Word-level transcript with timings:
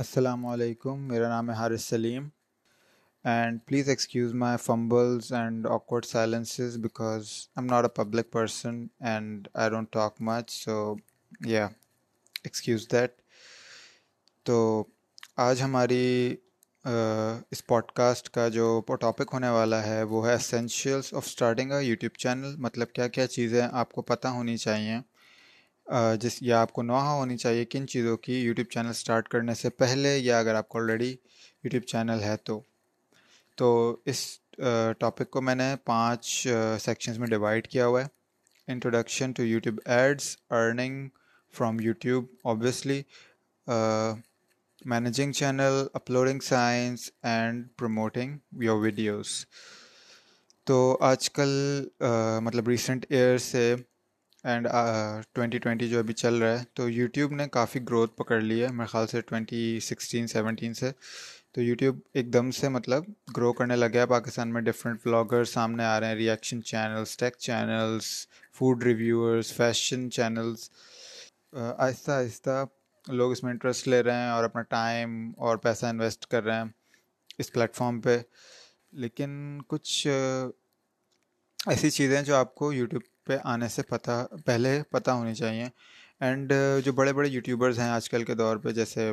السلام 0.00 0.44
علیکم، 0.46 1.00
میرا 1.08 1.28
نام 1.28 1.50
ہے 1.50 1.54
Haris 1.54 1.84
Saleem 1.84 2.28
and 3.24 3.58
please 3.66 3.88
excuse 3.88 4.32
my 4.34 4.56
fumbles 4.56 5.32
and 5.32 5.66
awkward 5.66 6.04
silences 6.04 6.76
because 6.76 7.28
am 7.56 7.66
not 7.66 7.84
a 7.84 7.88
public 7.94 8.30
person 8.32 8.86
and 9.00 9.48
I 9.54 9.70
don't 9.70 9.92
talk 9.92 10.14
much 10.20 10.50
so 10.50 10.94
yeah 11.46 11.66
excuse 12.44 12.86
that 12.92 13.12
تو 14.46 14.84
آج 15.36 15.62
ہماری 15.62 16.36
اس 16.84 17.66
pod 17.66 17.92
cost 17.92 18.30
کا 18.30 18.48
جو 18.48 18.80
ٹاپک 19.00 19.30
ہونے 19.32 19.48
والا 19.48 19.84
ہے 19.86 20.02
وہ 20.02 20.26
ہے 20.26 20.34
essentials 20.34 21.14
of 21.14 21.26
starting 21.26 21.72
a 21.72 21.84
YouTube 21.84 22.18
channel 22.18 22.56
مطلب 22.56 22.92
کیا 22.92 23.08
کیا 23.08 23.26
چیزیں 23.26 23.62
آپ 23.72 23.92
کو 23.92 24.02
پتہ 24.02 24.28
ہونی 24.28 24.56
چاہیے۔ 24.56 24.98
جس، 26.20 26.36
یا 26.40 26.60
آپ 26.60 26.72
کو 26.72 26.82
نوحہ 26.82 27.14
ہونی 27.16 27.36
چاہیے، 27.36 27.64
کن 27.64 27.86
چیزوں 27.88 28.16
کی 28.16 28.38
یوٹیوب 28.38 28.70
چینل 28.72 28.92
سٹارٹ 28.92 29.28
کرنے 29.28 29.54
سے 29.54 29.70
پہلے 29.70 30.16
یا 30.18 30.38
اگر 30.38 30.54
آپ 30.54 30.68
کو 30.68 30.78
آلریڈی 30.78 31.10
یوٹیوب 31.64 31.84
چینل 31.84 32.22
ہے 32.22 32.36
تو؟ 32.36 32.60
تو 33.58 33.96
اس 34.04 34.20
ٹاپک 34.98 35.30
کو 35.30 35.40
میں 35.40 35.54
نے 35.54 35.74
پانچ 35.84 36.26
سیکشنز 36.80 37.18
میں 37.18 37.26
ڈیوائڈ 37.26 37.68
کیا 37.68 37.86
ہوا 37.86 38.02
ہے۔ 38.02 38.06
Introduction 38.68 39.32
to 39.32 39.42
YouTube 39.42 39.80
ads 39.84 40.36
earning 40.50 41.08
from 41.54 41.80
YouTube 41.80 42.24
obviously 42.44 43.02
managing 44.86 45.32
channel 45.32 45.86
uploading 45.94 46.40
science 46.40 47.10
and 47.22 47.66
promoting 47.76 48.36
your 48.62 48.78
videos 48.78 49.28
تو 50.66 50.96
آج 51.00 51.30
کل 51.30 51.50
مطلب 52.42 52.68
ریسنٹ 52.68 53.06
ایئر 53.08 53.38
سے 53.38 53.74
اینڈ 54.44 54.66
ٹوینٹی 55.34 55.58
ٹوینٹی 55.58 55.88
جو 55.88 55.98
ابھی 55.98 56.14
چل 56.14 56.34
رہا 56.34 56.58
ہے، 56.58 56.64
تو 56.74 56.88
یوٹیوب 56.88 57.32
نے 57.32 57.46
کافی 57.48 57.80
گروتھ 57.88 58.16
پکڑ 58.16 58.40
لی 58.40 58.62
ہے 58.62 58.68
میرے 58.72 58.86
خیال 58.86 59.06
سے 59.06 59.20
ٹوینٹی 59.20 59.78
سکسٹین، 59.82 60.26
سیونٹین 60.26 60.74
سے۔ 60.74 60.90
تو 61.52 61.60
یوٹیوب 61.62 61.98
ایک 62.14 62.32
دم 62.32 62.50
سے 62.50 62.68
مطلب 62.68 63.04
گرو 63.36 63.52
کرنے 63.52 63.76
لگا 63.76 64.00
ہے، 64.00 64.06
پاکستان 64.06 64.52
میں 64.52 64.60
ڈفرینٹ 64.62 65.00
بلاگر 65.04 65.44
سامنے 65.44 65.84
آ 65.84 65.98
رہے 66.00 66.06
ہیں 66.06 66.14
reaction 66.14 66.62
channels 66.62 67.16
tech 67.16 67.36
channels 67.38 68.06
food 68.58 68.84
reviewers 68.84 69.52
fashion 69.52 70.10
channels 70.10 70.70
آہستہ 71.52 72.10
آہستہ 72.10 72.64
لوگ 73.06 73.32
اس 73.32 73.42
میں 73.42 73.52
انٹرسٹ 73.52 73.88
لے 73.88 74.02
رہے 74.02 74.22
ہیں 74.22 74.30
اور 74.30 74.44
اپنا 74.44 74.62
ٹائم 74.62 75.30
اور 75.36 75.56
پیسہ 75.56 75.86
انویسٹ 75.86 76.26
کر 76.26 76.44
رہے 76.44 76.56
ہیں 76.56 76.64
اس 77.38 77.52
پلیٹفارم 77.52 78.00
پہ۔ 78.00 78.18
لیکن 78.92 79.58
کچھ 79.66 80.06
ایسی 81.66 81.90
چیزیں 81.90 82.20
جو 82.22 82.36
آپ 82.36 82.54
کو 82.54 82.72
یوٹیوب 82.72 83.02
پہ 83.30 83.36
آنے 83.44 83.68
سے 83.68 83.82
پتہ، 83.82 84.26
پہلے 84.44 84.82
پتہ 84.90 85.10
ہونی 85.10 85.34
چاہیے۔ 85.34 85.68
اینڈ 86.20 86.52
جو 86.84 86.92
بڑے 86.92 87.12
بڑے 87.12 87.28
یوٹیوبرز 87.28 87.78
ہیں 87.78 87.88
آج 87.88 88.10
کل 88.10 88.24
کے 88.24 88.34
دور 88.34 88.56
پہ، 88.56 88.70
جیسے 88.70 89.12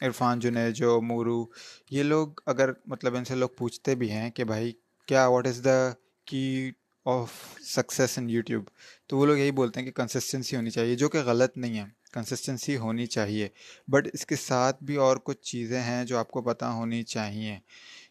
عرفان 0.00 0.40
جنید، 0.40 0.74
جو 0.74 1.00
مورو، 1.00 1.46
یہ 1.90 2.02
لوگ 2.02 2.28
اگر 2.46 2.70
مطلب 2.86 3.16
ان 3.16 3.24
سے 3.24 3.34
لوگ 3.34 3.48
پوچھتے 3.48 3.94
بھی 3.94 4.10
ہیں 4.10 4.30
کہ 4.30 4.44
بھائی، 4.44 4.72
کیا 5.06 5.26
what 5.26 5.46
is 5.46 5.60
the 5.64 5.90
key 6.24 6.70
of 7.04 7.30
success 7.60 8.18
in 8.18 8.30
YouTube 8.30 8.64
تو 9.06 9.18
وہ 9.18 9.26
لوگ 9.26 9.38
یہی 9.38 9.50
بولتے 9.50 9.80
ہیں 9.80 9.86
کہ 9.86 9.92
کنسسٹنسی 9.92 10.56
ہونی 10.56 10.70
چاہیے، 10.70 10.94
جو 10.94 11.08
کہ 11.08 11.18
غلط 11.18 11.56
نہیں 11.56 11.78
ہے۔ 11.78 11.98
کنسسٹنسی 12.12 12.76
ہونی 12.76 13.06
چاہیے۔ 13.06 13.48
بٹ 13.88 14.08
اس 14.12 14.26
کے 14.26 14.36
ساتھ 14.36 14.84
بھی 14.84 14.96
اور 14.96 15.16
کچھ 15.16 15.42
چیزیں 15.42 15.82
ہیں 15.82 16.04
جو 16.04 16.18
آپ 16.18 16.30
کو 16.30 16.42
پتہ 16.42 16.64
ہونی 16.64 17.02
چاہیے۔ 17.02 17.58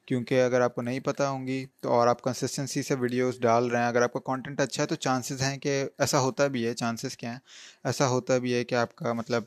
کیونکہ 0.08 0.44
اگر 0.44 0.62
آپ 0.62 0.76
کو 0.76 0.82
نہیں 0.82 1.00
پتہ 1.00 1.24
ہوں 1.24 1.48
گی 1.48 1.66
تو 1.82 1.92
اور 1.92 2.08
آپ 2.08 2.22
کنسسٹنسی 2.22 2.84
سے 2.84 2.96
ویڈیوز 2.96 3.40
ڈال 3.40 3.68
رہے 3.68 3.80
ہیں، 3.80 3.88
اگر 3.88 4.02
آپ 4.02 4.14
کا 4.14 4.20
کانٹینٹ 4.20 4.60
اچھا 4.60 4.84
ہے 4.84 4.88
تو 4.88 4.96
چانسز 4.96 5.42
ہیں 5.42 5.58
کہ 5.58 5.84
ایسا 5.98 6.20
ہوتا 6.20 6.48
بھی 6.48 6.68
ہے 6.68 6.74
چانسز 6.74 7.18
کیا 7.18 7.32
ہیں؟ 7.32 7.40
ایسا 7.84 8.08
ہوتا 8.08 8.38
بھی 8.38 8.54
ہے 8.54 8.64
کہ 8.64 8.76
آپ 8.76 8.96
کا 8.96 9.14
مطلب 9.14 9.44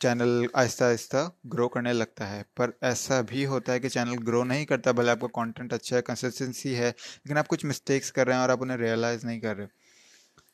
چینل 0.00 0.46
آہستہ 0.52 0.84
آہستہ 0.84 1.28
گرو 1.52 1.68
کرنے 1.68 1.92
لگتا 1.92 2.30
ہے۔ 2.30 2.42
پر 2.54 2.70
ایسا 2.80 3.20
بھی 3.20 3.46
ہوتا 3.46 3.72
ہے 3.72 3.80
کہ 3.80 3.88
چینل 3.88 4.16
گرو 4.26 4.44
نہیں 4.44 4.66
کرتا، 4.66 4.90
بھلے 4.90 5.10
آپ 5.10 5.20
کا 5.20 5.26
کانٹینٹ 5.34 5.72
اچھا 5.72 5.96
ہے 5.96 6.02
کنسسٹنسی 6.02 6.76
ہے، 6.76 6.92
لیکن 7.24 7.38
آپ 7.38 7.48
کچھ 7.48 7.66
مسٹیکس 7.66 8.12
کر 8.12 8.26
رہے 8.26 8.34
ہیں 8.34 8.40
اور 8.40 8.48
آپ 8.48 8.62
انہیں 8.62 8.78
ریئلائز 8.78 9.24
نہیں 9.24 9.40
کر 9.40 9.56
رہے۔ 9.56 9.66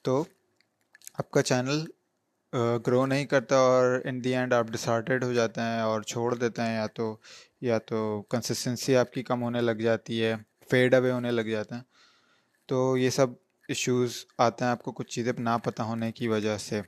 تو 0.03 0.25
آپ 1.19 1.31
کا 1.31 1.43
چینل 1.43 1.85
گرو 2.53 3.07
نہیں 3.07 3.25
کرتا 3.25 3.57
اور 3.57 4.01
ان 4.05 4.25
دی 4.25 4.35
اینڈ 4.37 4.53
آپ 4.53 4.67
ڈسارٹیڈ 4.69 5.25
ہو 5.25 5.33
جاتے 5.33 5.61
ہیں 5.61 5.81
اور 5.81 6.03
چھوڑ 6.03 6.35
دیتے 6.35 6.63
ہیں، 6.63 6.75
یا 6.75 6.87
تو 6.87 7.17
یا 7.61 7.79
تو 7.79 8.23
کنسسٹنسی 8.31 8.97
آپ 8.97 9.13
کی 9.13 9.23
کم 9.23 9.43
ہونے 9.43 9.61
لگ 9.61 9.81
جاتی 9.81 10.23
ہے 10.25 10.35
فیڈ 10.71 10.95
اوے 10.95 11.11
ہونے 11.11 11.31
لگ 11.31 11.49
جاتے 11.51 11.75
ہیں۔ 11.75 11.83
تو 12.69 12.97
یہ 12.97 13.11
سب 13.11 13.27
ایشوز 13.69 14.25
آتے 14.39 14.65
ہیں، 14.65 14.71
آپ 14.71 14.83
کو 14.83 14.93
کچھ 14.93 15.11
چیزیں 15.15 15.33
نہ 15.39 15.57
پتہ 15.65 15.83
ہونے 15.83 16.13
کی 16.13 16.29
وجہ 16.29 16.57
سے۔ 16.59 16.81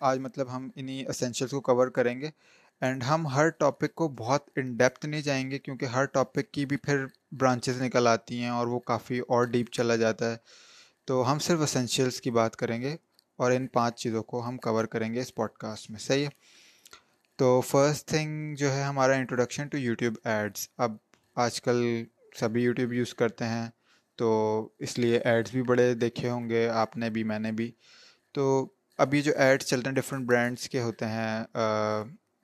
آج 0.00 0.18
مطلب 0.18 0.56
ہم 0.56 0.68
انہیں 0.76 1.04
اسینشیلس 1.08 1.50
کو 1.50 1.60
کور 1.60 1.88
کریں 1.88 2.20
گے۔ 2.20 2.30
اینڈ 2.80 3.02
ہم 3.04 3.26
ہر 3.26 3.48
ٹاپک 3.48 3.94
کو 3.94 4.08
بہت 4.08 4.48
ان 4.56 4.76
ڈیپتھ 4.76 5.06
نہیں 5.06 5.22
جائیں 5.22 5.50
گے، 5.50 5.58
کیونکہ 5.58 5.84
ہر 5.84 6.04
ٹاپک 6.04 6.50
کی 6.52 6.66
بھی 6.66 6.76
پھر 6.76 7.04
برانچز 7.32 7.82
نکل 7.82 8.06
آتی 8.06 8.40
ہیں 8.40 8.48
اور 8.48 8.66
وہ 8.66 8.78
کافی 8.80 9.18
اور 9.18 9.44
ڈیپ 9.44 9.70
چلا 9.72 9.96
جاتا 9.96 10.30
ہے۔ 10.30 10.36
تو 11.04 11.32
ہم 11.32 11.38
صرف 11.38 11.60
اسینشیلس 11.62 12.20
کی 12.20 12.30
بات 12.30 12.56
کریں 12.56 12.80
گے۔ 12.82 12.96
اور 13.40 13.52
ان 13.52 13.66
پانچ 13.66 14.00
چیزوں 14.02 14.22
کو 14.22 14.46
ہم 14.48 14.56
کور 14.58 14.84
کریں 14.84 15.12
گے 15.14 15.20
اس 15.20 15.34
پوڈ 15.34 15.50
کاسٹ 15.58 15.90
میں، 15.90 15.98
صحیح 15.98 16.24
ہے؟ 16.24 16.28
تو 17.38 17.60
فرسٹ 17.60 18.08
تھنگ 18.08 18.54
جو 18.54 18.72
ہے 18.72 18.82
ہمارا 18.82 19.12
انٹروڈکشن 19.12 19.68
ٹو 19.68 19.78
یوٹیوب 19.78 20.14
ایڈس 20.24 20.68
اب 20.76 20.96
آج 21.36 21.60
کل 21.62 21.82
سبھی 22.40 22.62
یوٹیوب 22.62 22.92
یوز 22.92 23.14
کرتے 23.14 23.44
ہیں، 23.44 23.68
تو 24.18 24.28
اس 24.78 24.98
لیے 24.98 25.18
ایڈس 25.18 25.50
بھی 25.50 25.62
بڑے 25.62 25.92
دیکھے 25.94 26.30
ہوں 26.30 26.48
گے، 26.50 26.68
آپ 26.68 26.96
نے 26.96 27.10
بھی، 27.10 27.22
میں 27.24 27.38
نے 27.38 27.52
بھی۔ 27.52 27.70
تو 28.34 28.42
ابھی 28.98 29.22
جو 29.22 29.32
ایڈس 29.36 29.66
چلتے 29.66 29.88
ہیں 29.88 29.96
ڈفرینٹ 29.96 30.26
برانڈس 30.26 30.68
کے 30.68 30.80
ہوتے 30.82 31.06
ہیں 31.06 31.44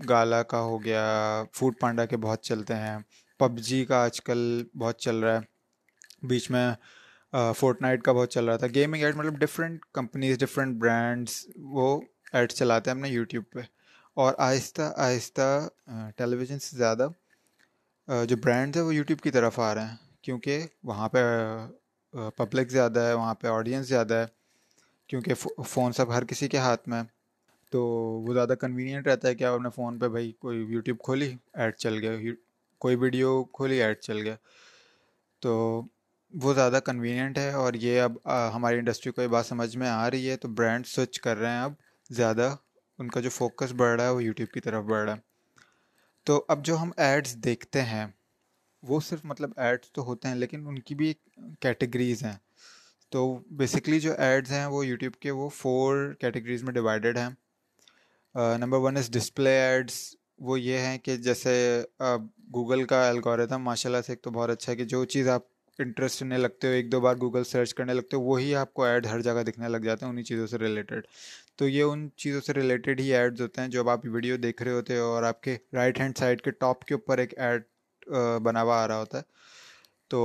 گالا 0.08 0.42
کا 0.42 0.60
ہو 0.60 0.82
گیا 0.84 1.04
فوڈ 1.54 1.74
پانڈا 1.80 2.04
کے 2.06 2.16
بہت 2.16 2.42
چلتے 2.42 2.74
ہیں، 2.74 2.96
پب 3.40 3.58
جی 3.58 3.84
کا 3.84 4.02
آج 4.02 4.20
کل 4.20 4.40
بہت 4.74 4.98
چل 4.98 5.16
رہا 5.16 5.34
ہے۔ 5.34 6.26
بیچ 6.26 6.50
میں 6.50 6.70
فورٹ 7.56 7.82
نائٹ 7.82 8.02
کا 8.02 8.12
بہت 8.12 8.30
چل 8.30 8.44
رہا 8.44 8.56
تھا۔ 8.56 8.66
گیمنگ 8.74 9.02
ایڈ 9.02 9.16
مطلب 9.16 9.34
ڈفرینٹ 9.38 9.84
کمپنیز 9.92 10.38
ڈفرینٹ 10.38 10.76
برانڈس 10.80 11.46
وہ 11.56 12.00
ایڈ 12.32 12.52
چلاتے 12.52 12.90
ہیں 12.90 12.96
اپنے 12.98 13.08
یوٹیوب 13.08 13.44
پہ۔ 13.52 13.60
اور 14.14 14.34
آہستہ 14.38 14.82
آہستہ 14.96 15.68
ٹیلی 16.16 16.36
ویژن 16.36 16.58
سے 16.58 16.76
زیادہ 16.76 17.08
جو 18.28 18.36
برانڈز 18.36 18.76
ہیں 18.76 18.84
وہ 18.84 18.94
یوٹیوب 18.94 19.20
کی 19.20 19.30
طرف 19.30 19.58
آ 19.60 19.74
رہے 19.74 19.84
ہیں۔ 19.84 19.96
کیونکہ 20.22 20.66
وہاں 20.82 21.08
پہ 21.08 21.18
پبلک 22.36 22.68
زیادہ 22.70 23.00
ہے، 23.00 23.12
وہاں 23.12 23.34
پہ 23.34 23.46
آڈینس 23.46 23.88
زیادہ 23.88 24.14
ہے۔ 24.14 24.24
کیونکہ 25.06 25.34
فون 25.66 25.92
سب 25.92 26.14
ہر 26.14 26.24
کسی 26.24 26.48
کے 26.48 26.58
ہاتھ 26.58 26.88
میں 26.88 27.02
تو 27.70 27.86
وہ 28.26 28.34
زیادہ 28.34 28.54
کنوینئنٹ 28.60 29.06
رہتا 29.06 29.28
ہے 29.28 29.34
کہ 29.34 29.44
آپ 29.44 29.54
اپنے 29.54 29.68
فون 29.74 29.98
پہ 29.98 30.08
بھائی 30.08 30.32
کوئی 30.32 30.58
یوٹیوب 30.58 30.98
کھولی، 31.04 31.34
ایڈ 31.54 31.76
چل 31.76 31.98
گیا۔ 31.98 32.32
کوئی 32.78 32.96
ویڈیو 32.96 33.44
کھولی، 33.44 33.82
ایڈ 33.82 33.98
چل 33.98 34.18
گیا۔ 34.22 34.36
تو 35.40 35.82
وہ 36.32 36.54
زیادہ 36.54 36.78
کنوینئنٹ 36.84 37.38
ہے 37.38 37.50
اور 37.52 37.74
یہ 37.74 38.00
اب 38.00 38.16
ہماری 38.54 38.78
انڈسٹری 38.78 39.12
کو 39.12 39.22
یہ 39.22 39.26
بات 39.26 39.46
سمجھ 39.46 39.76
میں 39.76 39.88
آ 39.88 40.10
رہی 40.10 40.30
ہے 40.30 40.36
تو 40.36 40.48
برانڈ 40.48 40.86
سوئچ 40.86 41.20
کر 41.20 41.36
رہے 41.36 41.50
ہیں 41.50 41.62
اب 41.62 41.72
زیادہ، 42.10 42.54
ان 42.98 43.08
کا 43.08 43.20
جو 43.20 43.30
فوکس 43.30 43.72
بڑھ 43.72 43.96
رہا 43.96 44.08
ہے 44.08 44.14
وہ 44.14 44.22
یوٹیوب 44.24 44.52
کی 44.54 44.60
طرف 44.60 44.84
بڑھ 44.84 45.04
رہا 45.04 45.14
ہے۔ 45.14 45.20
تو 46.26 46.44
اب 46.48 46.64
جو 46.64 46.76
ہم 46.76 46.90
ایڈس 46.96 47.34
دیکھتے 47.44 47.82
ہیں، 47.82 48.06
وہ 48.82 49.00
صرف 49.00 49.24
مطلب 49.24 49.50
ایڈس 49.56 49.92
تو 49.92 50.04
ہوتے 50.04 50.28
ہیں 50.28 50.34
لیکن 50.34 50.66
ان 50.66 50.78
کی 50.78 50.94
بھی 50.94 51.06
ایک 51.06 51.38
کیٹیگریز 51.60 52.22
ہیں۔ 52.24 52.36
تو 53.12 53.38
بیسکلی 53.58 54.00
جو 54.00 54.12
ایڈز 54.18 54.52
ہیں 54.52 54.66
وہ 54.66 54.86
یوٹیوب 54.86 55.14
کے 55.14 55.30
وہ 55.30 55.48
فور 55.48 56.12
کیٹیگریز 56.20 56.62
میں 56.62 56.72
ڈیوائڈیڈ 56.72 57.18
ہیں۔ 57.18 57.28
Number 58.58 58.78
one 58.78 58.96
is 58.96 59.10
display 59.10 59.50
ads 59.60 60.00
وہ 60.38 60.60
یہ 60.60 60.78
ہیں 60.78 60.96
کہ 60.98 61.16
جیسے 61.16 61.82
گوگل 62.54 62.84
کا 62.84 63.08
الگوریتھم 63.08 63.62
ماشاء 63.62 63.90
اللہ 63.90 64.02
سے 64.06 64.12
ایک 64.12 64.22
تو 64.22 64.30
بہت 64.30 64.50
اچھا 64.50 64.72
ہے 64.72 64.76
کہ 64.76 64.84
جو 64.84 65.04
چیز 65.04 65.28
آپ 65.28 65.42
انٹرسٹ 65.78 66.22
ہونے 66.22 66.38
لگتے 66.38 66.66
ہو، 66.66 66.72
ایک 66.72 66.90
دو 66.92 67.00
بار 67.00 67.16
گوگل 67.20 67.44
سرچ 67.44 67.74
کرنے 67.74 67.94
لگتے 67.94 68.16
ہو، 68.16 68.22
وہی 68.22 68.54
آپ 68.56 68.72
کو 68.74 68.84
ایڈ 68.84 69.06
ہر 69.06 69.20
جگہ 69.20 69.42
دکھنے 69.46 69.68
لگ 69.68 69.84
جاتے 69.84 70.04
ہیں 70.04 70.10
انہیں 70.10 70.24
چیزوں 70.24 70.46
سے 70.46 70.58
ریلیٹڈ 70.58 71.06
تو 71.56 71.68
یہ 71.68 71.82
ان 71.82 72.08
چیزوں 72.16 72.40
سے 72.40 72.52
ریلیٹڈ 72.52 73.00
ہی 73.00 73.12
ایڈز 73.14 73.40
ہوتے 73.40 73.60
ہیں 73.60 73.68
جو 73.68 73.88
آپ 73.90 74.06
ویڈیو 74.06 74.36
دیکھ 74.36 74.62
رہے 74.62 74.72
ہوتے 74.72 74.98
ہو 74.98 75.04
اور 75.04 75.22
آپ 75.22 75.42
کے 75.42 75.56
رائٹ 75.72 76.00
ہینڈ 76.00 76.18
سائڈ 76.18 76.42
کے 76.42 76.50
ٹاپ 76.50 76.84
کے 76.84 76.94
اوپر 76.94 77.18
ایک 77.18 77.38
ایڈ 77.38 77.62
بنا 78.42 78.62
ہوا 78.62 78.82
آ 78.82 78.88
رہا 78.88 78.98
ہوتا 78.98 79.18
ہے۔ 79.18 79.22
تو 80.08 80.20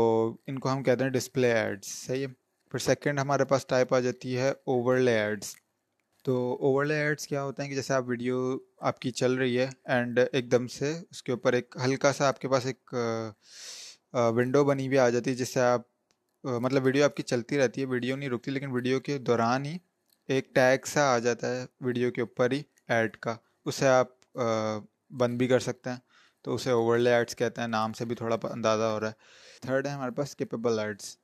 ان 0.48 0.60
کو 0.60 0.72
ہم 0.72 0.84
کہتے 0.84 1.04
ہیں 1.04 1.12
ڈسپلے 1.12 1.52
ایڈس 1.52 1.88
صحیح 2.08 2.26
ہے؟ 2.28 2.32
پھر 2.72 2.80
سیکنڈ 2.80 3.20
ہمارے 3.20 3.46
پاس 3.46 3.66
ٹائپ 3.66 3.94
آ 3.94 4.00
جاتی 4.00 4.38
ہے 4.38 4.50
اوور 4.50 4.98
لے 4.98 5.18
ایڈس 5.20 5.56
تو 6.26 6.36
اوور 6.62 6.86
لے 6.86 6.96
ایڈس 6.96 7.28
کیا 7.28 7.44
ہوتے 7.44 7.62
ہیں 7.62 7.70
کہ 7.70 7.76
جیسے 7.76 7.94
آپ 7.94 8.04
ویڈیو 8.08 8.58
آپ 8.80 9.00
کی 9.00 9.12
چل 9.12 9.34
رہی 9.34 9.58
ہے 9.58 9.68
اینڈ 9.86 10.20
ایک 10.32 10.52
دم 10.52 10.68
سے 10.68 10.94
اس 11.12 11.24
کے 11.24 11.32
اوپر 11.32 11.54
ایک 11.54 11.76
ہلکا 11.86 12.14
سا 12.14 12.28
آپ 12.28 12.40
کے 12.40 12.48
پاس 12.48 12.66
ایک 12.66 12.96
ونڈو 14.14 14.64
بنی 14.66 14.88
ہوئی 14.88 14.98
آ 15.00 15.10
جاتی 15.10 15.30
ہے، 15.30 15.36
جس 15.36 15.54
سے 15.54 15.60
آپ 15.62 15.82
مطلب 16.44 16.86
ویڈیو 16.86 17.04
آپ 17.06 17.16
کی 17.16 17.24
چلتی 17.24 17.58
رہتی 17.58 17.82
ہے 17.82 17.86
ویڈیو 17.86 18.16
نہیں 18.16 18.30
رکتی، 18.30 18.52
لیکن 18.52 18.72
ویڈیو 18.72 19.00
کے 19.00 19.18
دوران 19.18 19.66
ہی 19.66 19.78
ایک 20.30 20.54
ٹیگ 20.56 20.86
سا 20.86 21.02
آ 21.14 21.18
جاتا 21.20 21.56
ہے 21.56 21.66
ویڈیو 21.82 22.12
کے 22.12 22.22
اوپر 22.22 22.52
ہی 22.52 22.62
ایڈ 22.88 23.18
کا۔ 23.18 23.36
اسے 23.66 23.88
آپ 23.88 24.38
بند 25.20 25.38
بھی 25.38 25.48
کر 25.48 25.60
سکتے 25.60 25.90
ہیں۔ 25.90 25.98
تو 26.46 26.56
اسے 26.56 26.72
اوور 26.72 26.98
لے 26.98 27.14
ایڈس 27.14 27.36
کہتے 27.36 27.62
ہیں، 27.62 27.68
نام 27.68 27.94
سے 27.94 28.06
بھی 28.06 28.16
تھوڑا 28.16 28.38
اندازہ 28.44 28.84
ہو 28.84 29.00
رہا 29.00 29.08
ہے۔ 29.08 29.60
تھرڈ 29.62 29.88
ہے 29.88 29.92
ہمارے 29.92 30.12
پاس 30.12 30.30
اسکپیبل 30.30 30.80
ایڈس 30.80 31.16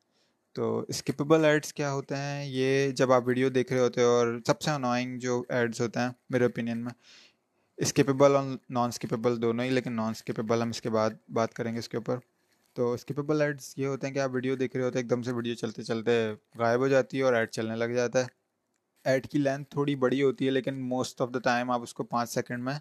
تو 0.56 0.86
اسکپیبل 0.88 1.45
ایڈس 1.45 1.74
کیا 1.74 1.92
ہوتے 1.92 2.16
ہیں؟ 2.16 2.45
یہ 2.45 2.92
جب 2.92 3.12
آپ 3.12 3.28
ویڈیو 3.28 3.50
دیکھ 3.50 3.74
رہے 3.74 3.81
ہوتے 3.81 4.01
ہیں، 4.01 4.07
اور 4.07 4.38
سب 4.48 4.62
سے 4.62 4.72
انوائنگ 4.72 5.18
جو 5.19 5.44
ایڈس 5.50 5.81
ہوتے 5.81 6.00
ہیں، 6.00 6.10
میرے 6.30 6.44
اوپینین 6.44 6.78
میں 6.78 6.92
اسکیپیبل 7.78 8.36
اور 8.36 8.44
نان 8.69 8.89
اسکیپیبل 8.89 9.42
دونوں 9.42 9.66
ہی، 9.66 9.69
لیکن 9.69 9.94
نان 9.94 10.12
اسکیپیبل 10.12 10.62
ہم 10.62 10.69
اس 10.69 10.81
کے 10.81 10.89
بعد 10.89 11.10
بات 11.30 11.54
کریں 11.54 11.74
گے 11.74 11.80
اس 11.80 11.89
کے 11.89 11.98
اوپر۔ 11.98 12.18
تو 12.77 12.91
اسکیپیبل 12.94 13.41
ایڈس 13.41 13.74
یہ 13.77 13.88
ہوتے 13.88 14.07
ہیں 14.07 14.13
کہ 14.13 14.19
آپ 14.19 14.29
ویڈیو 14.33 14.56
دیکھ 14.56 14.75
رہے 14.75 14.83
ہوتے 14.83 14.97
ہیں، 14.97 15.03
ایک 15.03 15.09
دم 15.09 15.21
سے 15.24 15.31
ویڈیو 15.33 15.53
چلتے 15.56 15.83
چلتے 15.83 16.12
غائب 16.59 16.79
ہو 16.79 16.88
جاتی 16.88 17.18
ہے 17.18 17.24
اور 17.24 17.33
ایڈ 17.33 17.51
چلنے 17.51 17.75
لگ 17.75 17.94
جاتا 17.95 18.21
ہے۔ 18.21 18.25
ایڈ 19.06 19.27
کی 19.27 19.38
لینتھ 19.38 19.69
تھوڑی 19.71 19.95
بڑی 19.95 20.21
ہوتی 20.24 20.45
ہے، 20.45 20.51
لیکن 20.51 20.79
موسٹ 20.89 21.21
آف 21.21 21.29
دا 21.33 21.39
ٹائم 21.44 21.71
آپ 21.71 21.81
اس 21.83 21.94
کو 21.94 22.03
پانچ 22.03 22.29
سیکنڈ 22.29 22.63
میں، 22.63 22.77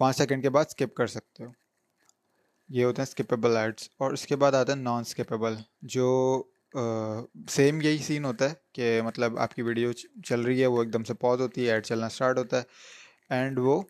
پانچ 0.00 0.16
سیکنڈ 0.16 0.42
کے 0.42 0.50
بعد 0.50 0.64
اسکپ 0.68 0.94
کر 0.96 1.06
سکتے 1.06 1.44
ہو۔ 1.44 1.50
یہ 2.70 2.84
ہوتے 2.84 3.02
ہیں 3.02 3.06
اسکیپیبل 3.08 3.56
ایڈس 3.56 3.88
اور 3.98 4.12
اس 4.12 4.26
کے 4.26 4.36
بعد 4.36 4.52
آتا 4.54 4.72
ہے 4.72 4.78
نان 4.78 5.00
اسکیپیبل 5.00 5.54
جو 5.94 6.42
سیم 7.48 7.80
یہی 7.80 7.98
سین 7.98 8.24
ہوتا 8.24 8.50
ہے 8.50 8.54
کہ 8.72 9.00
مطلب 9.04 9.38
آپ 9.38 9.54
کی 9.54 9.62
ویڈیو 9.62 9.92
چل 10.24 10.40
رہی 10.40 10.60
ہے، 10.60 10.66
وہ 10.66 10.82
ایک 10.82 10.92
دم 10.92 11.04
سے 11.04 11.14
پوز 11.14 11.40
ہوتی 11.40 11.66
ہے، 11.66 11.72
ایڈ 11.72 11.86
چلنا 11.86 12.06
اسٹارٹ 12.06 12.38
ہوتا 12.38 12.58
ہے۔ 12.58 12.62
اینڈ 13.30 13.58
وہ 13.58 13.80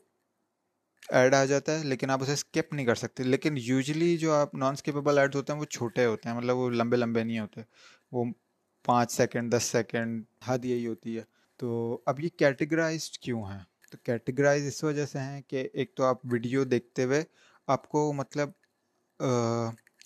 ایڈ 1.11 1.35
آ 1.35 1.45
جاتا 1.45 1.79
ہے، 1.79 1.85
لیکن 1.85 2.11
آپ 2.11 2.23
اسے 2.23 2.33
اسکپ 2.33 2.73
نہیں 2.73 2.87
کر 2.87 2.95
سکتے۔ 2.95 3.23
لیکن 3.23 3.55
یوزلی 3.57 4.17
جو 4.17 4.33
آپ 4.33 4.55
نان 4.55 4.73
اسکیپیبل 4.73 5.19
ایڈز 5.19 5.37
ہوتے 5.37 5.53
ہیں، 5.53 5.61
وہ 5.61 5.65
چھوٹے 5.65 6.05
ہوتے 6.05 6.29
ہیں۔ 6.29 6.37
مطلب 6.37 6.57
وہ 6.57 6.71
لمبے 6.71 6.97
لمبے 6.97 7.25
نہیں 7.25 7.39
ہوتے۔ 7.39 7.61
وہ 8.13 8.25
پانچ 8.85 9.13
سیکنڈ 9.13 9.57
دس 9.57 9.63
سیکنڈ 9.63 10.25
حد 10.45 10.65
یہی 10.65 10.87
ہوتی 10.87 11.17
ہے۔ 11.17 11.23
تو 11.57 12.01
اب 12.07 12.21
یہ 12.21 12.29
کیٹیگرائزڈ 12.29 13.17
کیوں 13.19 13.43
ہیں؟ 13.43 13.61
تو 13.91 13.99
کیٹیگرائز 14.03 14.67
اس 14.67 14.85
وجہ 14.85 15.07
سے 15.07 15.19
ہیں 15.19 15.43
کہ 15.43 15.69
ایک 15.73 15.95
تو 15.95 16.05
آپ 16.05 16.19
ویڈیو 16.33 16.65
دیکھتے 16.65 17.05
ہوئے 17.05 17.23
آپ 17.67 17.89
کو 17.89 18.13
مطلب 18.13 18.51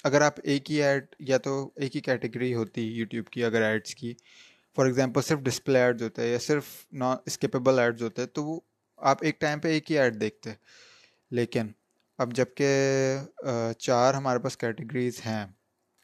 اگر 0.04 0.20
آپ 0.20 0.34
ایک 0.44 0.70
ہی 0.70 0.82
ایڈ 0.82 1.06
یا 1.18 1.38
تو 1.38 1.70
ایک 1.76 1.96
ہی 1.96 2.00
کیٹیگری 2.00 2.54
ہوتی 2.54 2.82
یوٹیوب 2.82 3.26
کی، 3.26 3.44
اگر 3.44 3.62
ایڈس 3.62 3.94
کی۔ 3.94 4.14
فار 4.76 4.86
ایگزامپل 4.86 5.22
صرف 5.22 5.38
ڈسپلے 5.38 5.78
ایڈز 5.78 6.02
ہوتے 6.02 6.22
ہیں 6.22 6.28
یا 6.30 6.38
صرف 6.38 6.64
نان 6.92 7.16
اسکیپیبل 7.26 7.78
ایڈز 7.78 8.02
ہوتے 8.02 8.22
ہیں، 8.22 8.28
تو 8.28 8.44
وہ 8.44 8.60
آپ 8.96 9.18
ایک 9.20 9.40
ٹائم 9.40 9.60
پہ 9.60 9.68
ایک 9.68 9.90
ہی 9.90 9.98
ایڈ 9.98 10.20
دیکھتے۔ 10.20 10.50
لیکن 11.32 11.70
اب 12.18 12.32
جبکہ 12.34 13.18
چار 13.78 14.14
ہمارے 14.14 14.38
پاس 14.38 14.56
کیٹیگریز 14.56 15.20
ہیں، 15.26 15.44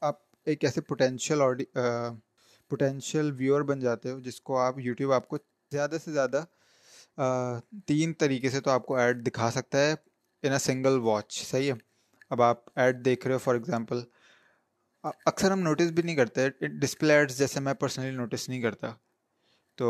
آپ 0.02 0.18
ایک 0.46 0.64
ایسے 0.64 0.80
پوٹینشیل 0.80 1.42
آڈی 1.42 1.64
پوٹینشیل 2.70 3.30
ویور 3.38 3.60
بن 3.62 3.80
جاتے 3.80 4.10
ہو، 4.10 4.18
جس 4.20 4.40
کو 4.40 4.58
آپ 4.58 4.78
یوٹیوب 4.78 5.12
آپ 5.12 5.28
کو 5.28 5.38
زیادہ 5.72 5.96
سے 6.04 6.12
زیادہ 6.12 6.44
تین 7.88 8.12
طریقے 8.20 8.50
سے 8.50 8.60
تو 8.60 8.70
آپ 8.70 8.86
کو 8.86 8.96
ایڈ 8.96 9.26
دکھا 9.26 9.50
سکتا 9.50 9.78
ہے 9.78 9.94
ان 10.42 10.52
اے 10.52 10.58
سنگل 10.58 10.98
واچ 11.02 11.32
صحیح 11.42 11.72
ہے؟ 11.72 11.76
اب 12.30 12.42
آپ 12.42 12.78
ایڈ 12.78 13.04
دیکھ 13.04 13.26
رہے 13.26 13.34
ہو 13.34 13.38
فار 13.38 13.54
ایگزامپل 13.54 14.00
اکثر 15.04 15.50
ہم 15.50 15.60
نوٹس 15.60 15.90
بھی 15.94 16.02
نہیں 16.02 16.16
کرتے 16.16 16.48
ڈسپلے 16.80 17.14
ایڈس 17.14 17.38
جیسے 17.38 17.60
میں 17.60 17.74
پرسنلی 17.74 18.10
نوٹس 18.10 18.48
نہیں 18.48 18.62
کرتا، 18.62 18.92
تو 19.78 19.88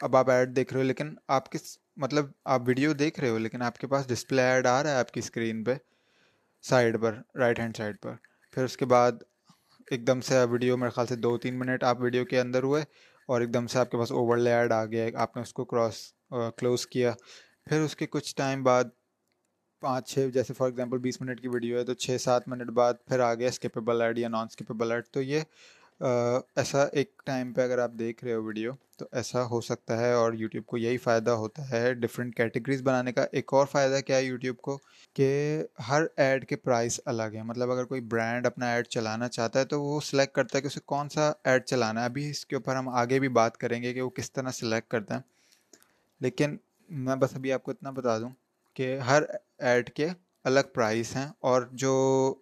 اب 0.00 0.16
آپ 0.16 0.30
ایڈ 0.30 0.54
دیکھ 0.56 0.72
رہے 0.72 0.80
ہو، 0.80 0.86
لیکن 0.86 1.14
آپ 1.28 1.50
کس 1.52 1.76
مطلب 1.98 2.26
آپ 2.44 2.62
ویڈیو 2.66 2.92
دیکھ 2.92 3.20
رہے 3.20 3.28
ہو، 3.28 3.38
لیکن 3.38 3.62
آپ 3.62 3.78
کے 3.78 3.86
پاس 3.86 4.08
ڈسپلے 4.08 4.42
ایڈ 4.42 4.66
آ 4.66 4.82
رہا 4.82 4.90
ہے 4.90 4.96
آپ 4.96 5.10
کی 5.12 5.20
اسکرین 5.20 5.62
پہ 5.64 5.74
سائڈ 6.64 7.00
پر 7.02 7.20
رائٹ 7.38 7.58
ہینڈ 7.60 7.76
سائڈ 7.76 8.00
پر۔ 8.02 8.14
پھر 8.54 8.64
اس 8.64 8.76
کے 8.76 8.84
بعد 8.86 9.12
ایک 9.88 10.06
دم 10.06 10.20
سے 10.20 10.44
ویڈیو، 10.50 10.76
میرے 10.76 10.90
خیال 10.90 11.06
سے 11.06 11.16
دو 11.16 11.36
تین 11.38 11.58
منٹ 11.58 11.84
آپ 11.84 12.00
ویڈیو 12.00 12.24
کے 12.24 12.40
اندر 12.40 12.62
ہوئے 12.62 12.82
اور 13.28 13.40
ایک 13.40 13.52
دم 13.54 13.66
سے 13.66 13.78
آپ 13.78 13.90
کے 13.90 13.98
پاس 13.98 14.12
اوور 14.12 14.36
لے 14.36 14.52
ایڈ 14.52 14.72
آ 14.72 14.84
گیا، 14.84 15.08
آپ 15.22 15.36
نے 15.36 15.42
اس 15.42 15.52
کو 15.52 15.64
کراس 15.64 16.00
کلوز 16.56 16.86
کیا۔ 16.86 17.12
پھر 17.66 17.80
اس 17.80 17.96
کے 17.96 18.06
کچھ 18.06 18.34
ٹائم 18.36 18.62
بعد 18.64 18.84
پانچ 19.82 20.08
چھ، 20.08 20.28
جیسے 20.34 20.54
فار 20.54 20.68
ایگزامپل 20.68 20.98
بیس 20.98 21.20
منٹ 21.20 21.40
کی 21.40 21.48
ویڈیو 21.48 21.78
ہے 21.78 21.84
تو 21.84 21.94
چھ 21.94 22.16
سات 22.20 22.48
منٹ 22.48 22.70
بعد 22.72 22.94
پھر 23.06 23.20
آ 23.20 23.32
گیا 23.34 23.48
اسکیپیبل 23.48 24.00
ایڈ 24.02 24.18
یا 24.18 24.28
نان 24.28 24.46
اسکیپیبل 24.50 24.92
ایڈ 24.92 25.04
تو 25.12 25.22
یہ 25.22 25.40
ایسا 26.00 26.84
ایک 26.92 27.22
ٹائم 27.24 27.52
پہ 27.52 27.60
اگر 27.60 27.78
آپ 27.78 27.90
دیکھ 27.98 28.24
رہے 28.24 28.34
ہو 28.34 28.44
ویڈیو، 28.44 28.72
تو 28.96 29.06
ایسا 29.12 29.44
ہو 29.44 29.60
سکتا 29.60 29.98
ہے 29.98 30.12
اور 30.12 30.32
یوٹیوب 30.32 30.66
کو 30.66 30.76
یہی 30.76 30.98
فائدہ 30.98 31.30
ہوتا 31.30 31.70
ہے 31.70 31.94
ڈفرینٹ 31.94 32.36
کیٹیگریز 32.36 32.82
بنانے 32.82 33.12
کا۔ 33.12 33.26
ایک 33.32 33.54
اور 33.54 33.66
فائدہ 33.66 34.00
کیا 34.06 34.16
ہے 34.16 34.24
یوٹیوب 34.24 34.56
کو؟ 34.56 34.78
کہ 35.14 35.62
ہر 35.88 36.02
ایڈ 36.16 36.48
کے 36.48 36.56
پرائس 36.56 37.00
الگ 37.04 37.22
ہیں۔ 37.22 37.42
مطلب 37.42 37.70
اگر 37.70 37.84
کوئی 37.84 38.00
برانڈ 38.00 38.46
اپنا 38.46 38.72
ایڈ 38.72 38.86
چلانا 38.86 39.28
چاہتا 39.28 39.60
ہے، 39.60 39.64
تو 39.64 39.82
وہ 39.82 40.00
سلیکٹ 40.00 40.34
کرتا 40.34 40.56
ہے 40.58 40.62
کہ 40.62 40.66
اسے 40.66 40.80
کون 40.86 41.08
سا 41.08 41.32
ایڈ 41.44 41.64
چلانا 41.64 42.00
ہے۔ 42.00 42.04
ابھی 42.04 42.30
اس 42.30 42.46
کے 42.46 42.56
اوپر 42.56 42.76
ہم 42.76 42.88
آگے 42.88 43.18
بھی 43.18 43.28
بات 43.28 43.56
کریں 43.56 43.82
گے 43.82 43.94
کہ 43.94 44.02
وہ 44.02 44.10
کس 44.10 44.32
طرح 44.32 44.50
سلیکٹ 44.50 44.90
کرتا 44.90 45.14
ہے۔ 45.14 45.20
لیکن 46.20 46.56
میں 46.88 47.16
بس 47.16 47.34
ابھی 47.34 47.52
آپ 47.52 47.62
کو 47.62 47.70
اتنا 47.70 47.90
بتا 47.90 48.18
دوں 48.18 48.30
کہ 48.74 48.98
ہر 48.98 49.22
ایڈ 49.58 49.90
کے 49.90 50.08
الگ 50.44 50.60
پرائس 50.72 51.16
ہیں 51.16 51.28
اور 51.40 51.62
جو 51.72 52.34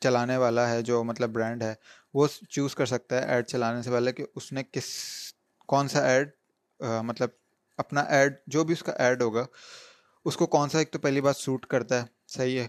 چلانے 0.00 0.36
والا 0.36 0.68
ہے، 0.70 0.82
جو 0.82 1.04
مطلب 1.04 1.30
برانڈ 1.30 1.62
ہے 1.62 1.74
وہ 2.14 2.26
چوز 2.50 2.74
کر 2.74 2.86
سکتا 2.86 3.16
ہے 3.16 3.34
ایڈ 3.34 3.46
چلانے 3.46 3.82
سے 3.82 3.90
پہلے 3.90 4.12
کہ 4.12 4.24
اس 4.36 4.52
نے 4.52 4.62
کس، 4.72 4.84
کون 5.68 5.88
سا 5.88 6.06
ایڈ 6.06 6.30
مطلب 7.04 7.28
اپنا 7.78 8.00
ایڈ، 8.16 8.36
جو 8.46 8.64
بھی 8.64 8.72
اس 8.72 8.82
کا 8.82 8.92
ایڈ 8.92 9.22
ہوگا، 9.22 9.44
اس 10.26 10.36
کو 10.36 10.46
کون 10.46 10.68
سا 10.68 10.78
ایک 10.78 10.90
تو 10.90 10.98
پہلی 10.98 11.20
بات 11.20 11.36
سوٹ 11.36 11.66
کرتا 11.66 12.00
ہے، 12.00 12.06
صحیح 12.28 12.58
ہے۔ 12.60 12.66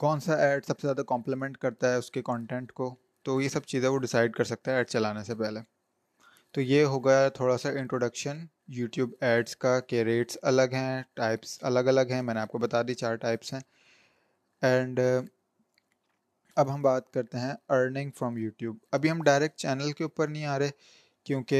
کون 0.00 0.20
سا 0.20 0.34
ایڈ 0.36 0.64
سب 0.66 0.80
سے 0.80 0.86
زیادہ 0.86 1.02
کمپلیمنٹ 1.08 1.56
کرتا 1.58 1.90
ہے 1.90 1.96
اس 1.96 2.10
کے 2.10 2.22
کانٹینٹ 2.22 2.72
کو، 2.72 2.94
تو 3.24 3.40
یہ 3.40 3.48
سب 3.48 3.64
چیزیں 3.64 3.88
وہ 3.88 3.98
ڈیسائیڈ 3.98 4.34
کر 4.34 4.44
سکتا 4.44 4.70
ہے 4.70 4.76
ایڈ 4.76 4.88
چلانے 4.88 5.22
سے 5.24 5.34
پہلے۔ 5.34 5.60
تو 6.54 6.60
یہ 6.60 6.84
ہو 6.84 7.04
گیا 7.04 7.28
تھوڑا 7.28 7.56
سا 7.58 7.68
انٹروڈکشن 7.70 8.44
یوٹیوب 8.68 9.10
ایڈس 9.20 9.56
کا 9.56 9.78
کہ 9.80 10.02
ریٹس 10.02 10.38
الگ 10.42 10.72
ہیں 10.72 11.02
ٹائپس 11.14 11.58
الگ 11.62 11.88
الگ 11.88 12.10
ہیں، 12.10 12.22
میں 12.22 12.34
نے 12.34 12.40
آپ 12.40 12.48
کو 12.48 12.58
بتا 12.58 12.82
دی 12.88 12.94
چار 12.94 13.16
ٹائپس 13.16 13.52
ہیں۔ 13.52 13.60
اینڈ 14.62 15.00
اب 16.56 16.74
ہم 16.74 16.82
بات 16.82 17.10
کرتے 17.10 17.38
ہیں 17.38 17.52
ارننگ 17.68 18.10
فرام 18.18 18.36
یوٹیوب 18.36 18.76
ابھی 18.92 19.10
ہم 19.10 19.22
ڈائریکٹ 19.22 19.56
چینل 19.56 19.92
کے 19.92 20.04
اوپر 20.04 20.28
نہیں 20.28 20.44
آ 20.44 20.58
رہے 20.58 20.70
کیونکہ 21.24 21.56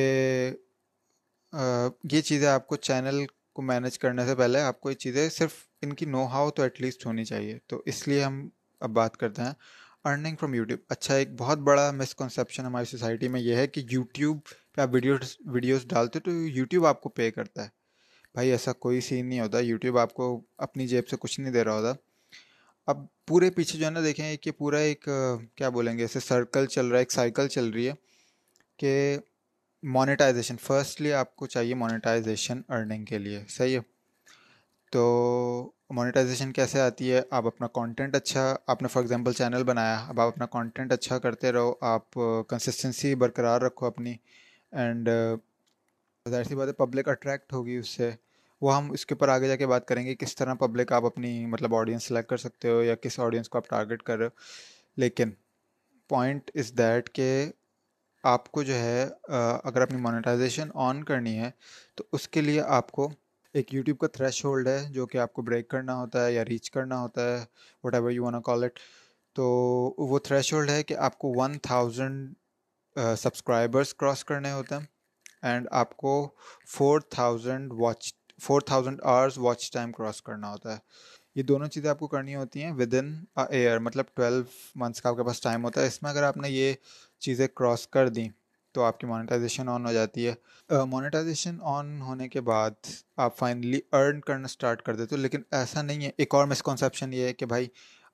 یہ 2.13 2.21
چیزیں 2.21 2.49
آپ 2.49 2.67
کو 2.67 2.77
چینل 2.77 3.25
کو 3.53 3.63
مینیج 3.63 3.99
کرنے 3.99 4.25
سے 4.27 4.35
پہلے 4.35 4.61
آپ 4.61 4.81
کو 4.81 4.91
یہ 4.91 4.97
چیزیں 4.97 5.29
صرف 5.29 5.53
ان 5.83 5.93
کی 5.93 6.07
نو 6.07 6.27
ہاؤ 6.27 6.51
تو 6.51 6.63
ایٹ 6.63 6.81
لیسٹ 6.81 7.07
ہونی 7.07 7.25
چاہیے۔ 7.25 7.59
تو 7.67 7.83
اس 7.87 8.09
لیے 8.09 8.23
ہم 8.25 8.49
اب 8.81 8.91
بات 8.91 9.17
کرتے 9.17 9.43
ہیں 9.43 9.53
ارننگ 10.05 10.37
فرام 10.41 10.55
یوٹیوب 10.55 10.81
اچھا 10.89 11.15
ایک 11.15 11.29
بہت 11.39 11.59
بڑا 11.59 11.91
مسکنسیپشن 11.91 12.65
ہماری 12.65 12.85
سوسائٹی 12.85 13.29
میں 13.29 13.41
یہ 13.41 13.57
ہے 13.57 13.67
کہ 13.67 13.83
یوٹیوب 13.91 14.39
پہ 14.75 14.81
آپ 14.81 14.89
ویڈیوز 14.93 15.37
ویڈیوز 15.47 15.87
ڈالتے 15.87 16.21
تو 16.21 16.31
یوٹیوب 16.31 16.87
آپ 16.87 17.01
کو 17.01 17.09
پے 17.09 17.31
کرتا 17.31 17.65
ہے۔ 17.65 17.69
بھائی 18.35 18.51
ایسا 18.51 18.73
کوئی 18.73 19.01
سین 19.01 19.29
نہیں 19.29 19.41
ہوتا۔ 19.41 19.59
یوٹیوب 19.61 19.99
آپ 19.99 20.15
کو 20.15 20.45
اپنی 20.59 20.87
جیب 20.87 21.09
سے 21.09 21.17
کچھ 21.21 21.41
نہیں 21.41 21.53
دے 21.53 21.65
رہا 21.65 21.73
ہوتا۔ 21.73 21.93
اب 22.87 23.05
پورے 23.27 23.51
پیچھے 23.51 23.79
جو 23.79 23.85
ہے 23.87 23.91
نا 23.91 24.01
دیکھیں 24.01 24.37
کہ 24.37 24.51
پورا 24.51 24.79
ایک، 24.79 25.09
کیا 25.55 25.69
بولیں 25.69 25.97
گے، 25.99 26.03
ایسے 26.03 26.21
سرکل 26.21 26.67
چل 26.67 26.87
رہا 26.87 26.97
ہے، 26.97 27.03
ایک 27.03 27.13
سائیکل 27.13 27.49
چل 27.49 27.71
رہی 27.71 27.89
ہے 27.89 27.93
کہ 28.79 29.19
مانیٹائزیشن 29.83 30.57
فرسٹلی 30.57 31.13
آپ 31.13 31.35
کو 31.37 31.47
چاہیے 31.47 31.75
مانیٹائزیشن 31.75 32.61
ارننگ 32.69 33.05
کے 33.05 33.19
لیے، 33.19 33.43
صحیح 33.49 33.77
ہے؟ 33.77 33.81
تو 34.93 35.03
مانیٹائزیشن 35.91 36.53
کیسے 36.53 36.81
آتی 36.81 37.13
ہے؟ 37.13 37.21
آپ 37.31 37.47
اپنا 37.47 37.67
کانٹینٹ 37.67 38.17
اچھا 38.17 38.45
آپ 38.67 38.83
نے 38.83 38.89
فار 38.89 39.03
ایگزامپل 39.03 39.33
چینل 39.33 39.65
بنایا، 39.65 39.97
اب 40.09 40.21
آپ 40.21 40.29
اپنا 40.29 40.47
کانٹینٹ 40.47 40.93
اچھا 40.93 41.19
کرتے 41.19 41.53
رہو، 41.53 41.75
آپ 41.81 42.11
کنسسٹنسی 42.49 43.15
برقرار 43.15 43.61
رکھو 43.61 43.87
اپنی 43.87 44.15
اینڈ 44.73 45.09
ظاہر 46.27 46.45
سی 46.45 46.55
بات 46.55 46.69
ہے 46.69 46.73
پبلک 46.73 47.09
اٹریکٹ 47.09 47.53
ہوگی 47.53 47.77
اس 47.77 47.89
سے۔ 47.89 48.11
وہ 48.63 48.77
ہم 48.77 48.91
اس 48.91 49.07
کے 49.07 49.15
اوپر 49.15 49.29
آگے 49.29 49.49
جا 49.49 49.57
کے 49.57 49.67
بات 49.67 49.87
کریں 49.89 50.05
گے 50.07 50.15
کس 50.15 50.35
طرح 50.37 50.55
پبلک 50.55 50.93
آپ 50.93 51.05
اپنی 51.05 51.47
مطلب 51.47 51.75
آڈینس 51.75 52.05
سلیکٹ 52.05 52.29
کر 52.29 52.37
سکتے 52.37 52.71
ہو 52.71 52.83
یا 52.83 52.95
کس 52.95 53.19
آڈینس 53.21 53.49
کو 53.49 53.59
آپ 53.59 53.69
ٹارگیٹ 53.69 54.03
کر 54.03 54.19
رہے 54.19 54.27
ہو۔ 54.27 54.31
لیکن 54.97 55.31
پوائنٹ 56.11 56.51
از 56.55 56.73
دیٹ 56.79 57.11
کہ 57.13 57.51
آپ 58.25 58.51
کو 58.53 58.63
جو 58.63 58.75
ہے 58.75 59.07
اگر 59.65 59.81
اپنی 59.81 60.01
مانیٹائزیشن 60.01 60.69
آن 60.75 61.03
کرنی 61.05 61.39
ہے، 61.39 61.51
تو 61.95 62.05
اس 62.13 62.29
کے 62.29 62.41
لیے 62.41 62.61
آپ 62.61 62.91
کو 62.93 63.09
ایک 63.55 63.75
یوٹیوب 63.75 63.99
کا 63.99 64.07
تھریش 64.07 64.45
ہولڈ 64.45 64.69
ہے، 64.69 64.83
جو 64.91 65.07
کہ 65.07 65.19
آپ 65.19 65.33
کو 65.33 65.43
بریک 65.43 65.69
کرنا 65.69 65.95
ہوتا 65.97 66.25
ہے 66.27 66.33
یا 66.33 66.45
ریچ 66.45 66.71
کرنا 66.71 67.01
ہوتا 67.01 67.25
ہے 67.25 67.45
whatever 67.95 68.11
you 68.11 68.25
want 68.25 68.41
call 68.43 68.65
it 68.65 68.79
تو 69.37 69.45
وہ 69.99 70.19
تھریش 70.19 70.53
ہولڈ 70.53 70.71
ہے 70.71 70.83
کہ 70.83 70.97
آپ 70.97 71.19
کو 71.19 71.33
ون 71.37 71.59
تھاؤزنڈ 71.59 72.35
سبسکرائبرس 73.17 73.95
کراس 73.95 74.25
کرنے 74.25 74.53
ہوتے 74.53 74.75
ہیں 74.75 74.87
اینڈ 75.43 75.67
آپ 75.71 75.97
کو 75.97 76.13
four 76.69 77.01
thousand 77.01 77.73
watch 77.73 78.13
four 78.43 78.61
thousand 78.61 79.01
hours 79.03 79.39
watch 79.39 79.71
time 79.71 79.93
cross 79.93 80.23
کرنا 80.23 80.51
ہوتا 80.51 80.73
ہے۔ 80.73 80.79
یہ 81.35 81.43
دونوں 81.43 81.67
چیزیں 81.69 81.91
آپ 81.91 81.99
کو 81.99 82.07
کرنی 82.09 82.35
ہوتی 82.35 82.63
ہیں 82.63 82.73
ود 82.73 82.95
ان 82.95 83.25
ایئر 83.51 83.79
مطلب 83.79 84.05
ٹویلو 84.15 84.43
منتھس 84.75 85.03
کا 85.03 85.09
آپ 85.09 85.17
کے 85.17 85.23
پاس 85.23 85.41
ٹائم 85.41 85.65
ہوتا 85.65 85.83
ہے۔ 85.83 85.87
اس 85.87 86.03
میں 86.03 86.11
اگر 86.11 86.23
آپ 86.23 86.37
نے 86.37 86.49
یہ 86.51 86.73
چیزیں 87.19 87.49
کراس 87.49 87.89
کر 87.89 88.09
دیں 88.09 88.29
تو 88.73 88.85
آپ 88.85 89.01
کی 89.01 89.07
مانیٹائزیشن 89.07 89.69
آن 89.69 89.87
ہو 89.87 89.93
جاتی 89.93 90.29
ہے۔ 90.29 90.35
مانیٹائزیشن 90.85 91.59
آن 91.63 92.01
ہونے 92.03 92.29
کے 92.29 92.41
بعد 92.41 92.71
آپ 93.17 93.37
فائنلی 93.39 93.81
ارن 93.93 94.21
کرنا 94.21 94.45
اسٹارٹ 94.45 94.83
کر 94.83 94.97
دیتے 94.97 95.17
ہو۔ 95.17 95.21
لیکن 95.21 95.43
ایسا 95.51 95.83
نہیں 95.83 96.05
ہے۔ 96.05 96.11
ایک 96.17 96.35
اور 96.35 96.47
مسکنسیپشن 96.47 97.13
یہ 97.13 97.23
ہے 97.23 97.33
کہ 97.33 97.47
بھائی 97.47 97.67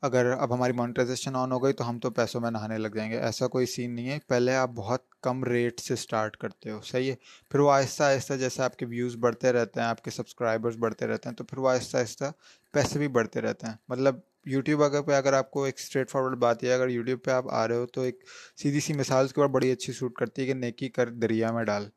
اگر 0.03 0.35
اب 0.39 0.55
ہماری 0.55 0.73
مانیٹائزیشن 0.73 1.37
آن 1.37 1.53
ہو 1.53 1.65
گئی 1.65 1.73
تو 1.73 1.89
ہم 1.89 1.99
تو 1.99 2.11
پیسوں 2.11 2.41
میں 2.41 2.51
نہانے 2.51 2.79
لگ 2.79 2.89
جائیں 2.89 3.11
گے۔ 3.11 3.19
ایسا 3.19 3.49
کوئی 3.49 3.67
سین 3.67 3.95
نہیں 3.95 4.09
ہے۔ 4.09 4.19
پہلے 4.29 4.55
آپ 4.55 4.71
بہت 4.71 5.21
کم 5.23 5.45
ریٹ 5.45 5.81
سے 5.81 5.95
اسٹارٹ 5.95 6.37
کرتے 6.37 6.71
ہو، 6.71 6.81
صحیح 6.81 7.11
ہے۔ 7.11 7.17
پھر 7.51 7.61
وہ 7.61 7.73
آہستہ 7.73 8.03
آہستہ 8.03 8.35
جیسے 8.35 8.63
آپ 8.63 8.77
کے 8.77 8.87
ویوز 8.87 9.17
بڑھتے 9.17 9.53
رہتے 9.53 9.81
ہیں، 9.81 9.87
آپ 9.87 10.05
کے 10.05 10.11
سبسکرائبرز 10.11 10.77
بڑھتے 10.77 11.07
رہتے 11.07 11.29
ہیں، 11.29 11.37
تو 11.37 11.45
پھر 11.45 11.59
وہ 11.59 11.71
آہستہ 11.71 11.97
آہستہ 11.97 12.25
پیسے 12.73 12.99
بھی 12.99 13.09
بڑھتے 13.09 13.41
رہتے 13.41 13.67
ہیں۔ 13.67 13.75
مطلب 13.89 14.17
یوٹیوب 14.45 14.83
اگر 14.83 15.03
پہ، 15.03 15.13
اگر 15.13 15.33
آپ 15.33 15.51
کو 15.51 15.65
ایک 15.65 15.75
اسٹریٹ 15.79 16.11
فارورڈ 16.11 16.39
بات 16.39 16.65
ہے، 16.65 16.75
اگر 16.75 16.89
یوٹیوب 16.89 17.25
پہ 17.25 17.31
آپ 17.31 17.45
آ 17.51 17.69
رہے 17.69 17.77
ہو 17.77 17.87
تو 17.87 18.01
ایک 18.01 18.25
سیدھی 18.63 18.81
سی 18.81 18.93
مثال 18.93 19.25
اس 19.25 19.33
کے 19.33 19.41
بعد 19.41 19.49
بڑی 19.49 19.73
اچھی 19.73 19.93
سوٹ 19.93 20.15
کرتی 20.15 20.43
ہے 20.43 20.47
کہ 20.47 20.55
نیکی 20.55 20.89
کر 20.89 21.11
دریا 21.11 21.53
میں 21.53 21.65
ڈال۔ 21.65 21.89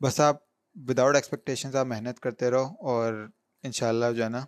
بس 0.00 0.20
آپ 0.20 0.36
وداؤٹ 0.88 1.14
ایکسپیکٹیشنز 1.14 1.76
آپ 1.76 1.86
محنت 1.86 2.20
کرتے 2.20 2.50
رہو 2.50 2.66
اور 2.80 3.26
انشاءاللہ 3.62 4.06
جو 4.16 4.24
ہے 4.24 4.28
نا 4.28 4.40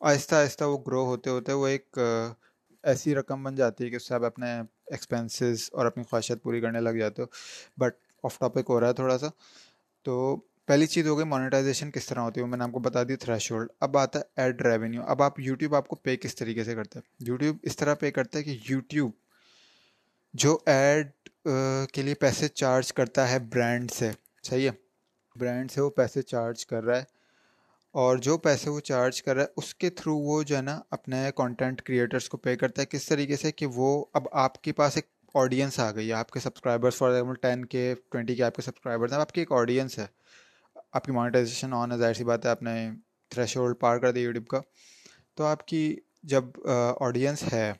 آہستہ 0.00 0.34
آہستہ 0.34 0.64
وہ 0.64 0.78
گرو 0.86 1.04
ہوتے 1.04 1.30
ہوتے 1.30 1.52
وہ 1.52 1.66
ایک 1.66 1.98
ایسی 2.82 3.14
رقم 3.14 3.42
بن 3.42 3.54
جاتی 3.54 3.84
ہے 3.84 3.90
کہ 3.90 3.96
اس 3.96 4.08
سے 4.08 4.14
آپ 4.14 4.24
اپنے 4.24 4.46
ایکسپینسز 4.86 5.68
اور 5.72 5.86
اپنی 5.86 6.04
خواہشات 6.10 6.42
پوری 6.42 6.60
کرنے 6.60 6.80
لگ 6.80 6.90
جاتے 6.90 7.22
ہو۔ 7.22 7.26
بٹ 7.76 7.94
آف 8.22 8.38
ٹاپک 8.38 8.64
ہو 8.68 8.80
رہا 8.80 8.88
ہے 8.88 8.92
تھوڑا 8.92 9.18
سا۔ 9.18 9.26
تو 10.02 10.36
پہلی 10.66 10.86
چیز 10.86 11.06
ہو 11.06 11.16
گئی 11.18 11.26
مانیٹائزیشن 11.26 11.90
کس 11.90 12.06
طرح 12.06 12.20
ہوتی 12.20 12.40
ہے، 12.40 12.44
وہ 12.44 12.50
میں 12.50 12.58
نے 12.58 12.64
آپ 12.64 12.72
کو 12.72 12.78
بتا 12.78 13.02
دی 13.02 13.16
تھریش 13.16 13.52
ہولڈ 13.52 13.68
اب 13.80 13.98
آتا 13.98 14.18
ہے 14.18 14.24
ایڈ 14.36 14.60
ریونیو 14.62 15.02
اب 15.02 15.22
آپ 15.22 15.40
یوٹیوب 15.40 15.74
آپ 15.74 15.88
کو 15.88 15.96
پے 15.96 16.16
کس 16.16 16.34
طریقے 16.34 16.64
سے 16.64 16.74
کرتے 16.74 16.98
ہیں 16.98 17.28
یوٹیوب 17.28 17.56
اس 17.62 17.76
طرح 17.76 17.94
پے 17.94 18.10
کرتا 18.10 18.38
ہے 18.38 18.44
کہ 18.44 18.58
یوٹیوب 18.70 19.10
جو 20.34 20.58
ایڈ 20.66 21.10
کے 21.92 22.02
لیے 22.02 22.14
پیسے 22.14 22.48
چارج 22.48 22.92
کرتا 22.92 23.30
ہے 23.30 23.38
برانڈ 23.38 23.90
سے۔ 23.90 24.10
صحیح 24.42 24.70
ہے؟ 24.70 24.74
برانڈ 25.36 25.70
سے 25.70 25.80
وہ 25.80 25.90
پیسے 25.90 26.22
چارج 26.22 26.66
کر 26.66 26.84
رہا 26.84 26.98
ہے۔ 26.98 27.17
اور 27.94 28.16
جو 28.16 28.36
پیسے 28.38 28.70
وہ 28.70 28.80
چارج 28.80 29.22
کر 29.22 29.34
رہا 29.34 29.42
ہے، 29.42 29.48
اس 29.56 29.74
کے 29.74 29.90
تھرو 29.90 30.16
وہ 30.16 30.42
جو 30.42 30.56
ہے 30.56 30.62
نا 30.62 30.80
اپنے 30.90 31.24
کانٹینٹ 31.36 31.82
کریٹرس 31.82 32.28
کو 32.28 32.36
پے 32.36 32.56
کرتا 32.56 32.82
ہے۔ 32.82 32.86
کس 32.86 33.06
طریقے 33.06 33.36
سے 33.36 33.52
کہ 33.52 33.66
وہ 33.74 34.04
اب 34.14 34.26
آپ 34.32 34.62
کے 34.62 34.72
پاس 34.72 34.96
ایک 34.96 35.06
آڈینس 35.34 35.78
آ 35.80 35.90
گئی 35.94 36.08
ہے۔ 36.08 36.12
آپ 36.14 36.30
کے 36.30 36.40
subscribers 36.40 36.96
for 36.96 37.10
example 37.10 37.40
ten 37.42 37.64
K 37.64 37.94
twenty 38.10 38.34
K 38.36 38.42
آپ 38.42 38.54
کے 38.56 38.62
سبسکرائبرس 38.62 39.12
ہیں 39.12 39.20
آپ 39.20 39.32
کی 39.32 39.40
ایک 39.40 39.52
آڈینس 39.52 39.98
ہے۔ 39.98 40.06
آپ 40.92 41.04
کی 41.04 41.12
مانیٹائزیشن 41.12 41.72
آن 41.74 41.92
ہے، 41.92 41.96
ظاہر 41.98 42.14
سی 42.14 42.24
بات 42.24 42.44
ہے، 42.44 42.50
آپ 42.50 42.62
نے 42.62 42.90
تھریش 43.30 43.56
ہولڈ 43.56 43.78
پار 43.80 43.98
کر 43.98 44.12
دیا 44.12 44.22
یوٹیوب 44.22 44.46
کا۔ 44.46 44.60
تو 45.36 45.44
آپ 45.44 45.66
کی 45.68 45.96
جب 46.22 46.44
آڈینس 47.00 47.42
ہے 47.52 47.72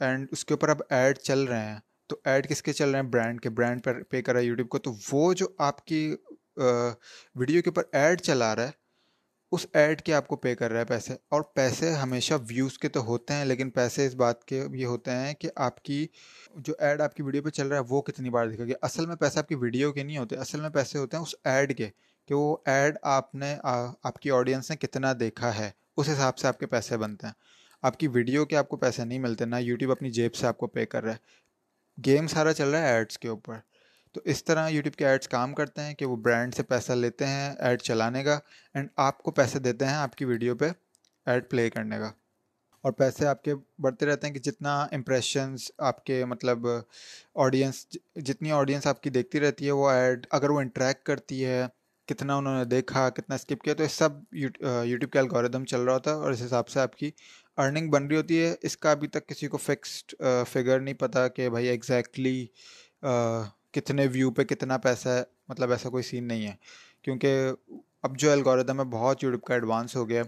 اینڈ 0.00 0.28
اس 0.32 0.44
کے 0.44 0.54
اوپر 0.54 0.68
اب 0.68 0.82
ایڈ 0.90 1.18
چل 1.18 1.44
رہے 1.44 1.64
ہیں، 1.64 1.78
تو 2.06 2.16
ایڈ 2.24 2.48
کس 2.48 2.62
کے 2.62 2.72
چل 2.72 2.90
رہے 2.90 3.00
ہیں؟ 3.00 3.08
برانڈ 3.10 3.40
کے۔ 3.40 3.50
برانڈ 3.50 3.84
پر 3.84 4.02
پے 4.02 4.22
کر 4.22 4.32
رہا 4.32 4.40
ہے 4.40 4.46
یوٹیوب 4.46 4.68
کو۔ 4.68 4.78
تو 4.78 4.92
وہ 5.12 5.32
جو 5.34 5.46
آپ 5.58 5.84
کی 5.86 6.16
ویڈیو 6.56 7.62
کے 7.62 7.70
اوپر 7.70 7.82
ایڈ 7.92 8.20
چلا 8.20 8.54
رہا 8.56 8.66
ہے 8.66 8.80
اس 9.52 9.66
ایڈ 9.72 10.02
کے 10.02 10.14
آپ 10.14 10.28
کو 10.28 10.36
پے 10.36 10.54
کر 10.54 10.70
رہا 10.70 10.80
ہے 10.80 10.84
پیسے۔ 10.84 11.16
اور 11.28 11.42
پیسے 11.42 11.92
ہمیشہ 11.92 12.34
ویوز 12.48 12.78
کے 12.78 12.88
تو 12.88 13.04
ہوتے 13.04 13.34
ہیں، 13.34 13.44
لیکن 13.44 13.70
پیسے 13.70 14.06
اس 14.06 14.14
بات 14.14 14.44
کے 14.44 14.64
یہ 14.74 14.86
ہوتے 14.86 15.10
ہیں 15.10 15.34
کہ 15.34 15.50
آپ 15.56 15.82
کی 15.82 16.06
جو 16.56 16.74
ایڈ 16.78 17.00
آپ 17.00 17.14
کی 17.14 17.22
ویڈیو 17.22 17.42
پہ 17.42 17.50
چل 17.50 17.66
رہا 17.68 17.76
ہے 17.76 17.82
وہ 17.88 18.02
کتنی 18.02 18.30
بار 18.30 18.46
دکھا 18.46 18.64
گیا۔ 18.64 18.76
اصل 18.82 19.06
میں 19.06 19.16
پیسے 19.16 19.38
آپ 19.38 19.48
کی 19.48 19.54
ویڈیو 19.54 19.92
کے 19.92 20.02
نہیں 20.02 20.18
ہوتے، 20.18 20.36
اصل 20.36 20.60
میں 20.60 20.70
پیسے 20.70 20.98
ہوتے 20.98 21.16
ہیں 21.16 21.24
اس 21.24 21.34
ایڈ 21.44 21.78
کے 21.78 21.88
کہ 22.26 22.34
وہ 22.34 22.56
ایڈ 22.64 22.96
آپ 23.02 23.34
نے، 23.34 23.56
آپ 24.02 24.18
کی 24.20 24.30
آڈینس 24.30 24.70
نے 24.70 24.76
کتنا 24.76 25.12
دیکھا 25.20 25.58
ہے۔ 25.58 25.70
اس 25.96 26.08
حساب 26.08 26.38
سے 26.38 26.48
آپ 26.48 26.58
کے 26.58 26.66
پیسے 26.66 26.96
بنتے 26.96 27.26
ہیں۔ 27.26 27.34
آپ 27.82 27.98
کی 27.98 28.08
ویڈیو 28.08 28.44
کے 28.44 28.56
آپ 28.56 28.68
کو 28.68 28.76
پیسے 28.76 29.04
نہیں 29.04 29.18
ملتے، 29.18 29.44
نہ 29.44 29.56
یوٹیوب 29.56 29.92
اپنی 29.92 30.10
جیب 30.10 30.34
سے 30.34 30.46
آپ 30.46 30.58
کو 30.58 30.66
پے 30.66 30.86
کر 30.86 31.04
رہا 31.04 31.12
ہے۔ 31.12 31.42
گیم 32.06 32.26
سارا 32.26 32.52
چل 32.52 32.68
رہا 32.68 32.78
ہے 32.78 32.92
ایڈس 32.92 33.18
کے 33.18 33.28
اوپر۔ 33.28 33.54
تو 34.14 34.20
اس 34.24 34.44
طرح 34.44 34.68
یوٹیوب 34.68 34.94
کے 34.94 35.06
ایڈس 35.06 35.28
کام 35.28 35.54
کرتے 35.54 35.82
ہیں 35.82 35.94
کہ 35.94 36.06
وہ 36.06 36.16
برانڈ 36.16 36.54
سے 36.54 36.62
پیسہ 36.62 36.92
لیتے 36.92 37.26
ہیں 37.26 37.52
ایڈ 37.58 37.82
چلانے 37.82 38.24
کا 38.24 38.38
اینڈ 38.74 38.88
آپ 38.96 39.22
کو 39.22 39.30
پیسے 39.30 39.58
دیتے 39.58 39.86
ہیں 39.86 39.94
آپ 39.94 40.16
کی 40.16 40.24
ویڈیو 40.24 40.54
پہ 40.54 40.68
ایڈ 41.26 41.50
پلے 41.50 41.68
کرنے 41.70 41.98
کا 41.98 42.10
اور 42.84 42.92
پیسے 42.92 43.26
آپ 43.26 43.42
کے 43.42 43.54
بڑھتے 43.78 44.06
رہتے 44.06 44.26
ہیں 44.26 44.34
کہ 44.34 44.40
جتنا 44.40 44.80
امپریشنس 44.92 45.70
آپ 45.78 46.04
کے 46.04 46.24
مطلب 46.24 46.66
آڈینس 47.34 47.86
جتنی 48.14 48.52
آڈینس 48.52 48.86
آپ 48.86 49.02
کی 49.02 49.10
دیکھتی 49.10 49.40
رہتی 49.40 49.66
ہے 49.66 49.70
وہ 49.70 49.88
ایڈ 49.90 50.26
اگر 50.30 50.50
وہ 50.50 50.60
انٹریکٹ 50.60 51.04
کرتی 51.06 51.44
ہے 51.44 51.66
کتنا 52.08 52.36
انہوں 52.36 52.58
نے 52.58 52.64
دیکھا 52.64 53.08
کتنا 53.10 53.34
اسکپ 53.34 53.62
کیا 53.64 53.74
تو 53.74 53.82
اس 53.82 53.92
سب 53.92 54.10
یوٹیوب 54.32 55.10
کے 55.10 55.18
الگوریدم 55.18 55.64
چل 55.64 55.80
رہا 55.80 55.94
ہوتا 55.94 56.10
ہے 56.10 56.16
اور 56.16 56.32
اس 56.32 56.42
حساب 56.42 56.68
سے 56.68 56.80
آپ 56.80 56.96
کی 56.96 57.10
ارننگ 57.58 57.90
بن 57.90 58.06
رہی 58.06 58.16
ہوتی 58.16 58.42
ہے 58.44 58.54
اس 58.62 58.76
کا 58.76 58.90
ابھی 58.90 59.08
تک 59.08 59.26
کسی 59.28 59.48
کو 59.48 59.56
فکسڈ 59.56 60.14
فگر 60.52 60.80
نہیں 60.80 60.94
پتہ 60.94 61.26
کہ 61.36 61.48
بھائی 61.50 61.68
ایگزیکٹلی 61.68 62.46
کتنے 63.72 64.06
ویو 64.12 64.30
پہ 64.30 64.44
کتنا 64.44 64.78
پیسہ 64.78 65.08
ہے 65.08 65.22
مطلب 65.48 65.70
ایسا 65.70 65.88
کوئی 65.88 66.02
سین 66.02 66.24
نہیں 66.24 66.46
ہے۔ 66.46 66.54
کیونکہ 67.02 67.52
اب 68.02 68.18
جو 68.18 68.32
الگوریدم 68.32 68.80
ہے، 68.80 68.84
بہت 68.84 69.22
یوٹیوب 69.22 69.42
کا 69.42 69.54
ایڈوانس 69.54 69.96
ہو 69.96 70.08
گیا 70.08 70.22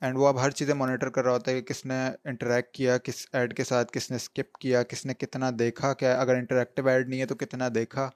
اینڈ 0.00 0.16
وہ 0.18 0.28
اب 0.28 0.40
ہر 0.42 0.50
چیزیں 0.50 0.74
مانیٹر 0.74 1.08
کر 1.10 1.24
رہا 1.24 1.32
ہوتا 1.32 1.50
ہے 1.50 1.60
کہ 1.60 1.72
کس 1.72 1.84
نے 1.86 1.94
انٹریکٹ 2.24 2.74
کیا، 2.74 2.98
کس 2.98 3.26
ایڈ 3.32 3.56
کے 3.56 3.64
ساتھ 3.64 3.92
کس 3.92 4.10
نے 4.10 4.16
اسکپ 4.16 4.58
کیا، 4.58 4.82
کس 4.82 5.04
نے 5.06 5.14
کتنا 5.14 5.50
دیکھا۔ 5.58 5.92
کیا 5.94 6.20
اگر 6.20 6.34
انٹریکٹیو 6.34 6.88
ایڈ 6.88 7.08
نہیں 7.08 7.20
ہے 7.20 7.26
تو 7.26 7.34
کتنا 7.34 7.68
دیکھا؟ 7.74 8.10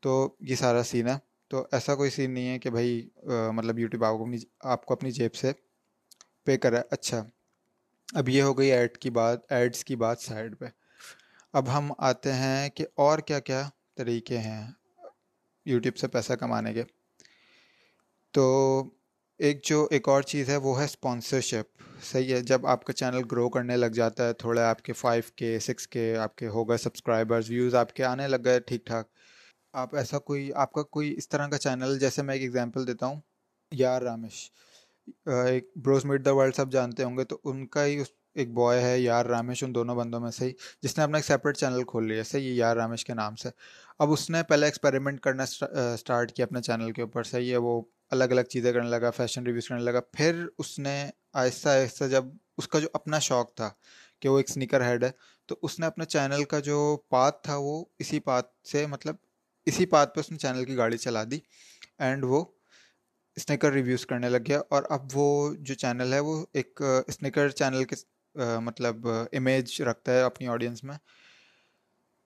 تو 0.00 0.34
یہ 0.40 0.54
سارا 0.54 0.82
سین 0.82 1.08
ہے۔ 1.08 1.16
تو 1.48 1.66
ایسا 1.72 1.94
کوئی 1.94 2.10
سین 2.10 2.30
نہیں 2.30 2.48
ہے 2.48 2.58
کہ 2.58 2.70
بھائی 2.70 3.08
مطلب 3.52 3.78
یوٹیوب 3.78 4.04
آپ 4.04 4.16
کو 4.16 4.22
اپنی، 4.22 4.36
آپ 4.60 4.84
کو 4.86 4.94
اپنی 4.94 5.10
جیب 5.10 5.34
سے 5.34 5.52
پے 6.44 6.56
کرا 6.56 6.82
اچھا 6.90 7.24
اب 8.12 8.28
یہ 8.28 8.42
ہو 8.42 8.58
گئی 8.58 8.72
ایڈ 8.72 8.96
کی 8.98 9.10
بات 9.10 9.52
ایڈس 9.52 9.84
کی 9.84 9.96
بات 9.96 10.20
سائڈ 10.20 10.58
پہ۔ 10.58 10.64
اب 11.52 11.68
ہم 11.78 11.92
آتے 11.98 12.32
ہیں 12.32 12.68
کہ 12.68 12.86
اور 12.94 13.18
کیا 13.18 13.40
کیا 13.40 13.68
طریقے 13.96 14.38
ہیں 14.38 14.66
یوٹیوب 15.66 15.96
سے 15.96 16.08
پیسہ 16.08 16.32
کمانے 16.32 16.74
کے۔ 16.74 16.82
تو 18.30 18.44
ایک 19.38 19.64
جو 19.64 19.88
ایک 19.90 20.08
اور 20.08 20.22
چیز 20.22 20.48
ہے 20.48 20.56
وہ 20.56 20.78
ہے 20.80 20.84
اسپانسرشپ 20.84 21.82
صحیح 22.02 22.34
ہے، 22.34 22.40
جب 22.40 22.66
آپ 22.66 22.84
کا 22.84 22.92
چینل 22.92 23.22
گرو 23.32 23.48
کرنے 23.48 23.76
لگ 23.76 23.86
جاتا 23.86 24.26
ہے، 24.28 24.32
تھوڑے 24.32 24.60
آپ 24.60 24.82
کے 24.82 24.92
فائیو 24.92 25.22
کے 25.36 25.58
سکس 25.58 25.88
کے 25.88 26.16
آپ 26.16 26.36
کے 26.36 26.48
ہو 26.48 26.68
گئے 26.68 26.76
سبسکرائبرز 26.76 27.50
ویوز 27.50 27.74
آپ 27.74 27.92
کے 27.92 28.04
آنے 28.04 28.28
لگ 28.28 28.44
گئے 28.44 28.60
ٹھیک 28.60 28.86
ٹھاک۔ 28.86 29.08
آپ 29.72 29.94
ایسا 29.96 30.18
کوئی، 30.18 30.52
آپ 30.52 30.72
کا 30.72 30.82
کوئی 30.82 31.14
اس 31.16 31.28
طرح 31.28 31.48
کا 31.48 31.58
چینل 31.58 31.98
جیسے 31.98 32.22
میں 32.22 32.34
ایک 32.34 32.42
ایگزامپل 32.42 32.86
دیتا 32.86 33.06
ہوں، 33.06 33.20
یار 33.72 34.02
رامش۔ 34.02 34.50
ایک 35.26 35.70
بروز 35.76 36.04
میٹ 36.04 36.24
دا 36.24 36.34
ورلڈ 36.34 36.54
سب 36.54 36.72
جانتے 36.72 37.04
ہوں 37.04 37.16
گے، 37.16 37.24
تو 37.24 37.38
ان 37.44 37.66
کا 37.66 37.84
ہی 37.84 37.98
اس 37.98 38.08
ایک 38.34 38.52
بوائے 38.52 38.82
ہے، 38.82 39.00
یار 39.00 39.26
رامش 39.26 39.64
ان 39.64 39.74
دونوں 39.74 39.94
بندوں 39.96 40.20
میں 40.20 40.30
سے 40.30 40.44
ہی۔ 40.44 40.52
جس 40.82 40.98
نے 40.98 41.04
اپنا 41.04 41.18
ایک 41.18 41.24
سیپریٹ 41.24 41.56
چینل 41.56 41.82
کھول 41.82 42.08
لیا، 42.08 42.22
صحیح، 42.22 42.42
یہ 42.42 42.54
یار 42.54 42.76
رامش 42.76 43.04
کے 43.04 43.14
نام 43.14 43.36
سے۔ 43.36 43.48
اب 43.98 44.12
اس 44.12 44.30
نے 44.30 44.42
پہلے 44.42 44.66
ایکسپیریمنٹ 44.66 45.20
کرنا 45.20 45.42
اسٹارٹ 45.42 46.32
کیا 46.32 46.44
اپنے 46.44 46.62
چینل 46.62 46.92
کے 46.92 47.02
اوپر، 47.02 47.22
صحیح 47.22 47.52
ہے، 47.52 47.56
وہ 47.56 47.82
الگ 48.10 48.24
الگ 48.24 48.40
چیزیں 48.40 48.72
کرنے 48.72 48.88
لگا 48.88 49.10
فیشن 49.10 49.42
ریویوز 49.42 49.68
کرنے 49.68 49.82
لگا۔ 49.82 50.00
پھر 50.12 50.46
اس 50.58 50.78
نے 50.78 51.10
آہستہ 51.32 51.68
آہستہ 51.68 52.04
جب 52.04 52.24
اس 52.58 52.68
کا 52.68 52.78
جو 52.78 52.88
اپنا 52.92 53.18
شوق 53.18 53.54
تھا 53.54 53.70
کہ 54.20 54.28
وہ 54.28 54.36
ایک 54.36 54.48
سنیکر 54.48 54.80
ہیڈ 54.80 55.04
ہے، 55.04 55.10
تو 55.46 55.56
اس 55.62 55.80
نے 55.80 55.86
اپنے 55.86 56.04
چینل 56.04 56.44
کا 56.44 56.58
جو 56.58 56.98
پات 57.08 57.44
تھا، 57.44 57.56
وہ 57.56 57.84
اسی 57.98 58.20
پات 58.20 58.44
سے 58.72 58.86
مطلب 58.86 59.16
اسی 59.66 59.86
پات 59.86 60.14
پہ 60.14 60.20
اس 60.20 60.30
نے 60.30 60.36
چینل 60.36 60.64
کی 60.64 60.76
گاڑی 60.76 60.96
چلا 60.96 61.24
دی۔ 61.30 61.38
اینڈ 61.98 62.24
وہ 62.24 62.44
اسنیکر 63.36 63.72
ریویوز 63.72 64.06
کرنے 64.06 64.28
لگ 64.28 64.38
گیا۔ 64.48 64.62
اور 64.68 64.82
اب 64.88 65.06
وہ 65.14 65.54
جو 65.58 65.74
چینل 65.74 66.12
ہے، 66.12 66.20
وہ 66.20 66.46
ایک 66.52 66.82
اسنیکر 67.06 67.48
چینل 67.48 67.84
کے 67.84 67.96
مطلب 68.60 69.08
امیج 69.32 69.82
رکھتا 69.82 70.12
ہے 70.12 70.22
اپنی 70.22 70.46
آڈینس 70.46 70.84
میں۔ 70.84 70.96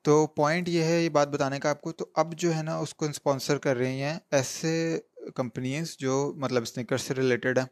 تو 0.02 0.26
پوائنٹ 0.26 0.68
یہ 0.68 0.82
ہے، 0.82 1.02
یہ 1.04 1.08
بات 1.08 1.28
بتانے 1.28 1.60
کا 1.60 1.70
آپ 1.70 1.80
کو، 1.80 1.92
تو 1.92 2.06
اب 2.14 2.34
جو 2.34 2.54
ہے 2.54 2.62
نا، 2.62 2.76
اس 2.76 2.94
کو 2.94 3.06
اسپانسر 3.06 3.58
کر 3.58 3.76
رہی 3.76 4.02
ہیں 4.02 4.18
ایسے 4.30 5.00
کمپنیز 5.34 5.96
جو 5.98 6.32
مطلب 6.36 6.62
اسنیکر 6.62 6.96
سے 6.96 7.14
ریلیٹڈ 7.14 7.58
ہیں۔ 7.58 7.66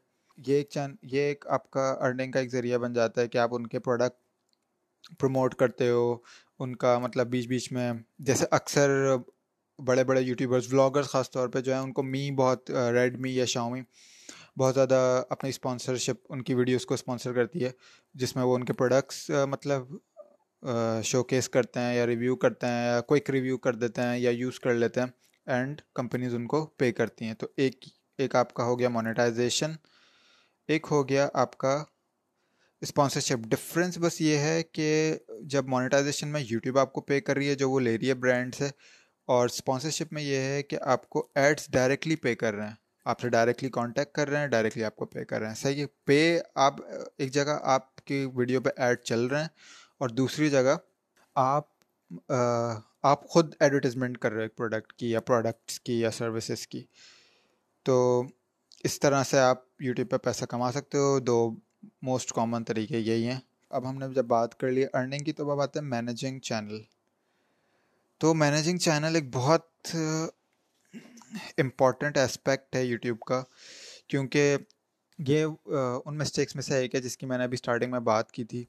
یہ 0.47 0.55
ایک 0.55 0.69
چین 0.71 0.97
یہ 1.03 1.21
ایک 1.21 1.47
آپ 1.49 1.71
کا 1.71 1.91
ارننگ 2.01 2.33
کا 2.33 2.41
ایک 2.41 2.51
ذریعہ 2.53 2.79
بن 2.79 2.93
جاتا 2.93 3.21
ہے 3.21 3.29
کہ 3.29 3.39
آپ 3.39 3.55
ان 3.55 3.67
کے 3.67 3.79
پروڈکٹ 3.79 5.19
پروموٹ 5.21 5.55
کرتے 5.55 5.89
ہو۔ 5.91 6.17
ان 6.59 6.77
کا 6.77 6.99
مطلب 6.99 7.27
بیچ 7.27 7.47
بیچ 7.49 7.73
میں، 7.73 7.93
جیسے 8.19 8.47
اکثر 8.51 8.89
بڑے 9.79 10.05
بڑے 10.05 10.21
یوٹیوبرز 10.21 10.73
ولاگرز 10.73 11.07
خاص 11.07 11.31
طور 11.31 11.49
پہ 11.49 11.61
جو 11.61 11.73
ہیں، 11.73 11.81
ان 11.81 11.93
کو 11.93 12.03
می 12.03 12.31
بہت 12.31 12.71
ریڈ 12.71 13.19
می 13.21 13.35
یا 13.35 13.45
شاؤمی 13.45 13.81
بہت 14.57 14.75
زیادہ 14.75 15.23
اپنی 15.31 15.51
اسپانسرشپ 15.51 16.33
ان 16.33 16.43
کی 16.43 16.55
ویڈیوز 16.55 16.87
کو 16.87 16.95
اسپانسر 16.95 17.33
کرتی 17.33 17.65
ہے، 17.65 17.71
جس 18.15 18.35
میں 18.37 18.45
وہ 18.45 18.55
ان 18.55 18.65
کے 18.65 18.73
پروڈکٹس 18.73 19.31
مطلب 19.49 19.97
شو 21.05 21.23
کیس 21.25 21.49
کرتے 21.49 21.81
ہیں 21.81 21.95
یا 21.97 22.07
ریویو 22.07 22.37
کرتے 22.37 22.67
ہیں 22.67 22.87
یا 22.87 23.01
کوئک 23.01 23.31
ریویو 23.31 23.59
کر 23.59 23.75
دیتے 23.75 24.03
ہیں 24.03 24.19
یا 24.19 24.31
یوز 24.31 24.61
کر 24.61 24.75
لیتے 24.75 25.01
ہیں 25.01 25.07
اینڈ 25.47 25.81
کمپنیز 25.95 26.35
ان 26.35 26.47
کو 26.47 26.65
پے 26.79 26.91
کرتی 26.93 27.25
ہیں۔ 27.25 27.35
تو 27.35 27.47
ایک 27.57 27.85
ایک 28.19 28.35
آپ 28.37 28.55
کا 28.55 28.65
ہو 28.65 28.79
گیا 28.79 28.89
مانیٹائزیشن 28.89 29.73
ایک 30.69 30.87
ہو 30.91 31.09
گیا 31.09 31.29
آپ 31.35 31.57
کا 31.59 31.83
اسپانسرشپ 32.83 33.47
ڈفرینس 33.51 33.99
بس 33.99 34.21
یہ 34.21 34.39
ہے 34.39 34.63
کہ 34.63 34.89
جب 35.45 35.69
مانیٹائزیشن 35.69 36.29
میں 36.29 36.41
یوٹیوب 36.41 36.79
آپ 36.79 36.93
کو 36.93 37.01
پے 37.01 37.21
کر 37.21 37.37
رہی 37.37 37.49
ہے، 37.49 37.55
جو 37.55 37.71
وہ 37.71 37.81
لے 37.81 37.97
رہی 37.99 38.09
ہے 38.09 38.15
برانڈ 38.15 38.55
سے، 38.55 38.69
اور 39.29 39.49
اسپانسرشپ 39.49 40.13
میں 40.13 40.23
یہ 40.23 40.41
ہے 40.41 40.63
کہ 40.63 40.79
آپ 40.83 41.09
کو 41.09 41.27
ایڈس 41.35 41.71
ڈائریکٹلی 41.73 42.17
پے 42.17 42.35
کر 42.35 42.55
رہے 42.55 42.67
ہیں۔ 42.67 42.75
آپ 43.07 43.21
سے 43.21 43.29
ڈائریکٹلی 43.29 43.69
کانٹیکٹ 43.71 44.15
کر 44.15 44.29
رہے 44.29 44.39
ہیں 44.39 44.47
ڈائریکٹلی 44.47 44.85
آپ 44.85 44.97
کو 44.97 45.07
پے 45.07 45.25
کر 45.25 45.39
رہے 45.41 45.49
ہیں۔ 45.49 45.55
صحیح 45.55 45.81
ہے 45.81 45.87
پے 46.05 46.39
آپ، 46.55 46.75
ایک 47.19 47.33
جگہ 47.33 47.59
آپ 47.63 47.95
کی 47.97 48.25
ویڈیو 48.35 48.61
پہ 48.61 48.71
ایڈ 48.77 49.01
چل 49.01 49.27
رہے 49.27 49.41
ہیں 49.41 49.49
اور 49.99 50.09
دوسری 50.09 50.51
جگہ 50.51 50.77
آپ 51.37 51.65
آپ 53.03 53.27
خود 53.29 53.55
ایڈورٹیزمنٹ 53.61 54.19
کر 54.19 54.31
رہے 54.31 54.39
ہیں 54.39 54.45
ایک 54.45 54.57
پروڈکٹ 54.57 54.93
کی 54.93 55.11
یا 55.11 55.21
پروڈکٹس 55.21 55.79
کی 55.81 56.01
یا 56.01 56.11
سروسز 56.11 56.67
کی۔ 56.67 56.85
تو 57.87 58.23
اس 58.85 58.99
طرح 59.01 59.23
سے 59.25 59.39
آپ 59.39 59.63
یوٹیوب 59.81 60.11
پہ 60.11 60.17
پیسہ 60.17 60.45
کما 60.45 60.71
سکتے 60.73 60.99
ہو، 60.99 61.19
دو 61.21 61.39
موسٹ 62.03 62.33
کامن 62.33 62.65
طریقے 62.65 62.99
یہی 62.99 63.27
ہیں۔ 63.27 63.41
اب 63.71 63.89
ہم 63.91 63.99
نے 63.99 64.07
جب 64.15 64.25
بات 64.25 64.59
کر 64.61 64.71
لی 64.71 64.85
ارننگ 64.93 65.25
کی، 65.25 65.33
تو 65.33 65.51
اب 65.51 65.61
آتے 65.61 65.79
ہیں 65.79 65.87
مینیجنگ 65.87 66.39
چینل 66.41 66.81
تو 68.21 68.35
مینیجنگ 68.35 68.79
چینل 68.79 69.15
ایک 69.15 69.25
بہت 69.33 69.97
امپورٹنٹ 71.59 72.19
اسپیکٹ 72.19 72.77
ہے 72.77 72.85
یوٹیوب 72.85 73.21
کا، 73.21 73.43
کیونکہ 74.09 74.57
یہ 75.19 75.45
ان 75.67 76.19
مسٹیکس 76.19 76.55
میں 76.55 76.63
سے 76.63 76.77
ایک 76.77 76.95
ہے 76.95 77.01
جس 77.01 77.17
کی 77.17 77.27
میں 77.27 77.39
نے 77.39 77.45
ابھی 77.45 77.55
اسٹارٹنگ 77.55 77.91
میں 77.91 78.01
بات 78.01 78.33
کی 78.33 78.45
تھی 78.45 78.65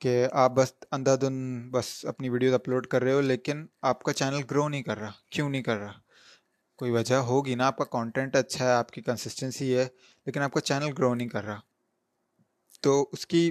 کہ 0.00 0.26
آپ 0.32 0.52
بس 0.52 0.72
اندھا 0.90 1.14
دن 1.20 1.70
بس 1.70 2.04
اپنی 2.04 2.28
ویڈیوز 2.28 2.54
اپلوڈ 2.54 2.86
کر 2.86 3.02
رہے 3.02 3.12
ہو، 3.12 3.20
لیکن 3.20 3.66
آپ 3.82 4.02
کا 4.02 4.12
چینل 4.12 4.40
گرو 4.50 4.68
نہیں 4.68 4.82
کر 4.82 4.98
رہا، 4.98 5.10
کیوں 5.30 5.48
نہیں 5.50 5.62
کر 5.62 5.76
رہا؟ 5.76 5.92
کوئی 6.78 6.90
وجہ 6.90 7.14
ہوگی 7.26 7.54
نا؟ 7.54 7.66
آپ 7.66 7.76
کا 7.78 7.84
کانٹینٹ 7.90 8.36
اچھا 8.36 8.64
ہے، 8.64 8.72
آپ 8.72 8.90
کی 8.90 9.02
کنسسٹنسی 9.02 9.76
ہے، 9.76 9.86
لیکن 10.26 10.42
آپ 10.42 10.52
کا 10.52 10.60
چینل 10.60 10.92
گرو 10.98 11.14
نہیں 11.14 11.28
کر 11.28 11.44
رہا۔ 11.44 11.60
تو 12.82 13.06
اس 13.12 13.26
کی 13.26 13.50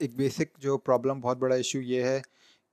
ایک 0.00 0.14
بیسک 0.16 0.58
جو 0.58 0.76
پرابلم 0.78 1.20
بہت 1.20 1.38
بڑا 1.38 1.54
ایشو 1.54 1.80
یہ 1.80 2.02
ہے 2.02 2.20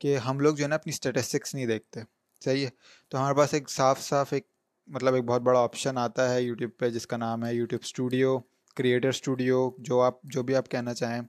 کہ 0.01 0.17
ہم 0.17 0.39
لوگ 0.39 0.55
جو 0.55 0.63
ہے 0.63 0.67
نا 0.67 0.75
اپنی 0.75 0.93
اسٹیٹسٹکس 0.93 1.53
نہیں 1.55 1.65
دیکھتے، 1.65 2.01
صحیح 2.41 2.65
ہے؟ 2.65 2.69
تو 3.11 3.17
ہمارے 3.17 3.35
پاس 3.35 3.53
ایک 3.53 3.69
صاف 3.69 4.01
صاف 4.01 4.33
ایک 4.33 4.47
مطلب 4.89 5.13
ایک 5.13 5.23
بہت 5.23 5.41
بڑا 5.41 5.59
آپشن 5.59 5.97
آتا 5.97 6.33
ہے 6.33 6.41
یوٹیوب 6.41 6.71
پہ 6.77 6.89
جس 6.89 7.07
کا 7.07 7.17
نام 7.17 7.45
ہے 7.45 7.53
یوٹیوب 7.55 7.81
اسٹوڈیو 7.83 8.39
کریٹر 8.75 9.09
اسٹوڈیو 9.09 9.71
جو 9.77 10.01
آپ، 10.01 10.23
جو 10.23 10.43
بھی 10.43 10.55
آپ 10.55 10.69
کہنا 10.69 10.93
چاہیں۔ 10.93 11.21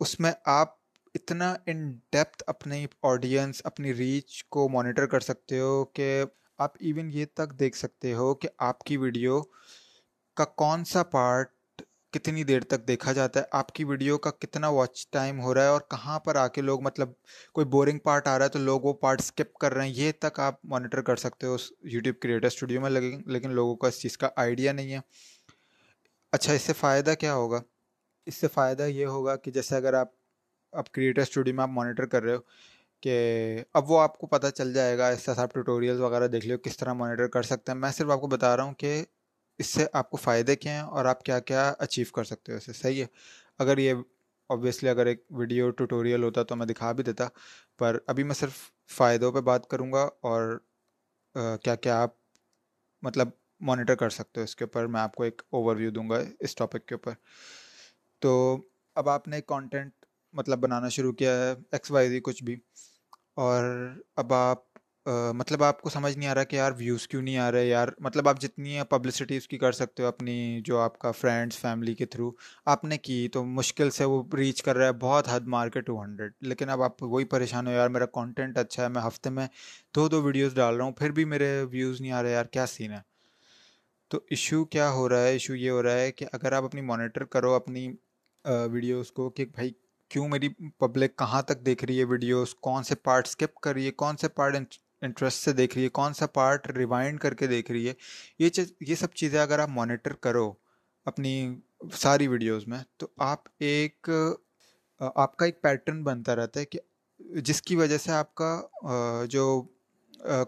اس 0.00 0.20
میں 0.20 0.32
آپ 0.44 0.68
اتنا 1.14 1.56
ان 1.66 1.90
ڈیپتھ 2.12 2.42
اپنی 2.46 2.86
آڈینس 3.02 3.62
اپنی 3.64 3.94
ریچ 3.94 4.44
کو 4.44 4.68
مانیٹر 4.68 5.06
کر 5.06 5.20
سکتے 5.20 5.60
ہو 5.60 5.84
کہ 5.84 6.24
آپ 6.58 6.70
ایون 6.80 7.10
یہ 7.12 7.24
تک 7.34 7.58
دیکھ 7.58 7.76
سکتے 7.76 8.14
ہو 8.14 8.34
کہ 8.34 8.48
آپ 8.58 8.78
کی 8.78 8.96
ویڈیو 8.96 9.42
کا 10.36 10.44
کون 10.44 10.84
سا 10.84 11.02
پارٹ 11.02 11.48
کتنی 12.12 12.44
دیر 12.44 12.60
تک 12.60 12.86
دیکھا 12.88 13.12
جاتا 13.12 13.40
ہے؟ 13.40 13.44
آپ 13.50 13.72
کی 13.72 13.84
ویڈیو 13.84 14.18
کا 14.18 14.30
کتنا 14.30 14.68
واچ 14.68 15.06
ٹائم 15.10 15.40
ہو 15.40 15.54
رہا 15.54 15.62
ہے 15.62 15.68
اور 15.68 15.80
کہاں 15.80 16.18
پر 16.20 16.36
آ 16.36 16.46
کے 16.48 16.60
لوگ 16.60 16.82
مطلب 16.82 17.08
کوئی 17.52 17.66
بورنگ 17.66 17.98
پارٹ 17.98 18.26
آ 18.26 18.38
رہا 18.38 18.44
ہے 18.44 18.50
تو 18.50 18.58
لوگ 18.58 18.80
وہ 18.80 18.92
پارٹ 18.92 19.20
اسکپ 19.20 19.54
کر 19.54 19.74
رہے 19.74 19.86
ہیں؟ 19.86 19.94
یہ 19.94 20.12
تک 20.18 20.40
آپ 20.40 20.64
مانیٹر 20.64 21.02
کر 21.02 21.16
سکتے 21.16 21.46
ہو 21.46 21.54
اس 21.54 21.72
یوٹیوب 21.82 22.20
کریٹر 22.22 22.46
اسٹوڈیو 22.46 22.80
میں، 22.80 22.90
لیکن 22.90 23.22
لیکن 23.26 23.50
لوگوں 23.50 23.76
کا 23.76 23.88
اس 23.88 24.00
چیز 24.00 24.18
کا 24.18 24.28
آئیڈیا 24.36 24.72
نہیں 24.72 24.92
ہے۔ 24.92 25.00
اچھا 26.32 26.52
اس 26.52 26.62
سے 26.62 26.72
فائدہ 26.72 27.14
کیا 27.20 27.34
ہوگا؟ 27.34 27.60
اس 28.26 28.34
سے 28.34 28.48
فائدہ 28.48 28.82
یہ 28.82 29.06
ہوگا 29.06 29.36
کہ 29.36 29.50
جیسے 29.50 29.76
اگر 29.76 29.94
آپ 29.94 30.08
اب 30.72 30.90
کریٹر 30.92 31.22
اسٹوڈیو 31.22 31.54
میں 31.54 31.62
آپ 31.62 31.68
مانیٹر 31.68 32.06
کر 32.06 32.22
رہے 32.22 32.34
ہو 32.34 32.40
کہ 33.02 33.64
اب 33.74 33.90
وہ 33.90 34.00
آپ 34.00 34.18
کو 34.18 34.26
پتہ 34.26 34.46
چل 34.46 34.72
جائے 34.74 34.98
گا، 34.98 35.08
اس 35.08 35.22
طرح 35.22 35.40
آپ 35.40 35.54
ٹیوٹوریلز 35.54 36.00
وغیرہ 36.00 36.26
دیکھ 36.26 36.46
لو 36.46 36.58
کس 36.58 36.76
طرح 36.76 36.92
مانیٹر 36.92 37.26
کر 37.26 37.42
سکتے 37.42 37.72
ہیں۔ 37.72 37.78
میں 37.78 37.90
صرف 37.90 38.10
آپ 38.10 38.20
کو 38.20 38.26
بتا 38.26 38.56
رہا 38.56 38.64
ہوں 38.64 38.74
کہ 38.74 39.04
اس 39.60 39.66
سے 39.66 39.86
آپ 39.92 40.10
کو 40.10 40.16
فائدے 40.16 40.56
کیا 40.56 40.72
ہیں 40.72 40.80
اور 40.80 41.04
آپ 41.04 41.22
کیا 41.24 41.38
کیا 41.40 41.72
اچیو 41.78 42.06
کر 42.14 42.24
سکتے 42.24 42.52
ہو 42.52 42.56
اسے 42.56 42.72
صحیح 42.72 43.00
ہے۔ 43.02 43.06
اگر 43.58 43.78
یہ 43.78 43.94
اوبیسلی 44.50 44.88
اگر 44.88 45.06
ایک 45.06 45.24
ویڈیو 45.30 45.70
ٹوٹوریل 45.70 46.22
ہوتا 46.22 46.42
تو 46.42 46.56
میں 46.56 46.66
دکھا 46.66 46.92
بھی 46.92 47.04
دیتا، 47.04 47.26
پر 47.78 47.98
ابھی 48.06 48.22
میں 48.22 48.34
صرف 48.34 48.58
فائدوں 48.90 49.32
پہ 49.32 49.40
بات 49.40 49.68
کروں 49.68 49.92
گا 49.92 50.08
اور 50.20 50.58
کیا 51.64 51.74
کیا 51.74 52.00
آپ 52.02 52.14
مطلب 53.02 53.28
مانیٹر 53.60 53.94
کر 53.94 54.10
سکتے 54.10 54.40
ہو 54.40 54.44
اس 54.44 54.56
کے 54.56 54.64
اوپر؟ 54.64 54.86
میں 54.86 55.00
آپ 55.00 55.14
کو 55.14 55.22
ایک 55.22 55.42
اوور 55.50 55.76
ویو 55.76 55.90
دوں 55.90 56.08
گا 56.10 56.18
اس 56.40 56.54
ٹاپک 56.54 56.86
کے 56.86 56.94
اوپر۔ 56.94 57.12
تو 58.22 58.32
اب 58.96 59.08
آپ 59.08 59.28
نے 59.28 59.40
کانٹینٹ 59.42 59.92
مطلب 60.34 60.58
بنانا 60.58 60.88
شروع 60.88 61.12
کیا 61.12 61.36
ہے 61.36 61.52
ایکس 61.72 61.90
وائی 61.90 62.08
زی 62.08 62.20
کچھ 62.20 62.42
بھی، 62.44 62.56
اور 63.36 63.64
اب 64.16 64.32
آپ 64.34 64.69
مطلب 65.06 65.62
آپ 65.64 65.80
کو 65.82 65.90
سمجھ 65.90 66.16
نہیں 66.16 66.28
آ 66.28 66.34
رہا 66.34 66.44
کہ 66.44 66.56
یار 66.56 66.72
ویوز 66.76 67.06
کیوں 67.08 67.20
نہیں 67.22 67.36
آ 67.38 67.50
رہے؟ 67.52 67.66
یار 67.66 67.88
مطلب 68.00 68.28
آپ 68.28 68.40
جتنی 68.40 68.78
پبلسٹی 68.90 69.36
اس 69.36 69.46
کی 69.48 69.58
کر 69.58 69.72
سکتے 69.72 70.02
ہو 70.02 70.08
اپنی، 70.08 70.60
جو 70.64 70.78
آپ 70.78 70.98
کا 70.98 71.10
فرینڈس 71.10 71.58
فیملی 71.58 71.94
کے 71.94 72.06
تھرو 72.06 72.30
آپ 72.66 72.84
نے 72.84 72.98
کی 72.98 73.28
تو 73.32 73.44
مشکل 73.44 73.90
سے 73.90 74.04
وہ 74.04 74.22
ریچ 74.36 74.62
کر 74.62 74.76
رہا 74.76 74.86
ہے 74.86 74.92
بہت 75.00 75.28
حد 75.28 75.46
مار 75.46 75.68
کے 75.68 75.80
ٹو 75.80 76.00
ہنڈریڈ 76.02 76.32
لیکن 76.40 76.68
اب 76.68 76.82
آپ 76.82 77.02
وہی 77.02 77.24
پریشان 77.24 77.66
ہو، 77.66 77.72
یار 77.72 77.88
میرا 77.88 78.06
کانٹینٹ 78.06 78.58
اچھا 78.58 78.82
ہے، 78.82 78.88
میں 78.88 79.02
ہفتے 79.02 79.30
میں 79.30 79.46
دو 79.94 80.08
دو 80.08 80.22
ویڈیوز 80.22 80.54
ڈال 80.54 80.76
رہا 80.76 80.84
ہوں، 80.84 80.92
پھر 80.92 81.10
بھی 81.10 81.24
میرے 81.24 81.50
ویوز 81.70 82.00
نہیں 82.00 82.12
آ 82.12 82.22
رہے، 82.22 82.32
یار 82.32 82.44
کیا 82.44 82.66
سین 82.66 82.92
ہے؟ 82.92 83.00
تو 84.10 84.20
ایشو 84.30 84.64
کیا 84.64 84.90
ہو 84.90 85.08
رہا 85.08 85.22
ہے؟ 85.22 85.30
ایشو 85.32 85.54
یہ 85.54 85.70
ہو 85.70 85.82
رہا 85.82 85.92
ہے 85.92 86.12
کہ 86.12 86.26
اگر 86.32 86.52
آپ 86.52 86.64
اپنی 86.64 86.80
مانیٹر 86.82 87.24
کرو 87.24 87.54
اپنی 87.54 87.90
ویڈیوز 88.44 89.10
کو 89.12 89.28
کہ 89.30 89.44
بھائی 89.44 89.70
کیوں 90.10 90.28
میری 90.28 90.48
پبلک 90.78 91.16
کہاں 91.18 91.40
تک 91.42 91.64
دیکھ 91.66 91.84
رہی 91.84 91.98
ہے 91.98 92.04
ویڈیوز 92.04 92.54
کون 92.60 92.82
سے 92.82 92.94
پارٹ 92.94 93.26
اسکپ 93.26 93.60
کر 93.60 93.74
رہی 93.74 93.86
ہے؟ 93.86 93.90
کون 93.92 94.16
سے 94.16 94.28
پارٹ 94.28 94.56
انٹرسٹ 95.02 95.44
سے 95.44 95.52
دیکھ 95.52 95.76
رہی 95.76 95.84
ہے، 95.84 95.88
کون 95.90 96.14
سا 96.14 96.26
پارٹ 96.26 96.70
ریوائنڈ 96.76 97.20
کر 97.20 97.34
کے 97.34 97.46
دیکھ 97.46 97.70
رہی 97.72 97.88
ہے، 97.88 97.94
یہ 98.38 98.48
چیز، 98.48 98.72
یہ 98.80 98.94
سب 98.94 99.12
چیزیں 99.14 99.40
اگر 99.40 99.58
آپ 99.58 99.68
مانیٹر 99.70 100.12
کرو 100.12 100.52
اپنی 101.06 101.34
ساری 101.92 102.26
ویڈیوز 102.28 102.66
میں، 102.66 102.78
تو 102.96 103.06
آپ 103.18 103.48
ایک، 103.58 104.08
آپ 105.00 105.36
کا 105.36 105.44
ایک 105.44 105.60
پیٹرن 105.62 106.02
بنتا 106.04 106.36
رہتا 106.36 106.60
ہے 106.60 106.64
کہ 106.64 106.80
جس 107.44 107.62
کی 107.62 107.76
وجہ 107.76 107.98
سے 107.98 108.12
آپ 108.12 108.34
کا 108.34 108.60
جو 109.30 109.62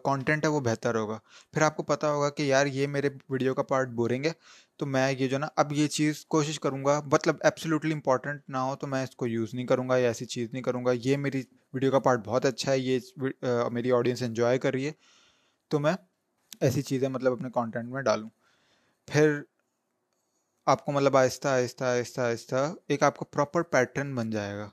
کانٹینٹ 0.05 0.45
ہے 0.45 0.49
وہ 0.51 0.61
بہتر 0.61 0.95
ہوگا۔ 0.95 1.19
پھر 1.53 1.62
آپ 1.62 1.77
کو 1.77 1.83
پتہ 1.83 2.07
ہوگا 2.07 2.29
کہ 2.31 2.43
یار 2.43 2.67
یہ 2.67 2.87
میرے 2.87 3.09
ویڈیو 3.31 3.55
کا 3.55 3.62
پارٹ 3.62 3.88
بورنگ 3.91 4.25
ہے۔ 4.25 4.33
تو 4.77 4.87
میں 4.87 5.13
یہ 5.13 5.29
جو 5.29 5.39
نا 5.39 5.49
اب 5.57 5.73
یہ 5.73 5.89
چیز 5.89 6.27
کوشش 6.27 6.61
کروں 6.61 6.85
گا 6.85 7.01
مطلب 7.13 7.37
ایپسلیوٹلی 7.41 7.93
امپورٹنٹ 7.93 8.41
نہ 8.49 8.57
ہو 8.57 8.77
تو 8.77 8.87
میں 8.87 9.03
اس 9.03 9.17
کو 9.17 9.27
یوز 9.27 9.55
نہیں 9.55 9.67
کروں 9.67 9.89
گا 9.89 9.97
یا 9.97 10.07
ایسی 10.07 10.25
چیز 10.25 10.49
نہیں 10.53 10.63
کروں 10.63 10.85
گا۔ 10.85 10.91
یہ 11.05 11.17
میری 11.17 11.43
ویڈیو 11.73 11.91
کا 11.91 11.99
پارٹ 11.99 12.25
بہت 12.25 12.47
اچھا 12.47 12.73
ہے، 12.73 12.79
یہ 12.79 12.99
میری 13.73 13.93
آڈینس 13.93 14.23
انجوائے 14.23 14.59
کر 14.59 14.73
رہی 14.73 14.87
ہے۔ 14.87 14.93
تو 15.69 15.79
میں 15.79 15.95
ایسی 16.61 16.83
چیزیں 16.83 17.09
مطلب 17.09 17.33
اپنے 17.33 17.49
کانٹینٹ 17.55 17.89
میں 17.89 18.03
ڈالوں۔ 18.03 18.29
پھر 19.07 19.41
آپ 20.67 20.85
کو 20.85 20.93
مطلب 20.93 21.17
آہستہ 21.17 21.49
آہستہ 21.49 21.85
آہستہ 21.85 22.21
آہستہ 22.21 22.75
ایک 22.89 23.03
آپ 23.03 23.19
کا 23.19 23.25
پراپر 23.25 23.63
پیٹرن 23.63 24.15
بن 24.15 24.31
جائے 24.31 24.57
گا۔ 24.57 24.71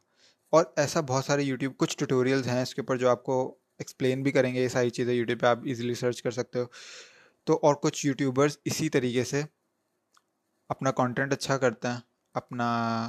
اور 0.50 0.66
ایسا 0.76 1.02
بہت 1.02 1.26
سارے 1.26 1.44
یوٹیوب 1.44 1.78
کچھ 1.78 1.98
ٹیوٹوریلز 1.98 2.48
ہیں 2.48 2.62
اس 2.62 2.76
کے 2.76 2.82
اوپر 2.82 2.98
جو 2.98 3.10
آپ 3.10 3.24
کو 3.24 3.56
ایکسپلین 3.80 4.24
بھی 4.24 4.32
کریں 4.32 4.56
گے، 4.56 4.64
یہ 4.64 4.68
ساری 4.68 4.90
چیزیں 4.90 5.14
یوٹیوب 5.14 5.40
پہ 5.40 5.46
آپ 5.46 5.60
ایزیلی 5.66 5.94
سرچ 5.94 6.22
کر 6.22 6.32
سکتے 6.32 6.60
ہو۔ 6.60 6.66
تو 7.44 7.60
اور 7.62 7.76
کچھ 7.76 8.06
یوٹیوبرز 8.06 8.58
اسی 8.66 8.90
طریقے 8.90 9.24
سے 9.24 9.42
اپنا 10.70 10.92
کانٹینٹ 10.92 11.34
اچھا 11.34 11.58
کرتے 11.58 11.88
ہیں، 11.88 12.00
اپنا 12.34 13.04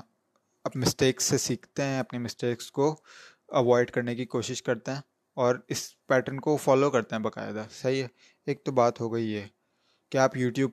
اب 0.65 0.71
مسٹیکس 0.75 1.25
سے 1.25 1.39
سیکھتے 1.39 1.83
ہیں، 1.83 1.99
اپنی 1.99 2.19
مسٹیکس 2.19 2.71
کو 2.71 3.01
اوائڈ 3.49 3.91
کرنے 3.91 4.15
کی 4.15 4.25
کوشش 4.25 4.63
کرتے 4.63 4.91
ہیں 4.91 5.01
اور 5.35 5.57
اس 5.69 6.07
پیٹرن 6.07 6.41
کو 6.41 6.57
فالو 6.57 6.91
کرتے 6.91 7.15
ہیں 7.17 7.23
باقاعدہ۔ 7.23 7.65
صحیح 7.71 8.03
ہے۔ 8.03 8.09
ایک 8.47 8.65
تو 8.65 8.73
بات 8.73 9.01
ہو 9.01 9.15
گئی 9.15 9.33
یہ 9.33 9.41
کہ 10.11 10.19
آپ 10.19 10.37
یوٹیوب 10.37 10.71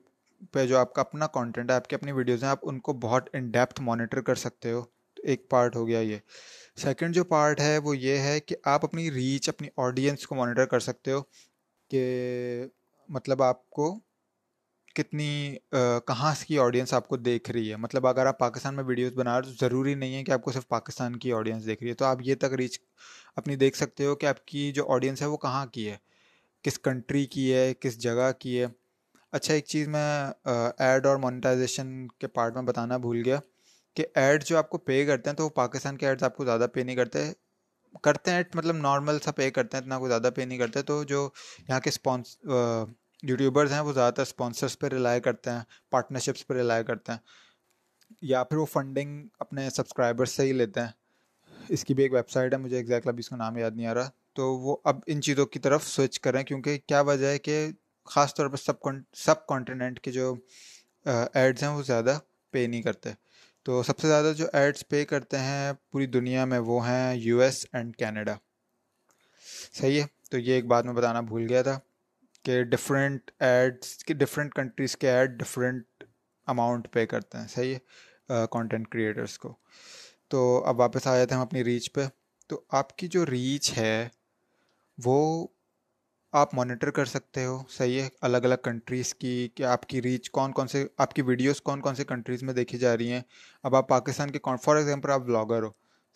پہ 0.51 0.67
جو 0.67 0.77
آپ 0.77 0.93
کا 0.93 1.01
اپنا 1.01 1.27
کانٹینٹ 1.27 1.71
ہے، 1.71 1.75
آپ 1.75 1.87
کی 1.87 1.95
اپنی 1.95 2.11
ویڈیوز 2.11 2.43
ہیں، 2.43 2.51
آپ 2.51 2.59
ان 2.61 2.79
کو 2.79 2.93
بہت 2.93 3.29
ان 3.33 3.51
ڈیپتھ 3.51 3.81
مانیٹر 3.81 4.21
کر 4.21 4.35
سکتے 4.35 4.71
ہو۔ 4.71 4.81
تو 5.13 5.23
ایک 5.23 5.49
پارٹ 5.49 5.75
ہو 5.75 5.87
گیا 5.87 5.99
یہ۔ 5.99 6.17
سیکنڈ 6.75 7.15
جو 7.15 7.23
پارٹ 7.23 7.59
ہے، 7.59 7.77
وہ 7.77 7.97
یہ 7.97 8.17
ہے 8.17 8.39
کہ 8.39 8.55
آپ 8.63 8.85
اپنی 8.85 9.11
ریچ 9.11 9.49
اپنی 9.49 9.67
آڈینس 9.77 10.27
کو 10.27 10.35
مانیٹر 10.35 10.65
کر 10.65 10.79
سکتے 10.79 11.11
ہو 11.11 11.21
کہ 11.89 12.63
مطلب 13.09 13.43
آپ 13.43 13.69
کو 13.69 13.99
کتنی 14.97 15.55
کہاں 16.07 16.33
کی 16.47 16.59
آڈینس 16.59 16.93
آپ 16.93 17.07
کو 17.07 17.17
دیکھ 17.17 17.51
رہی 17.51 17.71
ہے؟ 17.71 17.75
مطلب 17.75 18.07
اگر 18.07 18.25
آپ 18.25 18.39
پاکستان 18.39 18.75
میں 18.75 18.83
ویڈیوز 18.83 19.13
بنا 19.13 19.41
رہے 19.41 19.47
تو 19.47 19.53
ضروری 19.59 19.95
نہیں 19.95 20.15
ہے 20.15 20.23
کہ 20.23 20.31
آپ 20.31 20.41
کو 20.41 20.51
صرف 20.51 20.67
پاکستان 20.67 21.15
کی 21.15 21.33
آڈینس 21.33 21.65
دیکھ 21.65 21.83
رہی 21.83 21.89
ہے۔ 21.89 21.95
تو 21.95 22.05
آپ 22.05 22.17
یہ 22.21 22.35
تک 22.35 22.53
ریچ 22.53 22.79
اپنی 23.35 23.55
دیکھ 23.55 23.77
سکتے 23.77 24.05
ہو 24.05 24.15
کہ 24.15 24.25
آپ 24.25 24.45
کی 24.45 24.71
جو 24.71 24.91
آڈینس 24.91 25.21
ہے 25.21 25.27
وہ 25.27 25.37
کہاں 25.37 25.65
کی 25.65 25.89
ہے؟ 25.89 25.97
کس 26.61 26.79
کنٹری 26.79 27.25
کی 27.25 27.53
ہے؟ 27.53 27.73
کس 27.79 27.97
جگہ 27.97 28.31
کی 28.39 28.59
ہے؟ 28.59 28.65
اچھا 29.31 29.53
ایک 29.53 29.65
چیز 29.65 29.87
میں 29.87 30.27
ایڈ 30.77 31.05
اور 31.05 31.17
مونیٹائزیشن 31.17 32.07
کے 32.07 32.27
پارٹ 32.27 32.53
میں 32.55 32.61
بتانا 32.61 32.97
بھول 32.97 33.21
گیا 33.25 33.39
کہ 33.95 34.05
ایڈ 34.15 34.43
جو 34.43 34.57
آپ 34.57 34.69
کو 34.69 34.77
پے 34.77 35.05
کرتے 35.05 35.29
ہیں 35.29 35.37
تو 35.37 35.43
وہ 35.43 35.49
پاکستان 35.49 35.97
کے 35.97 36.07
ایڈز 36.07 36.23
آپ 36.23 36.37
کو 36.37 36.45
زیادہ 36.45 36.67
پے 36.73 36.83
نہیں 36.83 36.95
کرتے۔ 36.95 37.31
کرتے 38.03 38.31
ہیں 38.31 38.43
مطلب 38.53 38.75
نارمل 38.77 39.19
سا 39.19 39.31
پے 39.31 39.49
کرتے 39.51 39.77
ہیں، 39.77 39.83
اتنا 39.83 39.97
کوئی 39.99 40.09
زیادہ 40.09 40.29
پے 40.35 40.45
نہیں 40.45 40.57
کرتے۔ 40.57 40.81
تو 40.81 41.03
جو 41.03 41.29
یہاں 41.67 41.79
کے 41.79 41.89
اسپانس 41.89 42.37
یوٹیوبرز 43.23 43.71
ہیں، 43.71 43.79
وہ 43.79 43.93
زیادہ 43.93 44.13
تر 44.13 44.21
اسپانسرس 44.21 44.77
پہ 44.79 44.87
ریلائی 44.87 45.21
کرتے 45.21 45.49
ہیں 45.49 45.61
پارٹنرشپس 45.91 46.45
پہ 46.47 46.53
ریلائی 46.53 46.83
کرتے 46.83 47.11
ہیں، 47.11 47.19
یا 48.21 48.43
پھر 48.43 48.57
وہ 48.57 48.65
فنڈنگ 48.65 49.27
اپنے 49.39 49.69
سبسکرائبرس 49.69 50.31
سے 50.31 50.43
ہی 50.43 50.53
لیتے 50.53 50.79
ہیں۔ 50.79 50.91
اس 51.69 51.83
کی 51.85 51.93
بھی 51.93 52.03
ایک 52.03 52.13
ویب 52.13 52.29
سائٹ 52.29 52.53
ہے، 52.53 52.57
مجھے 52.57 52.77
ایگزیکٹ 52.77 53.07
ابھی 53.07 53.19
اس 53.19 53.29
کا 53.29 53.35
نام 53.35 53.57
یاد 53.57 53.75
نہیں 53.75 53.87
آ 53.87 53.93
رہا۔ 53.93 54.09
تو 54.35 54.53
وہ 54.57 54.75
اب 54.83 54.99
ان 55.07 55.21
چیزوں 55.21 55.45
کی 55.45 55.59
طرف 55.59 55.87
سوئچ 55.87 56.19
کریں، 56.19 56.43
کیونکہ 56.43 56.77
کیا 56.87 57.01
وجہ 57.01 57.27
ہے 57.27 57.39
کہ 57.39 57.67
خاص 58.05 58.33
طور 58.35 58.47
پر 58.47 58.57
سب 58.57 58.75
سب 59.15 59.45
کانٹیننٹ 59.47 59.99
کے 59.99 60.11
جو 60.11 60.33
ایڈز 61.05 61.63
ہیں، 61.63 61.69
وہ 61.69 61.81
زیادہ 61.83 62.17
پے 62.53 62.65
نہیں 62.67 62.81
کرتے۔ 62.81 63.09
تو 63.65 63.81
سب 63.83 63.99
سے 63.99 64.07
زیادہ 64.07 64.31
جو 64.37 64.45
ایڈس 64.53 64.87
پے 64.87 65.03
کرتے 65.05 65.37
ہیں 65.39 65.71
پوری 65.91 66.05
دنیا 66.07 66.45
میں، 66.45 66.59
وہ 66.59 66.85
ہیں 66.87 67.15
یو 67.15 67.39
ایس 67.41 67.65
اینڈ 67.73 67.95
کینیڈا 67.95 68.35
صحیح 69.73 70.01
ہے؟ 70.01 70.05
تو 70.31 70.37
یہ 70.37 70.53
ایک 70.53 70.65
بات 70.65 70.85
میں 70.85 70.93
بتانا 70.93 71.21
بھول 71.21 71.45
گیا 71.49 71.61
تھا۔ 71.61 71.79
کہ 72.47 72.63
ڈفرینٹ 72.63 73.31
ایڈس 73.39 73.97
کی 73.97 74.13
ڈفرینٹ 74.13 74.53
کنٹریز 74.53 74.97
کے 74.97 75.09
ایڈ 75.09 75.29
ڈفرینٹ 75.29 76.03
اماؤنٹ 76.45 76.87
پے 76.91 77.05
کرتے 77.05 77.37
ہیں، 77.37 77.47
صحیح؟ 77.47 77.75
ہے 77.75 77.79
کانٹینٹ 78.51 78.87
کریٹرس 78.87 79.37
کو۔ 79.39 79.55
تو 80.27 80.63
اب 80.65 80.79
واپس 80.79 81.07
آئے 81.07 81.25
تھے 81.25 81.35
ہم 81.35 81.41
اپنی 81.41 81.63
ریچ 81.63 81.93
پہ۔ 81.93 82.01
تو 82.47 82.61
آپ 82.69 82.97
کی 82.97 83.07
جو 83.07 83.25
ریچ 83.25 83.77
ہے، 83.77 84.09
وہ 85.05 85.47
آپ 86.31 86.53
مانیٹر 86.53 86.91
کر 86.91 87.05
سکتے 87.05 87.45
ہو، 87.45 87.63
صحیح 87.69 88.01
ہے؟ 88.01 88.09
الگ 88.21 88.37
الگ 88.37 88.55
کنٹریز 88.63 89.15
کی، 89.15 89.49
کہ 89.55 89.63
آپ 89.63 89.85
کی 89.85 90.01
ریچ 90.01 90.29
کون 90.29 90.51
کون 90.51 90.67
سے، 90.67 90.87
آپ 90.97 91.13
کی 91.13 91.21
ویڈیوز 91.21 91.61
کون 91.61 91.81
کون 91.81 91.95
سے 91.95 92.03
کنٹریز 92.03 92.43
میں 92.43 92.53
دیکھی 92.53 92.77
جا 92.77 92.97
رہی 92.97 93.11
ہیں۔ 93.11 93.21
اب 93.63 93.75
آپ 93.75 93.89
پاکستان 93.89 94.31
کے 94.31 94.39
فار 94.63 94.75
ایگزامپل 94.75 95.11
آپ 95.11 95.21
بلاگر 95.21 95.63
ہو، 95.63 95.69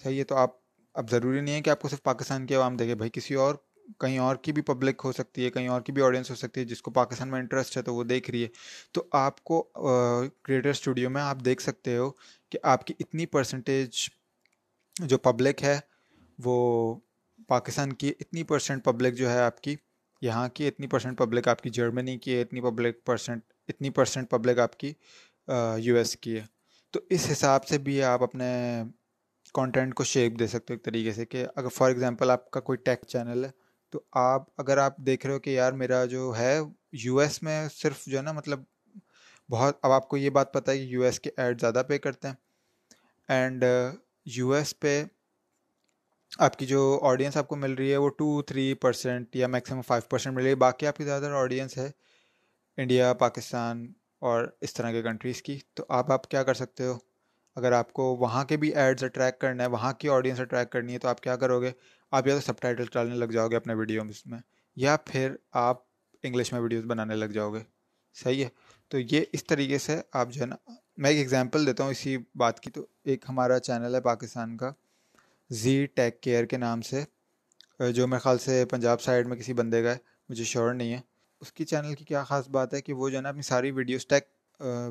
صحیح 0.04 0.20
ہے؟ 0.20 0.24
تو 0.24 0.36
آپ، 0.36 0.50
اب 0.94 1.10
ضروری 1.12 1.42
نہیں 1.42 1.56
ہے 1.56 1.62
کہ 1.62 1.70
آپ 1.70 1.82
کو 1.82 1.88
صرف 1.88 2.04
پاکستان 2.04 2.46
کی 2.46 2.56
عوام 2.56 2.78
دیکھے، 2.78 2.96
بھائی 2.96 3.10
کسی 3.14 3.34
اور 3.34 3.56
کہیں 4.00 4.18
اور 4.20 4.36
کی 4.36 4.52
بھی 4.52 4.62
پبلک 4.62 5.02
ہو 5.06 5.12
سکتی 5.12 5.46
ہے، 5.46 5.50
کہیں 5.50 5.68
اور 5.68 5.82
کی 5.82 5.92
بھی 5.92 6.02
آڈینس 6.02 6.30
ہو 6.30 6.36
سکتی 6.36 6.60
ہے، 6.60 6.66
جس 6.66 6.82
کو 6.82 6.92
پاکستان 6.92 7.30
میں 7.30 7.40
انٹرسٹ 7.40 7.78
ہے 7.78 7.82
تو 7.82 7.94
وہ 7.96 8.04
دیکھ 8.04 8.30
رہی 8.32 8.44
ہے۔ 8.44 8.48
تو 8.92 9.04
آپ 9.12 9.44
کو 9.44 9.62
کریٹر 10.44 10.70
اسٹوڈیو 10.70 11.10
میں 11.10 11.22
آپ 11.22 11.46
دیکھ 11.46 11.62
سکتے 11.62 11.98
ہو 11.98 12.10
کہ 12.52 12.60
آپ 12.64 12.86
کی 12.88 12.94
اتنی 13.00 13.26
پرسنٹیج 13.26 14.10
جو 14.96 15.18
پبلک 15.18 15.64
ہے، 15.64 15.80
وہ 16.40 16.96
پاکستان 17.50 17.94
کی 17.94 18.14
اتنی 18.20 18.44
پرسنٹ 18.44 18.84
پبلک 18.86 19.16
جو 19.16 19.30
ہے 19.30 19.40
آپ 19.40 19.62
کی، 19.62 19.76
یہاں 20.22 20.48
کی 20.50 20.68
اتنی 20.68 20.88
پرسنٹ 20.88 21.18
پبلک 21.18 21.48
آپ 21.48 21.62
کی 21.62 21.70
جرمنی 21.70 22.18
کی 22.18 22.36
ہے 22.36 22.42
اتنی 22.42 22.62
پبلک 22.62 23.04
پرسنٹ 23.06 23.44
اتنی 23.70 23.90
پرسنٹ 23.90 24.30
پبلک 24.30 24.60
آپ 24.60 24.78
کی 24.78 24.94
یو 25.78 25.96
ایس 25.96 26.16
کی 26.18 26.36
ہے۔ 26.36 26.46
تو 26.94 27.00
اس 27.10 27.28
حساب 27.32 27.66
سے 27.68 27.78
بھی 27.78 28.02
آپ 28.04 28.24
اپنے 28.24 28.46
کانٹینٹ 29.56 29.94
کو 29.94 30.04
شیپ 30.04 30.40
دے 30.40 30.48
سکتے 30.48 30.74
ہو 30.74 30.76
ایک 30.76 30.86
طریقے 30.86 31.12
سے 31.12 31.26
کہ 31.26 31.46
اگر 31.56 31.70
فار 31.70 31.90
ایگزامپل 31.90 32.30
آپ 32.30 32.50
کا 32.52 32.60
کوئی 32.60 32.78
ٹیک 32.78 33.06
چینل 33.08 33.46
ہے 33.46 33.50
تو 33.92 34.02
آپ 34.12 34.44
اگر 34.58 34.78
آپ 34.78 34.98
دیکھ 34.98 35.26
رہے 35.26 35.34
ہو 35.34 35.40
کہ 35.40 35.50
یار 35.50 35.74
میرا 35.74 36.06
جو 36.06 36.34
ہے 36.38 36.60
یو 36.92 37.18
ایس 37.18 37.44
میں 37.44 37.68
صرف 37.70 38.06
جو 38.06 38.18
ہے 38.18 38.24
نا 38.24 38.32
مطلب 38.32 38.64
بہت 39.50 39.78
اب 39.82 39.92
آپ 39.92 40.08
کو 40.08 40.18
یہ 40.18 40.30
بات 40.30 40.54
پتہ 40.54 40.72
ہے 40.72 40.78
کہ 40.78 40.84
یو 40.84 41.02
ایس 41.02 41.20
کے 41.20 41.30
ایڈ 41.38 41.62
زیادہ 41.62 41.84
پے 41.88 41.98
کرتے 41.98 42.28
ہیں 42.28 42.36
اینڈ 43.28 43.64
یو 44.26 44.52
ایس 44.52 44.80
پہ 44.80 45.04
آپ 46.40 46.58
کی 46.58 46.66
جو 46.66 47.00
آڈینس 47.04 47.38
آپ 47.38 47.48
کو 47.48 47.56
مل 47.56 47.74
رہی 47.74 47.92
ہے 47.92 47.98
وہ 47.98 48.10
ٹو 48.10 48.42
تھری 48.42 48.74
پرسینٹ 48.74 49.36
یا 49.36 49.48
میکسیمم 49.48 49.82
فائیو 49.82 50.10
پرسینٹ 50.10 50.36
مل 50.36 50.42
رہی 50.44 50.50
ہے۔ 50.50 50.56
باقی 50.56 50.88
آپ 50.88 50.98
کی 50.98 51.04
زیادہ 51.04 51.24
تر 51.24 51.32
آڈینس 51.32 51.78
ہے 51.78 51.92
انڈیا، 52.78 53.14
پاکستان 53.14 53.94
اور 54.20 54.46
اس 54.62 54.74
طرح 54.74 54.92
کے 54.92 55.02
کنٹریز 55.02 55.42
کی۔ 55.42 55.60
تو 55.74 55.86
آپ 55.90 56.12
آپ 56.12 56.28
کیا 56.28 56.44
کر 56.44 56.54
سکتے 56.54 56.86
ہو؟ 56.86 56.98
اگر 57.56 57.72
آپ 57.72 57.94
کو 57.94 58.04
وہاں 58.04 58.46
کے 58.46 58.58
بھی 58.58 58.76
ایڈز 58.76 59.04
اٹریک 59.04 59.40
کرنا 59.40 59.64
ہے 59.64 59.70
وہاں 59.70 59.94
کی 59.94 60.10
آڈینس 60.10 60.40
اٹریک 60.40 60.70
کرنی 60.70 60.94
ہے، 60.94 61.00
تو 61.00 61.08
آپ 61.08 61.22
کیا 61.22 61.36
کرو 61.36 61.62
گے؟ 61.62 61.72
آپ 62.12 62.28
یا 62.28 62.36
تو 62.36 62.42
سب 62.42 62.60
ٹائٹل 62.60 62.86
ڈالنے 62.94 63.16
لگ 63.16 63.26
جاؤ 63.26 63.48
گے 63.48 63.56
اپنے 63.56 63.74
ویڈیو 63.74 64.04
میں 64.26 64.40
یا 64.76 64.98
پھر 65.06 65.36
آپ 65.52 65.78
انگلش 66.24 66.54
میں 66.54 66.62
ویڈیوز 66.62 66.86
بنانے 66.86 67.16
لگ 67.16 67.26
جاؤ 67.26 67.54
گے۔ 67.54 67.60
صحیح 68.14 68.44
ہے۔ 68.44 68.50
تو 68.90 69.00
یہ 69.00 69.22
اس 69.34 69.46
طریقے 69.46 69.78
سے 69.78 70.02
آپ 70.14 70.28
جو 70.32 70.42
ہے 70.42 70.46
نا، 70.46 70.56
میں 70.98 71.10
ایک 71.10 71.18
ایگزامپل 71.18 71.66
دیتا 71.66 71.84
ہوں 71.84 71.92
اسی 71.92 72.18
بات 72.36 72.60
کی۔ 72.60 72.72
تو 72.72 72.86
ایک 73.04 73.26
ہمارا 73.30 73.60
چینل 73.60 73.96
ہے 73.96 74.02
پاکستان 74.02 74.58
کا 74.58 74.72
زی 75.50 75.86
ٹیک 75.86 76.22
کیئر 76.22 76.46
کے 76.46 76.58
نام 76.58 76.82
سے، 76.82 77.04
جو 77.94 78.08
میرے 78.08 78.20
خیال 78.20 78.38
سے 78.38 78.66
پنجاب 78.66 79.02
سائڈ 79.02 79.28
میں 79.28 79.38
کسی 79.38 79.54
بندے 79.54 79.84
کا 79.84 79.92
ہے، 79.92 79.98
مجھے 80.30 80.44
شور 80.44 80.74
نہیں 80.74 80.94
ہے۔ 80.94 81.00
اس 81.42 81.54
کی 81.54 81.66
چینل 81.66 81.94
کی 81.94 82.06
کیا 82.06 82.24
خاص 82.24 82.48
بات 82.50 82.74
ہے 82.74 82.82
کہ 82.82 82.94
وہ 82.94 83.10
جو 83.10 83.18
ہے 83.18 83.22
نا 83.22 83.30
اپنی 83.30 83.42
ساری 83.42 83.72
ویڈیوز 83.72 84.08
ٹیک 84.08 84.24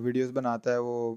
ویڈیوز 0.02 0.30
بناتا 0.30 0.72
ہے، 0.72 0.78
وہ 0.78 1.16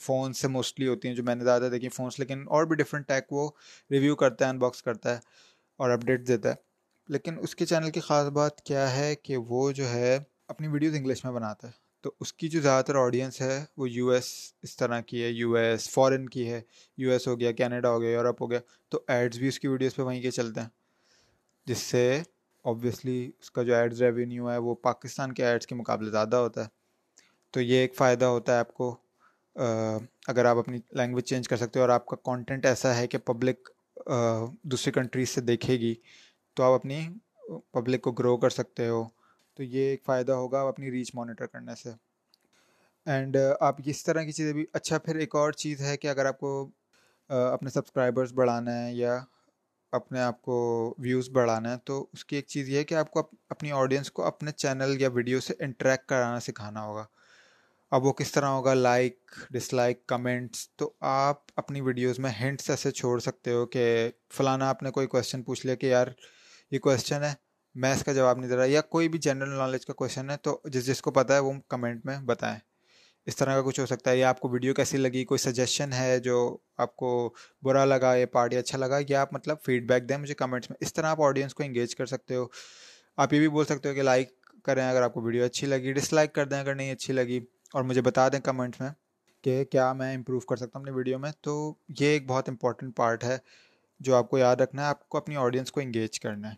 فون 0.00 0.32
سے 0.32 0.48
موسٹلی 0.48 0.88
ہوتی 0.88 1.08
ہیں 1.08 1.14
جو 1.14 1.22
میں 1.22 1.34
نے 1.34 1.44
زیادہ 1.44 1.68
دیکھی 1.72 1.88
فونس 1.88 2.18
لیکن 2.18 2.44
اور 2.48 2.64
بھی 2.64 2.76
ڈفرینٹ 2.76 3.08
ٹیک 3.08 3.32
وہ 3.32 3.50
ریویو 3.90 4.16
کرتا 4.16 4.44
ہے 4.44 4.50
ان 4.50 4.58
باکس 4.58 4.82
کرتا 4.82 5.14
ہے 5.14 5.20
اور 5.76 5.90
اپڈیٹ 5.90 6.28
دیتا 6.28 6.48
ہے۔ 6.48 6.54
لیکن 7.08 7.38
اس 7.40 7.56
کے 7.56 7.66
چینل 7.66 7.90
کی 7.90 8.00
خاص 8.00 8.26
بات 8.26 8.60
کیا 8.60 8.96
ہے 8.96 9.14
کہ 9.14 9.36
وہ 9.36 9.72
جو 9.72 9.88
ہے 9.88 10.18
اپنی 10.48 10.68
ویڈیوز 10.68 10.94
انگلش 10.96 11.24
میں 11.24 11.32
بناتا 11.32 11.66
ہے۔ 11.66 11.72
تو 12.00 12.12
اس 12.20 12.32
کی 12.32 12.48
جو 12.48 12.60
زیادہ 12.60 12.84
تر 12.84 12.94
آڈینس 12.94 13.40
ہے 13.40 13.64
وہ 13.76 13.90
یو 13.90 14.08
ایس 14.08 14.52
اس 14.62 14.76
طرح 14.76 15.00
کی 15.00 15.22
ہے 15.22 15.28
یو 15.28 15.52
ایس 15.52 15.90
فورن 15.90 16.28
کی 16.28 16.52
ہے۔ 16.52 16.60
یو 16.96 17.10
ایس 17.10 17.28
ہو 17.28 17.40
گیا 17.40 17.52
کینیڈا 17.52 17.90
ہو 17.90 18.00
گیا 18.00 18.10
یورپ 18.10 18.42
ہو 18.42 18.50
گیا۔ 18.50 18.58
تو 18.88 19.00
ایڈز 19.08 19.38
بھی 19.38 19.48
اس 19.48 19.60
کی 19.60 19.68
ویڈیوز 19.68 19.94
پہ 19.94 20.02
وہیں 20.02 20.22
کے 20.22 20.30
چلتے 20.30 20.60
ہیں۔ 20.60 20.68
جس 21.66 21.78
سے 21.78 22.22
آبویسلی 22.64 23.30
اس 23.40 23.50
کا 23.50 23.62
جو 23.62 23.74
ایڈز 23.74 24.02
ریونیو 24.02 24.50
ہے 24.50 24.58
وہ 24.58 24.74
پاکستان 24.74 25.32
کے 25.32 25.44
ایڈس 25.46 25.66
کے 25.66 25.74
مقابلے 25.74 26.10
زیادہ 26.10 26.36
ہوتا 26.36 26.62
ہے۔ 26.62 26.68
تو 27.50 27.60
یہ 27.60 27.76
ایک 27.76 27.94
فائدہ 27.96 28.24
ہوتا 28.24 28.54
ہے 28.54 28.58
آپ 28.58 28.74
کو۔ 28.74 28.96
اگر 29.58 30.44
آپ 30.44 30.56
اپنی 30.58 30.78
لینگویج 30.96 31.24
چینج 31.24 31.48
کر 31.48 31.56
سکتے 31.56 31.78
ہو 31.78 31.84
اور 31.84 31.90
آپ 31.90 32.06
کا 32.06 32.16
کانٹینٹ 32.24 32.66
ایسا 32.66 32.96
ہے 32.96 33.06
کہ 33.06 33.18
پبلک 33.18 33.70
دوسری 34.62 34.92
کنٹریز 34.92 35.28
سے 35.28 35.40
دیکھے 35.40 35.78
گی، 35.80 35.94
تو 36.56 36.62
آپ 36.62 36.72
اپنی 36.72 37.00
پبلک 37.72 38.02
کو 38.02 38.12
گرو 38.12 38.36
کر 38.36 38.50
سکتے 38.50 38.88
ہو، 38.88 39.02
تو 39.58 39.62
یہ 39.62 39.88
ایک 39.90 40.04
فائدہ 40.06 40.32
ہوگا 40.32 40.60
اپنی 40.68 40.90
ریچ 40.90 41.10
مانیٹر 41.14 41.46
کرنے 41.46 41.74
سے۔ 41.74 41.90
اینڈ 43.06 43.36
آپ 43.60 43.76
اس 43.86 44.04
طرح 44.04 44.22
کی 44.22 44.32
چیزیں 44.32 44.52
بھی 44.52 44.64
اچھا 44.72 44.98
پھر 44.98 45.16
ایک 45.16 45.34
اور 45.36 45.52
چیز 45.54 45.80
ہے 45.80 45.96
کہ 45.96 46.08
اگر 46.08 46.26
آپ 46.26 46.38
کو 46.40 46.68
اپنے 47.30 47.70
سبسکرائبرس 47.70 48.32
بڑھانا 48.32 48.78
ہے 48.78 48.92
یا 48.94 49.18
اپنے 49.92 50.20
آپ 50.20 50.40
کو 50.42 50.94
ویوز 50.98 51.28
بڑھانا 51.30 51.72
ہے، 51.72 51.78
تو 51.84 52.06
اس 52.12 52.24
کی 52.24 52.36
ایک 52.36 52.46
چیز 52.46 52.68
یہ 52.68 52.78
ہے 52.78 52.84
کہ 52.84 52.94
آپ 52.94 53.10
کو 53.10 53.28
اپنی 53.50 53.72
آڈینس 53.72 54.10
کو 54.12 54.24
اپنے 54.24 54.52
چینل 54.52 55.00
یا 55.00 55.08
ویڈیو 55.12 55.40
سے 55.40 55.54
انٹریکٹ 55.60 56.08
کرانا 56.08 56.40
سکھانا 56.40 56.84
ہوگا۔ 56.84 57.04
اب 57.90 58.04
وہ 58.04 58.12
کس 58.12 58.32
طرح 58.32 58.46
ہوگا؟ 58.46 58.74
لائک 58.74 59.30
ڈس 59.50 59.72
لائک 59.72 60.06
کمنٹس 60.06 60.70
تو 60.76 60.92
آپ 61.00 61.36
اپنی 61.56 61.80
ویڈیوز 61.80 62.18
میں 62.18 62.30
ہنٹس 62.40 62.70
ایسے 62.70 62.90
چھوڑ 62.90 63.18
سکتے 63.20 63.52
ہو 63.52 63.66
کہ 63.66 64.10
فلانا 64.34 64.68
آپ 64.68 64.82
نے 64.82 64.90
کوئی 64.90 65.06
کویشچن 65.06 65.42
پوچھ 65.42 65.66
لیا 65.66 65.74
کہ 65.74 65.86
یار 65.86 66.06
یہ 66.70 66.78
کویشچن 66.78 67.22
ہے، 67.22 67.32
میں 67.74 67.94
اس 67.94 68.04
کا 68.04 68.12
جواب 68.12 68.38
نہیں 68.38 68.50
دے 68.50 68.56
رہا، 68.56 68.64
یا 68.64 68.80
کوئی 68.80 69.08
بھی 69.08 69.18
جنرل 69.18 69.48
نالج 69.48 69.86
کا 69.86 69.92
کویشچن 69.92 70.30
ہے 70.30 70.36
تو 70.36 70.60
جس 70.64 70.86
جس 70.86 71.02
کو 71.02 71.10
پتہ 71.10 71.32
ہے 71.32 71.38
وہ 71.38 71.52
کمنٹ 71.68 72.06
میں 72.06 72.18
بتائیں۔ 72.18 72.58
اس 73.26 73.36
طرح 73.36 73.54
کا 73.54 73.62
کچھ 73.62 73.80
ہو 73.80 73.86
سکتا 73.86 74.10
ہے، 74.10 74.16
یا 74.16 74.28
آپ 74.28 74.40
کو 74.40 74.48
ویڈیو 74.48 74.74
کیسی 74.74 74.96
لگی، 74.96 75.24
کوئی 75.24 75.38
سجیشن 75.38 75.92
ہے 75.92 76.18
جو 76.18 76.56
آپ 76.76 76.96
کو 76.96 77.34
برا 77.62 77.84
لگا، 77.84 78.14
یا 78.14 78.26
پارٹی 78.26 78.56
اچھا 78.56 78.78
لگا، 78.78 78.98
یا 79.08 79.20
آپ 79.20 79.34
مطلب 79.34 79.56
فیڈ 79.66 79.88
بیک 79.88 80.08
دیں 80.08 80.16
مجھے 80.16 80.34
کمنٹس 80.34 80.70
میں۔ 80.70 80.76
اس 80.80 80.92
طرح 80.94 81.06
آپ 81.06 81.22
آڈینس 81.22 81.54
کو 81.54 81.62
انگیج 81.62 81.96
کر 81.96 82.06
سکتے 82.06 82.34
ہو۔ 82.34 82.46
آپ 83.16 83.32
یہ 83.32 83.38
بھی 83.38 83.48
بول 83.48 83.64
سکتے 83.64 83.88
ہو 83.88 83.94
کہ 83.94 84.02
لائک 84.02 84.28
کریں 84.64 84.88
اگر 84.88 85.02
آپ 85.02 85.14
کو 85.14 85.20
ویڈیو 85.20 85.44
اچھی 85.44 85.66
لگی 85.66 85.92
ڈس 85.92 86.12
لائک 86.12 86.32
کر 86.32 86.44
دیں 86.44 86.60
اگر 86.60 86.74
نہیں 86.74 86.92
اچھی 86.92 87.12
لگی۔ 87.12 87.40
اور 87.74 87.82
مجھے 87.84 88.02
بتا 88.02 88.28
دیں 88.28 88.40
کمنٹس 88.40 88.80
میں 88.80 88.90
کہ 89.44 89.64
کیا 89.64 89.92
میں 89.92 90.14
امپروو 90.14 90.40
کر 90.40 90.56
سکتا 90.56 90.78
ہوں 90.78 90.84
اپنی 90.84 90.94
ویڈیو 90.96 91.18
میں، 91.18 91.30
تو 91.40 91.74
یہ 91.98 92.06
ایک 92.06 92.26
بہت 92.26 92.48
امپورٹنٹ 92.48 92.96
پارٹ 92.96 93.24
ہے 93.24 93.36
جو 94.00 94.14
آپ 94.16 94.30
کو 94.30 94.38
یاد 94.38 94.56
رکھنا 94.56 94.82
ہے، 94.82 94.88
آپ 94.88 95.08
کو 95.08 95.18
اپنی 95.18 95.36
آڈینس 95.36 95.72
کو 95.72 95.80
انگیج 95.80 96.20
کرنا 96.20 96.50
ہے۔ 96.50 96.54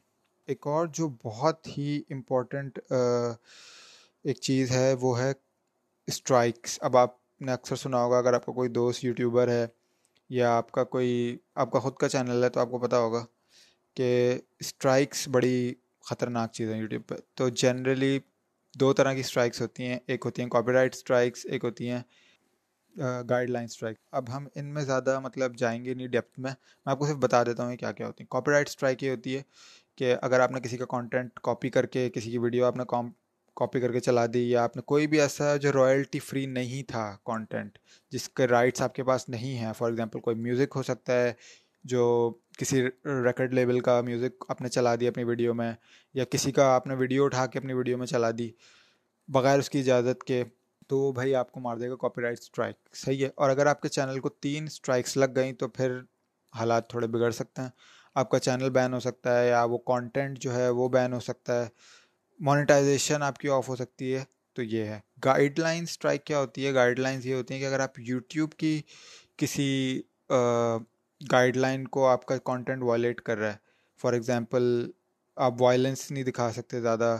ایک 0.48 0.66
اور 0.66 0.86
جو 0.86 1.08
بہت 1.24 1.66
ہی 1.68 2.00
امپورٹنٹ 2.10 2.78
ایک 2.90 4.40
چیز 4.40 4.70
ہے، 4.70 4.92
وہ 5.00 5.18
ہے 5.18 5.32
اسٹرائکس 6.08 6.78
اب 6.82 6.96
آپ 6.96 7.14
نے 7.40 7.52
اکثر 7.52 7.76
سنا 7.76 8.02
ہوگا، 8.04 8.18
اگر 8.18 8.34
آپ 8.34 8.46
کا 8.46 8.52
کوئی 8.52 8.68
دوست 8.70 9.04
یوٹیوبر 9.04 9.48
ہے 9.48 9.66
یا 10.30 10.56
آپ 10.56 10.72
کا 10.72 10.84
کوئی، 10.84 11.36
آپ 11.54 11.70
کا 11.72 11.78
خود 11.78 11.94
کا 11.94 12.08
چینل 12.08 12.44
ہے، 12.44 12.48
تو 12.48 12.60
آپ 12.60 12.70
کو 12.70 12.78
پتہ 12.78 12.96
ہوگا 12.96 13.24
کہ 13.96 14.38
اسٹرائکس 14.60 15.26
بڑی 15.28 15.74
خطرناک 16.04 16.52
چیز 16.52 16.70
ہیں 16.70 16.80
یوٹیوب 16.80 17.08
پہ۔ 17.08 17.14
تو 17.34 17.48
جنرلی 17.48 18.18
دو 18.74 18.92
طرح 18.92 19.12
کی 19.12 19.20
اسٹرائکس 19.20 19.60
ہوتی 19.60 19.86
ہیں، 19.86 19.98
ایک 20.06 20.22
ہوتی 20.24 20.42
ہیں 20.42 20.48
کاپی 20.48 20.72
رائٹ 20.72 20.94
اسٹرائکس 20.94 21.46
ایک 21.46 21.64
ہوتی 21.64 21.90
ہیں 21.90 22.00
گائیڈ 23.30 23.50
لائن 23.50 23.64
اسٹرائک 23.64 23.96
اب 24.12 24.36
ہم 24.36 24.46
ان 24.54 24.72
میں 24.74 24.82
زیادہ 24.82 25.18
مطلب 25.20 25.56
جائیں 25.56 25.84
گے 25.84 25.94
نہیں 25.94 26.08
ڈیپتھ 26.08 26.40
میں۔ 26.40 26.50
میں 26.86 26.92
آپ 26.92 26.98
کو 26.98 27.06
صرف 27.06 27.16
بتا 27.16 27.42
دیتا 27.44 27.64
ہوں 27.64 27.76
کیا 27.76 27.92
کیا 27.92 28.06
ہوتی 28.06 28.22
ہیں۔ 28.22 28.28
کاپی 28.30 28.52
رائٹ 28.52 28.68
اسٹرائک 28.68 29.02
یہ 29.02 29.10
ہوتی 29.10 29.36
ہے 29.36 29.42
کہ 29.98 30.14
اگر 30.22 30.40
آپ 30.40 30.52
نے 30.52 30.60
کسی 30.60 30.76
کا 30.76 30.84
کانٹینٹ 30.86 31.40
کاپی 31.42 31.70
کر 31.70 31.86
کے 31.86 32.08
کسی 32.10 32.30
کی 32.30 32.38
ویڈیو 32.38 32.64
آپ 32.64 32.76
نے 32.76 32.84
کاپی 33.56 33.80
کر 33.80 33.92
کے 33.92 34.00
چلا 34.00 34.24
دی 34.34 34.48
یا 34.50 34.62
آپ 34.64 34.76
نے 34.76 34.82
کوئی 34.82 35.06
بھی 35.06 35.20
ایسا 35.20 35.54
جو 35.56 35.72
رائلٹی 35.72 36.18
فری 36.18 36.44
نہیں 36.46 36.82
تھا 36.88 37.16
کانٹینٹ 37.24 37.78
جس 38.12 38.28
کے 38.28 38.46
رائٹس 38.46 38.82
آپ 38.82 38.94
کے 38.94 39.04
پاس 39.04 39.28
نہیں 39.28 39.56
ہیں۔ 39.58 39.72
فار 39.78 39.88
ایگزامپل 39.88 40.20
کوئی 40.20 40.36
میوزک 40.36 40.76
ہو 40.76 40.82
سکتا 40.82 41.20
ہے 41.22 41.32
جو 41.84 42.04
کسی 42.60 42.82
ریکڈ 43.04 43.54
لیبل 43.54 43.80
کا 43.80 44.00
میوزک 44.00 44.44
آپ 44.48 44.60
نے 44.62 44.68
چلا 44.68 44.94
دی 45.00 45.08
اپنی 45.08 45.24
ویڈیو 45.24 45.54
میں، 45.54 45.72
یا 46.14 46.24
کسی 46.24 46.52
کا 46.52 46.66
آپ 46.74 46.86
نے 46.86 46.94
ویڈیو 46.94 47.24
اٹھا 47.24 47.46
کے 47.46 47.58
اپنی 47.58 47.72
ویڈیو 47.72 47.98
میں 47.98 48.06
چلا 48.06 48.30
دی، 48.38 48.50
بغیر 49.28 49.58
اس 49.58 49.70
کی 49.70 49.80
اجازت 49.80 50.24
کے، 50.24 50.42
تو 50.88 51.12
بھائی 51.12 51.34
آپ 51.34 51.52
کو 51.52 51.60
مار 51.60 51.76
دے 51.76 51.88
گا 51.90 51.96
کاپی 51.96 52.22
رائٹ 52.22 52.38
اسٹرائک 52.38 52.76
صحیح 52.94 53.24
ہے؟ 53.24 53.30
اور 53.34 53.50
اگر 53.50 53.66
آپ 53.66 53.80
کے 53.82 53.88
چینل 53.88 54.20
کو 54.20 54.28
تین 54.28 54.64
اسٹرائکس 54.64 55.16
لگ 55.16 55.36
گئیں 55.36 55.52
تو 55.52 55.68
پھر 55.68 55.98
حالات 56.52 56.88
تھوڑے 56.90 57.06
بگڑ 57.06 57.30
سکتے 57.30 57.62
ہیں۔ 57.62 57.68
آپ 58.14 58.30
کا 58.30 58.38
چینل 58.38 58.70
بین 58.70 58.94
ہو 58.94 59.00
سکتا 59.00 59.38
ہے، 59.40 59.48
یا 59.48 59.62
وہ 59.64 59.78
کانٹینٹ 59.78 60.38
جو 60.38 60.54
ہے 60.54 60.68
وہ 60.68 60.88
بین 60.88 61.12
ہو 61.12 61.20
سکتا 61.20 61.62
ہے۔ 61.62 61.68
مانیٹائزیشن 62.40 63.22
آپ 63.22 63.38
کی 63.38 63.48
آف 63.48 63.68
ہو 63.68 63.76
سکتی 63.76 64.14
ہے، 64.14 64.24
تو 64.56 64.62
یہ 64.62 64.84
ہے۔ 64.84 64.98
گائیڈ 65.24 65.58
لائن 65.58 65.82
اسٹرائک 65.82 66.24
کیا 66.24 66.38
ہوتی 66.38 66.66
ہے؟ 66.66 66.74
گائیڈ 66.74 66.98
لائنس 66.98 67.26
یہ 67.26 67.34
ہوتی 67.34 67.54
ہیں 67.54 67.60
کہ 67.60 67.66
اگر 67.66 67.80
آپ 67.80 67.98
یوٹیوب 68.00 68.52
کی 68.52 68.80
کسی 69.36 70.02
گائیڈ 71.20 71.56
لائن 71.56 71.86
کو 71.88 72.06
آپ 72.08 72.24
کا 72.26 72.36
کانٹینٹ 72.44 72.82
وائلیٹ 72.82 73.20
کر 73.20 73.38
رہا 73.38 73.52
ہے۔ 73.52 73.56
فار 74.00 74.12
ایگزامپل 74.12 74.64
آپ 75.36 75.60
وائلنس 75.60 76.10
نہیں 76.10 76.24
دکھا 76.24 76.50
سکتے 76.52 76.80
زیادہ 76.80 77.16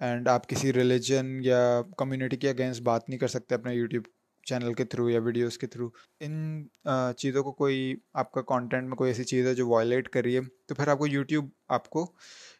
اینڈ 0.00 0.28
آپ 0.28 0.48
کسی 0.48 0.72
ریلیجن 0.72 1.38
یا 1.42 1.60
کمیونٹی 1.98 2.36
کے 2.36 2.48
اگینسٹ 2.50 2.82
بات 2.82 3.08
نہیں 3.08 3.18
کر 3.18 3.28
سکتے 3.28 3.54
اپنے 3.54 3.74
یوٹیوب 3.74 4.02
چینل 4.46 4.74
کے 4.74 4.84
تھرو 4.84 5.08
یا 5.10 5.20
ویڈیوز 5.24 5.58
کے 5.58 5.66
تھرو 5.66 5.88
ان 6.20 6.64
چیزوں 7.18 7.42
کو 7.44 7.52
کوئی 7.52 7.94
آپ 8.14 8.30
کا 8.32 8.42
کانٹینٹ 8.42 8.88
میں 8.88 8.96
کوئی 8.96 9.10
ایسی 9.10 9.24
چیز 9.24 9.46
ہے 9.46 9.54
جو 9.54 9.68
وائلیٹ 9.68 10.08
کر 10.08 10.22
رہی 10.22 10.36
ہے، 10.36 10.40
تو 10.66 10.74
پھر 10.74 10.88
آپ 10.88 10.98
کو 10.98 11.06
یوٹیوب 11.06 11.48
آپ 11.68 11.88
کو 11.90 12.04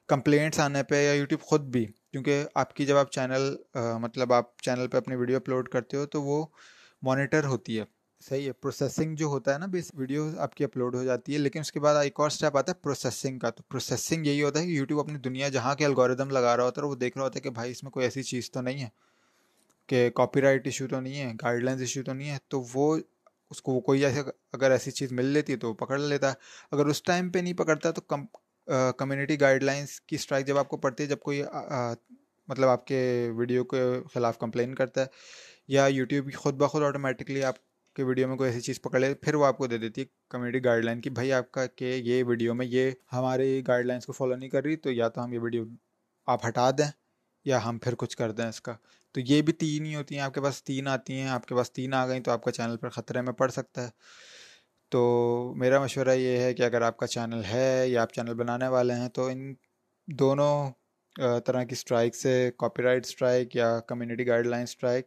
کمپلینٹس 0.09 0.61
آنے 0.61 0.83
پہ 0.83 1.03
یا 1.05 1.13
یوٹیوب 1.13 1.41
خود 1.41 1.61
بھی، 1.67 1.85
کیونکہ 2.13 2.45
آپ 2.55 2.75
کی 2.75 2.87
جب 2.87 2.97
آپ 2.97 3.11
چینل 3.13 3.55
مطلب 4.01 4.33
آپ 4.33 4.57
چینل 4.63 4.89
پہ 4.89 4.97
اپنی 4.97 5.17
ویڈیو 5.17 5.37
اپلوڈ 5.37 5.69
کرتے 5.69 5.97
ہو 5.97 6.07
تو 6.07 6.23
وہ 6.23 6.45
مانیٹر 7.03 7.45
ہوتی 7.45 7.79
ہے۔ 7.79 7.85
صحیح 8.21 8.47
ہے 8.47 8.53
پروسیسنگ 8.53 9.15
جو 9.17 9.27
ہوتا 9.27 9.53
ہے 9.53 9.59
نا، 9.59 9.67
بیس 9.67 9.91
ویڈیو 9.95 10.29
آپ 10.39 10.55
کی 10.55 10.65
اپلوڈ 10.65 10.95
ہو 10.95 11.03
جاتی 11.05 11.33
ہے، 11.33 11.39
لیکن 11.39 11.61
اس 11.61 11.73
کے 11.73 11.81
بعد 11.81 11.95
ایک 11.97 12.21
اور 12.21 12.27
اسٹیپ 12.27 12.57
آتا 12.57 12.73
ہے 12.73 12.83
پروسیسنگ 12.83 13.39
کا۔ 13.39 13.51
تو 13.51 13.63
پروسیسنگ 13.69 14.27
یہی 14.27 14.43
ہوتا 14.43 14.61
ہے 14.61 14.67
کہ 14.67 14.71
یوٹیوب 14.71 15.01
اپنی 15.01 15.19
دنیا 15.19 15.49
جہاں 15.49 15.75
کے 15.75 15.85
الگوریدم 15.85 16.31
لگا 16.31 16.57
رہا 16.57 16.65
ہوتا 16.65 16.83
ہے 16.83 16.87
وہ 16.87 16.95
دیکھ 16.95 17.17
رہا 17.17 17.25
ہوتا 17.25 17.37
ہے 17.37 17.43
کہ 17.43 17.51
بھائی 17.51 17.71
اس 17.71 17.83
میں 17.83 17.91
کوئی 17.91 18.07
ایسی 18.07 18.23
چیز 18.23 18.51
تو 18.51 18.61
نہیں 18.61 18.83
ہے، 18.83 18.89
کہ 19.89 20.09
کاپی 20.11 20.41
رائٹ 20.41 20.67
ایشو 20.67 20.87
تو 20.89 21.01
نہیں 21.01 21.21
ہے 21.21 21.33
گائیڈ 21.43 21.63
لائنس 21.63 21.81
ایشو 21.81 22.03
تو 22.03 22.13
نہیں 22.13 22.31
ہے۔ 22.31 22.39
تو 22.49 22.63
وہ 22.75 22.97
اس 23.51 23.63
کو 23.63 23.79
کوئی 23.81 24.05
ایسے 24.05 24.21
اگر 24.53 24.71
ایسی 24.71 24.91
چیز 24.91 25.13
مل 25.13 25.25
لیتی 25.27 25.53
ہے 25.53 25.59
تو 25.59 25.69
وہ 25.69 25.75
پکڑ 25.75 25.99
لیتا 25.99 26.29
ہے۔ 26.29 26.35
اگر 26.73 26.87
اس 26.87 27.03
ٹائم 27.03 27.31
پہ 27.31 27.39
نہیں 27.39 27.55
پکڑتا 27.55 27.91
تو 27.91 28.01
کم 28.03 28.25
کمیونٹی 28.99 29.41
گائیڈ 29.41 29.63
لائنس 29.63 30.01
کی 30.01 30.17
اسٹرائک 30.17 30.47
جب 30.47 30.59
آپ 30.59 30.69
کو 30.69 30.77
پڑتی 30.77 31.03
ہے، 31.03 31.09
جب 31.09 31.19
کوئی 31.21 31.43
مطلب 32.49 32.69
آپ 32.69 32.87
کے 32.87 33.31
ویڈیو 33.37 33.65
کے 33.65 33.83
خلاف 34.15 34.39
کمپلین 34.39 34.75
کرتا 34.75 35.01
ہے 35.01 35.07
یا 35.69 35.87
یوٹیوب 35.87 36.33
خود 36.35 36.55
بخود 36.55 36.83
آٹومیٹکلی 36.83 37.43
آپ 37.45 37.55
کے 37.95 38.03
ویڈیو 38.03 38.29
میں 38.29 38.37
کوئی 38.37 38.51
ایسی 38.51 38.61
چیز 38.61 38.81
پکڑ 38.83 38.99
لے، 39.01 39.15
پھر 39.15 39.35
وہ 39.35 39.47
آپ 39.47 39.59
کو 39.59 39.67
دے 39.67 39.79
دیتی 39.79 40.01
ہے 40.01 40.07
کمیونٹی 40.31 40.65
گائیڈ 40.65 40.85
لائن 40.85 41.01
کہ 41.01 41.11
بھائی، 41.11 41.33
آپ 41.33 41.51
کا 41.53 41.67
کہ 41.67 41.85
یہ 42.05 42.25
ویڈیو 42.25 42.55
میں 42.55 42.67
یہ 42.67 42.91
ہماری 43.13 43.63
گائیڈ 43.69 43.87
لائنس 43.87 44.07
کو 44.07 44.13
فالو 44.13 44.37
نہیں 44.37 44.51
کر 44.51 44.63
رہی، 44.65 44.77
تو 44.77 44.93
یا 44.93 45.09
تو 45.09 45.25
ہم 45.25 45.33
یہ 45.33 45.39
ویڈیو 45.39 45.65
آپ 46.27 46.47
ہٹا 46.47 46.71
دیں 46.71 46.91
یا 47.45 47.65
ہم 47.65 47.79
پھر 47.79 47.95
کچھ 47.95 48.17
کر 48.17 48.33
دیں 48.33 48.45
اس 48.45 48.61
کا۔ 48.61 48.75
تو 49.13 49.21
یہ 49.21 49.43
بھی 49.43 49.53
تین 49.53 49.85
ہی 49.87 49.95
ہوتی 49.95 50.15
ہیں، 50.15 50.23
آپ 50.23 50.35
کے 50.35 50.41
پاس 50.41 50.65
تین 50.65 50.89
آتی 50.89 51.13
ہیں، 51.13 51.29
آپ 51.29 51.47
کے 51.47 51.55
پاس 51.55 51.73
تین 51.73 51.95
آ 51.95 52.07
گئیں 52.07 52.21
تو 52.21 52.31
آپ 52.31 52.45
کا 52.45 52.51
چینل 52.51 52.77
پر 52.77 52.89
خطرے 52.89 53.21
میں 53.21 53.33
پڑ 53.33 53.49
سکتا 53.49 53.85
ہے۔ 53.85 53.89
تو 54.89 55.55
میرا 55.57 55.83
مشورہ 55.83 56.15
یہ 56.17 56.39
ہے 56.39 56.55
کہ 56.55 56.63
اگر 56.63 56.83
آپ 56.83 56.97
کا 56.97 57.07
چینل 57.07 57.43
ہے 57.53 57.89
یا 57.89 58.03
آپ 58.03 58.13
چینل 58.13 58.35
بنانے 58.35 58.69
والے 58.69 58.95
ہیں، 58.95 59.09
تو 59.09 59.27
ان 59.27 59.55
دونوں 60.07 60.71
طرح 61.47 61.63
کی 61.63 61.73
اسٹرائک 61.73 62.17
سے 62.17 62.51
کاپی 62.59 62.83
رائٹ 62.83 63.07
اسٹرائک 63.07 63.57
یا 63.57 63.81
کمیونٹی 63.81 64.27
گائیڈ 64.27 64.47
لائن 64.47 64.63
اسٹرائک 64.63 65.07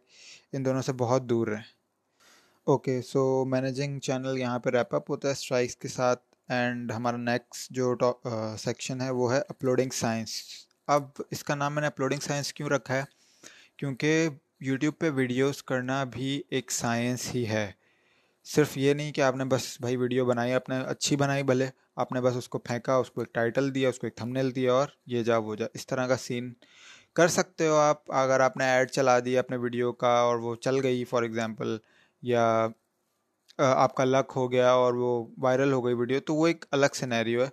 ان 0.52 0.64
دونوں 0.64 0.82
سے 0.82 0.92
بہت 0.92 1.22
دور 1.22 1.46
رہیں۔ 1.46 1.83
اوکے 2.66 3.00
سو 3.02 3.22
مینیجنگ 3.44 3.98
چینل 3.98 4.38
یہاں 4.38 4.58
پہ 4.58 4.70
ریپ 4.70 4.94
اپ 4.94 5.10
ہوتا 5.10 5.28
ہے 5.28 5.32
اسٹرائکس 5.32 5.76
کے 5.76 5.88
ساتھ 5.88 6.22
اینڈ 6.48 6.92
ہمارا 6.92 7.16
نیکسٹ 7.16 7.70
جو 7.70 7.94
سیکشن 8.58 9.00
ہے 9.00 9.08
وہ 9.10 9.32
ہے 9.32 9.40
اپلوڈنگ 9.48 9.90
سائنس 9.92 10.30
اب 10.86 11.04
اس 11.30 11.44
کا 11.44 11.54
نام 11.54 11.74
میں 11.74 11.80
نے 11.80 11.86
اپلوڈنگ 11.86 12.20
سائنس 12.20 12.52
کیوں 12.52 12.68
رکھا 12.68 12.94
ہے 12.94 13.02
کیونکہ 13.76 14.28
یوٹیوب 14.60 14.94
پہ 14.98 15.10
ویڈیوز 15.10 15.62
کرنا 15.62 16.02
بھی 16.04 16.42
ایک 16.48 16.70
سائنس 16.70 17.34
ہی 17.34 17.46
ہے 17.48 17.70
صرف 18.46 18.76
یہ 18.76 18.94
نہیں 18.94 19.12
کہ 19.12 19.20
آپ 19.20 19.36
نے 19.36 19.44
بس 19.44 19.76
بھائی 19.80 19.96
ویڈیو 19.96 20.24
بنائی 20.24 20.52
آپ 20.52 20.68
نے 20.68 20.78
اچھی 20.86 21.16
بنائی 21.16 21.42
بھلے 21.42 21.66
آپ 21.96 22.12
نے 22.12 22.20
بس 22.20 22.36
اس 22.36 22.48
کو 22.48 22.58
پھینکا 22.58 22.96
اس 22.96 23.10
کو 23.10 23.20
ایک 23.20 23.34
ٹائٹل 23.34 23.74
دیا 23.74 23.88
اس 23.88 23.98
کو 23.98 24.06
ایک 24.06 24.16
تھمنیل 24.16 24.54
دیا 24.54 24.72
اور 24.72 24.88
یہ 25.06 25.22
جا 25.22 25.36
وہ 25.36 25.54
جا 25.54 25.66
اس 25.74 25.86
طرح 25.86 26.06
کا 26.06 26.16
سین 26.16 26.52
کر 27.12 27.28
سکتے 27.28 27.68
ہو 27.68 27.76
آپ 27.76 28.12
اگر 28.12 28.40
آپ 28.40 28.56
نے 28.56 28.64
ایڈ 28.64 28.90
چلا 28.90 29.18
دیا 29.18 29.40
اپنے 29.40 29.56
ویڈیو 29.56 29.92
کا 29.92 30.18
اور 30.18 30.38
وہ 30.38 30.54
چل 30.56 30.80
گئی 30.82 31.04
فار 31.04 31.22
ایگزامپل 31.22 31.76
یا 32.24 32.68
آپ 33.58 33.94
کا 33.94 34.04
لک 34.04 34.32
ہو 34.36 34.50
گیا 34.52 34.70
اور 34.72 34.94
وہ 34.94 35.26
وائرل 35.38 35.72
ہو 35.72 35.84
گئی 35.84 35.94
ویڈیو، 35.94 36.20
تو 36.20 36.34
وہ 36.34 36.46
ایک 36.46 36.64
الگ 36.70 36.94
سینیریو 36.94 37.42
ہے۔ 37.44 37.48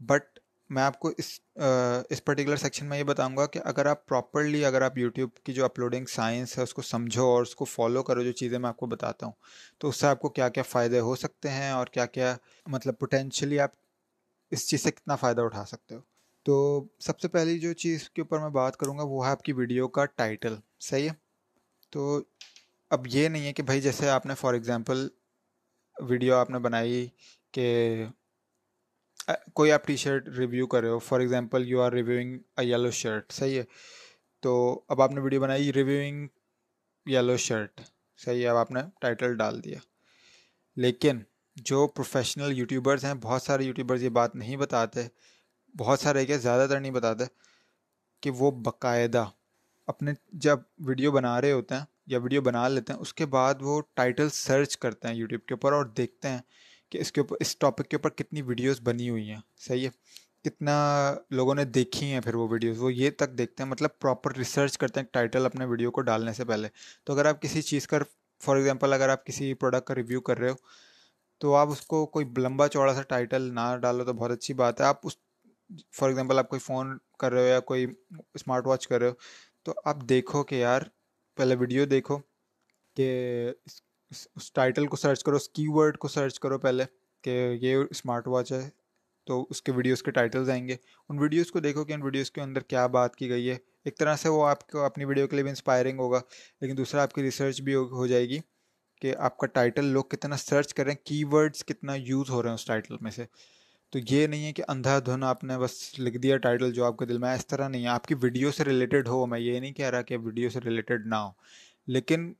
بٹ 0.00 0.38
میں 0.70 0.82
آپ 0.82 0.98
کو 1.00 1.10
اس 1.18 1.28
اس 2.10 2.24
پرٹیکولر 2.24 2.56
سیکشن 2.56 2.86
میں 2.86 2.98
یہ 2.98 3.04
بتاؤں 3.04 3.36
گا 3.36 3.46
کہ 3.46 3.60
اگر 3.64 3.86
آپ 3.86 4.06
پراپرلی 4.06 4.64
اگر 4.64 4.82
آپ 4.82 4.98
یوٹیوب 4.98 5.34
کی 5.44 5.52
جو 5.52 5.64
اپلوڈنگ 5.64 6.06
سائنس 6.06 6.56
ہے، 6.58 6.62
اس 6.62 6.74
کو 6.74 6.82
سمجھو 6.82 7.24
اور 7.24 7.42
اس 7.42 7.54
کو 7.54 7.64
فالو 7.64 8.02
کرو 8.02 8.22
جو 8.22 8.32
چیزیں 8.32 8.58
میں 8.58 8.68
آپ 8.68 8.76
کو 8.76 8.86
بتاتا 8.86 9.26
ہوں۔ 9.26 9.32
تو 9.78 9.88
اس 9.88 9.96
سے 9.96 10.06
آپ 10.06 10.20
کو 10.20 10.28
کیا 10.28 10.48
کیا 10.48 10.62
فائدے 10.62 11.00
ہو 11.00 11.14
سکتے 11.16 11.50
ہیں 11.50 11.70
اور 11.70 11.86
کیا 11.86 12.06
کیا 12.06 12.36
مطلب 12.66 12.98
پوٹینشلی 12.98 13.60
آپ 13.60 13.70
اس 14.52 14.68
چیز 14.68 14.82
سے 14.82 14.90
کتنا 14.90 15.16
فائدہ 15.16 15.40
اٹھا 15.40 15.64
سکتے 15.64 15.94
ہو۔ 15.94 16.00
تو 16.46 16.84
سب 17.00 17.20
سے 17.20 17.28
پہلی 17.28 17.58
جو 17.58 17.72
چیز 17.74 18.08
کے 18.10 18.22
اوپر 18.22 18.38
میں 18.38 18.50
بات 18.50 18.76
کروں 18.76 18.98
گا 18.98 19.02
وہ 19.02 19.24
ہے 19.26 19.30
آپ 19.30 19.42
کی 19.42 19.52
ویڈیو 19.52 19.88
کا 19.88 20.04
ٹائٹل 20.06 20.56
صحیح 20.80 21.08
ہے؟ 21.08 21.14
تو 21.90 22.20
اب 22.90 23.06
یہ 23.06 23.28
نہیں 23.28 23.46
ہے 23.46 23.52
کہ 23.52 23.62
بھائی 23.62 23.80
جیسے 23.80 24.08
آپ 24.08 24.26
نے 24.26 24.34
فار 24.34 24.54
ایگزامپل 24.54 25.08
ویڈیو 26.00 26.34
آپ 26.34 26.50
نے 26.50 26.58
بنائی 26.58 27.08
کہ 27.52 28.04
کوئی 29.54 29.72
آپ 29.72 29.86
ٹی 29.86 29.96
شرٹ 29.96 30.28
ریویو 30.28 30.66
کر 30.66 30.80
رہے 30.80 30.88
ہو 30.88 30.98
for 30.98 31.20
example 31.20 31.68
you 31.68 31.82
are 31.82 31.92
reviewing 31.92 32.38
a 32.56 32.64
yellow 32.66 32.90
shirt 32.90 33.32
صحیح 33.32 33.58
ہے؟ 33.58 33.64
تو 34.40 34.82
اب 34.88 35.02
آپ 35.02 35.10
نے 35.10 35.20
ویڈیو 35.20 35.40
بنائی 35.40 35.72
ریویوئنگ 35.72 36.28
یلو 37.06 37.36
شرٹ 37.36 37.80
صحیح 38.18 38.42
ہے؟ 38.42 38.48
اب 38.48 38.56
آپ 38.56 38.70
نے 38.70 38.80
ٹائٹل 39.00 39.36
ڈال 39.36 39.64
دیا۔ 39.64 39.78
لیکن 40.76 41.18
جو 41.56 41.86
پروفیشنل 41.86 42.58
یوٹیوبرز 42.58 43.04
ہیں، 43.04 43.14
بہت 43.14 43.42
سارے 43.42 43.64
یوٹیوبرز 43.64 44.02
یہ 44.02 44.08
بات 44.08 44.36
نہیں 44.36 44.56
بتاتے، 44.56 45.08
بہت 45.76 46.00
سارے 46.00 46.26
کیا، 46.26 46.36
زیادہ 46.36 46.68
تر 46.70 46.80
نہیں 46.80 46.92
بتاتے 46.92 47.24
کہ 48.20 48.30
وہ 48.30 48.50
باقاعدہ 48.50 49.24
اپنے 49.86 50.12
جب 50.32 50.58
ویڈیو 50.78 51.12
بنا 51.12 51.40
رہے 51.40 51.52
ہوتے 51.52 51.74
ہیں 51.74 51.95
یا 52.06 52.18
ویڈیو 52.18 52.42
بنا 52.42 52.68
لیتے 52.68 52.92
ہیں، 52.92 53.00
اس 53.00 53.14
کے 53.14 53.26
بعد 53.26 53.54
وہ 53.60 53.82
ٹائٹل 53.94 54.28
سرچ 54.28 54.76
کرتے 54.76 55.08
ہیں 55.08 55.14
یوٹیوب 55.14 55.46
کے 55.46 55.54
اوپر 55.54 55.72
اور 55.72 55.84
دیکھتے 55.84 56.28
ہیں 56.28 56.38
کہ 56.90 56.98
اس 56.98 57.12
کے 57.12 57.20
اوپر، 57.20 57.36
اس 57.40 57.56
ٹاپک 57.58 57.88
کے 57.88 57.96
اوپر 57.96 58.10
کتنی 58.10 58.42
ویڈیوز 58.42 58.80
بنی 58.80 59.10
ہوئی 59.10 59.30
ہیں۔ 59.30 59.40
صحیح 59.56 59.84
ہے؟ 59.84 59.90
کتنا 60.44 61.14
لوگوں 61.30 61.54
نے 61.54 61.64
دیکھی 61.64 62.06
ہیں 62.06 62.20
پھر 62.20 62.34
وہ 62.34 62.48
ویڈیوز۔ 62.48 62.78
وہ 62.78 62.94
یہ 62.94 63.10
تک 63.10 63.38
دیکھتے 63.38 63.62
ہیں 63.62 63.70
مطلب 63.70 63.90
پراپر 63.98 64.36
ریسرچ 64.36 64.78
کرتے 64.78 65.00
ہیں 65.00 65.06
ٹائٹل 65.06 65.46
اپنے 65.46 65.64
ویڈیو 65.64 65.90
کو 65.90 66.00
ڈالنے 66.00 66.32
سے 66.32 66.44
پہلے۔ 66.44 66.68
تو 67.04 67.12
اگر 67.12 67.26
آپ 67.26 67.42
کسی 67.42 67.62
چیز 67.62 67.86
کا 67.88 67.98
فار 68.42 68.56
ایگزامپل 68.56 68.92
اگر 68.92 69.08
آپ 69.08 69.26
کسی 69.26 69.54
پروڈکٹ 69.54 69.86
کا 69.86 69.94
ریویو 69.94 70.20
کر 70.20 70.38
رہے 70.38 70.50
ہو، 70.50 70.54
تو 71.38 71.54
آپ 71.54 71.68
اس 71.68 71.80
کو 71.80 72.06
کوئی 72.06 72.26
لمبا 72.36 72.68
چوڑا 72.68 72.94
سا 72.94 73.02
ٹائٹل 73.02 73.42
نہ 73.42 73.76
ڈالو 73.82 74.04
تو 74.04 74.12
بہت 74.12 74.30
اچھی 74.30 74.54
بات 74.54 74.80
ہے۔ 74.80 74.86
آپ 74.86 75.00
اس 75.02 75.16
فار 75.92 76.08
ایگزامپل 76.08 76.38
آپ 76.38 76.48
کوئی 76.48 76.58
فون 76.58 76.98
کر 77.18 77.32
رہے 77.32 77.42
ہو 77.42 77.46
یا 77.46 77.60
کوئی 77.60 77.86
اسمارٹ 78.34 78.66
واچ 78.66 78.88
کر 78.88 79.00
رہے 79.00 79.08
ہو، 79.08 79.14
تو 79.62 79.72
آپ 79.84 79.96
دیکھو 80.00 80.44
کہ 80.44 80.54
یار 80.54 80.80
پہلے 81.36 81.54
ویڈیو 81.54 81.84
دیکھو 81.84 82.18
کہ 82.96 83.08
اس 84.36 84.52
ٹائٹل 84.52 84.86
کو 84.86 84.96
سرچ 84.96 85.22
کرو، 85.24 85.36
اس 85.36 85.48
کی 85.48 85.64
ورڈ 85.68 85.98
کو 85.98 86.08
سرچ 86.08 86.38
کرو 86.40 86.58
پہلے 86.58 86.84
کہ 87.24 87.30
یہ 87.60 87.76
اسمارٹ 87.90 88.28
واچ 88.28 88.52
ہے، 88.52 88.68
تو 89.26 89.46
اس 89.50 89.62
کے 89.62 89.72
ویڈیوز 89.72 90.02
کے 90.02 90.10
ٹائٹلز 90.10 90.50
آئیں 90.50 90.66
گے۔ 90.68 90.76
ان 91.08 91.18
ویڈیوز 91.18 91.50
کو 91.50 91.60
دیکھو 91.60 91.84
کہ 91.84 91.92
ان 91.92 92.02
ویڈیوز 92.02 92.30
کے 92.30 92.40
اندر 92.40 92.62
کیا 92.62 92.86
بات 92.88 93.16
کی 93.16 93.28
گئی 93.28 93.48
ہے۔ 93.50 93.56
ایک 93.84 93.98
طرح 93.98 94.16
سے 94.16 94.28
وہ 94.28 94.46
آپ 94.46 94.66
کو 94.70 94.84
اپنی 94.84 95.04
ویڈیو 95.04 95.26
کے 95.28 95.36
لیے 95.36 95.42
بھی 95.42 95.50
انسپائرنگ 95.50 95.98
ہوگا، 95.98 96.20
لیکن 96.60 96.76
دوسرا 96.76 97.02
آپ 97.02 97.12
کی 97.12 97.22
ریسرچ 97.22 97.60
بھی 97.62 97.74
ہو 97.74 98.06
جائے 98.06 98.28
گی 98.28 98.38
کہ 99.02 99.14
آپ 99.16 99.36
کا 99.38 99.46
ٹائٹل 99.46 99.84
لوگ 99.84 100.04
کتنا 100.04 100.36
سرچ 100.36 100.74
کر 100.74 100.84
رہے 100.84 100.92
ہیں 100.92 101.04
کی 101.04 101.22
ورڈس 101.32 101.64
کتنا 101.64 101.94
یوز 101.96 102.30
ہو 102.30 102.42
رہے 102.42 102.50
ہیں 102.50 102.54
اس 102.54 102.64
ٹائٹل 102.66 102.96
میں 103.00 103.10
سے۔ 103.10 103.24
تو 103.96 104.00
یہ 104.10 104.26
نہیں 104.26 104.44
ہے 104.44 104.52
کہ 104.52 104.62
اندھا 104.68 104.98
دھن 104.98 105.22
آپ 105.24 105.44
نے 105.44 105.56
بس 105.58 105.98
لکھ 105.98 106.16
دیا 106.18 106.36
ٹائٹل 106.36 106.72
جو 106.72 106.84
آپ 106.84 106.96
کے 106.98 107.04
دل 107.06 107.18
میں 107.18 107.32
اس 107.34 107.46
طرح 107.46 107.68
نہیں 107.68 107.82
ہے۔ 107.82 107.88
آپ 107.88 108.06
کی 108.06 108.14
ویڈیو 108.22 108.50
سے 108.52 108.64
ریلیٹڈ 108.64 109.08
ہو، 109.08 109.24
میں 109.26 109.38
یہ 109.40 109.60
نہیں 109.60 109.72
کہہ 109.72 109.90
رہا 109.90 110.02
کہ 110.02 110.16
ویڈیو 110.16 110.50
سے 110.50 110.60
ریلیٹڈ 110.60 111.06
نہ 111.06 111.14
ہو۔ 111.14 111.30
لیکن 111.86 112.32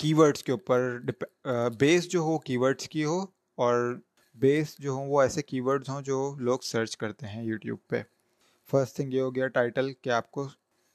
کی 0.00 0.12
ورڈس 0.14 0.42
کے 0.44 0.52
اوپر 0.52 0.98
بیس 1.78 2.08
جو 2.10 2.20
ہو 2.20 2.38
کی 2.38 2.56
ورڈس 2.56 2.88
کی 2.88 3.04
ہو، 3.04 3.20
اور 3.58 4.00
بیس 4.36 4.74
جو 4.78 4.92
ہوں، 4.92 5.06
وہ 5.08 5.20
ایسے 5.22 5.42
کی 5.42 5.60
ورڈز 5.60 5.88
ہوں 5.88 6.02
جو 6.02 6.34
لوگ 6.38 6.58
سرچ 6.62 6.96
کرتے 6.96 7.26
ہیں 7.26 7.44
یوٹیوب 7.44 7.78
پہ۔ 7.88 8.02
فرسٹ 8.70 8.96
تھنگ 8.96 9.12
یہ 9.14 9.20
ہو 9.20 9.34
گیا 9.34 9.46
ٹائٹل 9.48 9.92
کہ 10.02 10.10
آپ 10.10 10.30
کو 10.30 10.48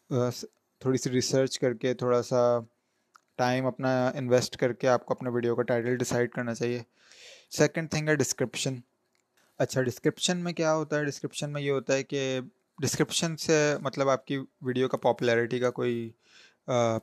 تھوڑی 0.09 0.97
سی 0.97 1.09
ریسرچ 1.09 1.59
کر 1.59 1.73
کے، 1.73 1.93
تھوڑا 1.93 2.21
سا 2.23 2.59
ٹائم 3.35 3.65
اپنا 3.65 4.07
انویسٹ 4.09 4.57
کر 4.57 4.73
کے 4.73 4.87
آپ 4.87 5.05
کو 5.05 5.13
اپنے 5.13 5.29
ویڈیو 5.29 5.55
کا 5.55 5.63
ٹائٹل 5.63 5.97
ڈیسائڈ 5.97 6.31
کرنا 6.31 6.53
چاہیے۔ 6.53 6.79
سیکنڈ 7.51 7.91
تھنگ 7.91 8.07
ہے 8.09 8.15
ڈسکرپشن 8.15 8.75
اچھا 9.61 9.81
ڈسکرپشن 9.81 10.37
میں 10.37 10.53
کیا 10.53 10.75
ہوتا 10.75 10.99
ہے؟ 10.99 11.05
ڈسکرپشن 11.05 11.53
میں 11.53 11.61
یہ 11.61 11.71
ہوتا 11.71 11.93
ہے 11.93 12.03
کہ 12.03 12.39
ڈسکرپشن 12.81 13.37
سے 13.37 13.75
مطلب 13.81 14.09
آپ 14.09 14.25
کی 14.27 14.37
ویڈیو 14.61 14.87
کا 14.87 14.97
پاپولیرٹی 14.97 15.59
کا 15.59 15.71
کوئی 15.71 16.09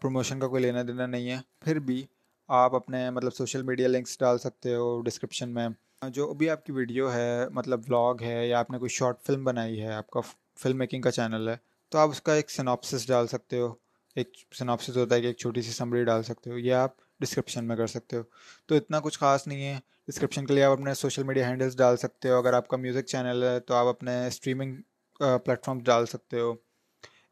پروموشن 0.01 0.41
کا 0.41 0.49
کوئی 0.49 0.63
لینا 0.63 0.83
دینا 0.83 1.07
نہیں 1.07 1.31
ہے۔ 1.31 1.39
پھر 1.61 1.79
بھی 1.79 2.07
آپ 2.49 2.75
اپنے 2.75 3.11
مطلب 3.11 3.35
سوشل 3.35 3.63
میڈیا 3.63 3.89
لنکس 3.89 4.19
ڈال 4.19 4.39
سکتے 4.39 4.75
ہو 4.75 5.01
ڈسکرپشن 5.01 5.49
میں۔ 5.49 5.69
جو 6.09 6.35
بھی 6.35 6.51
آپ 6.51 6.65
کی 6.67 6.73
ویڈیو 6.73 7.13
ہے 7.13 7.49
مطلب 7.49 7.81
ولاگ 7.89 8.15
ہے 8.23 8.49
یا 8.49 8.59
آپ 8.59 8.71
نے 8.71 8.79
کوئی 8.79 8.89
شارٹ 8.89 9.23
فلم 9.23 9.45
بنائی 9.45 9.83
ہے، 9.83 9.93
آپ 9.93 10.11
کا 10.11 10.21
فلم 10.63 10.79
میکنگ 10.79 11.03
کا 11.03 11.11
چینل 11.11 11.49
ہے، 11.49 11.57
تو 11.89 11.99
آپ 11.99 12.09
اس 12.09 12.23
کا 12.23 12.35
ایک 12.35 12.51
سناپسس 12.51 13.09
ڈال 13.09 13.27
سکتے 13.27 13.59
ہو۔ 13.59 13.75
ایک 14.15 14.31
سناپسس 14.59 14.97
ہوتا 14.97 15.15
ہے 15.15 15.21
کہ 15.21 15.27
ایک 15.27 15.37
چھوٹی 15.37 15.63
سی 15.63 15.71
سمری 15.71 16.05
ڈال 16.05 16.23
سکتے 16.23 16.51
ہو۔ 16.51 16.59
یا 16.59 16.83
آپ 16.83 16.91
ڈسکرپشن 17.21 17.65
میں 17.69 17.77
کر 17.77 17.87
سکتے 17.87 18.17
ہو۔ 18.17 18.23
تو 18.67 18.75
اتنا 18.75 19.01
کچھ 19.01 19.19
خاص 19.19 19.47
نہیں 19.47 19.65
ہے۔ 19.65 19.79
ڈسکرپشن 20.07 20.47
کے 20.47 20.55
لیے 20.55 20.65
آپ 20.65 20.73
اپنے 20.73 20.95
سوشل 20.95 21.23
میڈیا 21.23 21.49
ہینڈلس 21.49 21.77
ڈال 21.77 21.97
سکتے 21.97 22.29
ہو۔ 22.31 22.37
اگر 22.39 22.53
آپ 22.53 22.69
کا 22.69 22.77
میوزک 22.77 23.07
چینل 23.07 23.43
ہے 23.43 23.61
تو 23.61 23.75
آپ 23.75 23.87
اپنے 23.87 24.27
اسٹریمنگ 24.27 24.77
پلیٹفارمس 25.19 25.83
ڈال 25.85 26.07
سکتے 26.07 26.41
ہو۔ 26.41 26.55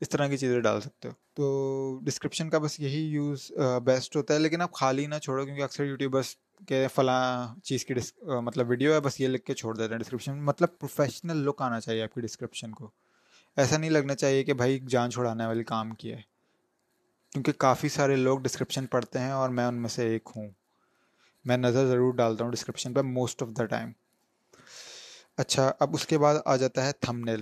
اس 0.01 0.09
طرح 0.09 0.27
کی 0.29 0.37
چیزیں 0.37 0.61
ڈال 0.61 0.81
سکتے 0.81 1.09
ہو۔ 1.09 1.12
تو 1.35 1.44
ڈسکرپشن 2.05 2.51
کا 2.51 2.59
بس 2.59 2.79
یہی 2.81 3.01
یوز 3.12 3.51
بیسٹ 3.85 4.16
ہوتا 4.16 4.35
ہے۔ 4.35 4.38
لیکن 4.38 4.61
آپ 4.61 4.72
خالی 4.72 5.07
نہ 5.07 5.14
چھوڑو 5.22 5.44
کیونکہ 5.44 5.62
اکثر 5.62 5.85
یوٹیوبرس 5.85 6.35
کہ 6.68 6.87
فلاں 6.94 7.55
چیز 7.64 7.85
کی 7.85 7.94
ڈس 7.94 8.12
مطلب 8.42 8.70
ویڈیو 8.70 8.92
ہے، 8.92 9.01
بس 9.01 9.20
یہ 9.20 9.29
لکھ 9.29 9.44
کے 9.44 9.55
چھوڑ 9.55 9.77
دیتے 9.77 9.94
ہیں۔ 9.94 9.99
ڈسکرپشن 9.99 10.42
مطلب 10.44 10.68
پروفیشنل 10.79 11.37
لک 11.37 11.62
آنا 11.62 11.81
چاہیے 11.81 12.03
آپ 12.03 12.14
کی 12.14 12.20
ڈسکرپشن 12.20 12.72
کو۔ 12.72 12.90
ایسا 13.57 13.77
نہیں 13.77 13.90
لگنا 13.90 14.14
چاہیے 14.14 14.44
کہ 14.44 14.53
بھائی 14.53 14.79
جان 14.88 15.11
چھوڑانے 15.11 15.46
والی 15.46 15.64
کام 15.64 15.94
کیا 15.94 16.16
ہے۔ 16.16 16.36
کیونکہ 17.37 17.53
کافی 17.53 17.88
سارے 17.88 18.14
لوگ 18.16 18.38
ڈسکرپشن 18.38 18.87
پڑھتے 18.87 19.18
ہیں 19.18 19.31
اور 19.31 19.49
میں 19.49 19.64
ان 19.64 19.75
میں 19.75 19.88
سے 19.88 20.07
ایک 20.09 20.29
ہوں۔ 20.37 20.49
میں 21.44 21.57
نظر 21.57 21.87
ضرور 21.87 22.14
ڈالتا 22.14 22.44
ہوں 22.44 22.53
ڈسکرپشن 22.53 22.92
پہ 22.92 23.01
موسٹ 23.01 23.42
آف 23.42 23.49
دا 23.59 23.64
ٹائم 23.64 23.90
اچھا 25.37 25.70
اب 25.81 25.94
اس 25.94 26.07
کے 26.07 26.18
بعد 26.18 26.35
آ 26.44 26.57
جاتا 26.57 26.87
ہے 26.87 26.92
تھم 27.01 27.18
نیل 27.20 27.40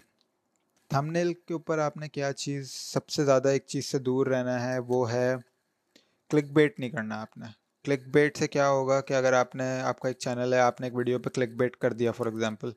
تھم 0.91 1.11
نیل 1.11 1.33
کے 1.35 1.53
اوپر 1.53 1.79
آپ 1.79 1.97
نے 1.97 2.09
کیا 2.09 2.33
چیز، 2.33 2.71
سب 2.71 3.09
سے 3.09 3.25
زیادہ 3.25 3.49
ایک 3.49 3.67
چیز 3.67 3.87
سے 3.87 3.99
دور 3.99 4.27
رہنا 4.27 4.61
ہے 4.67 4.79
وہ 4.79 5.13
ہے 5.13 5.35
کلک 6.31 6.51
بیٹ 6.53 6.81
نہیں 6.81 6.91
کرنا 6.91 7.21
آپ 7.21 7.37
نے۔ 7.39 7.47
کلک 7.85 8.09
بیٹ 8.09 8.37
سے 8.37 8.49
کیا 8.49 8.69
ہوگا 8.69 9.01
کہ 9.01 9.15
اگر 9.15 9.33
آپ 9.33 9.55
نے، 9.55 9.81
آپ 9.81 10.01
کا 10.01 10.09
ایک 10.09 10.19
چینل 10.19 10.53
ہے، 10.53 10.59
آپ 10.59 10.81
نے 10.81 10.87
ایک 10.87 10.95
ویڈیو 10.95 11.19
پہ 11.19 11.31
کلک 11.31 11.51
بیٹ 11.51 11.77
کر 11.77 11.93
دیا 11.93 12.13
فار 12.13 12.27
ایگزامپل 12.27 12.71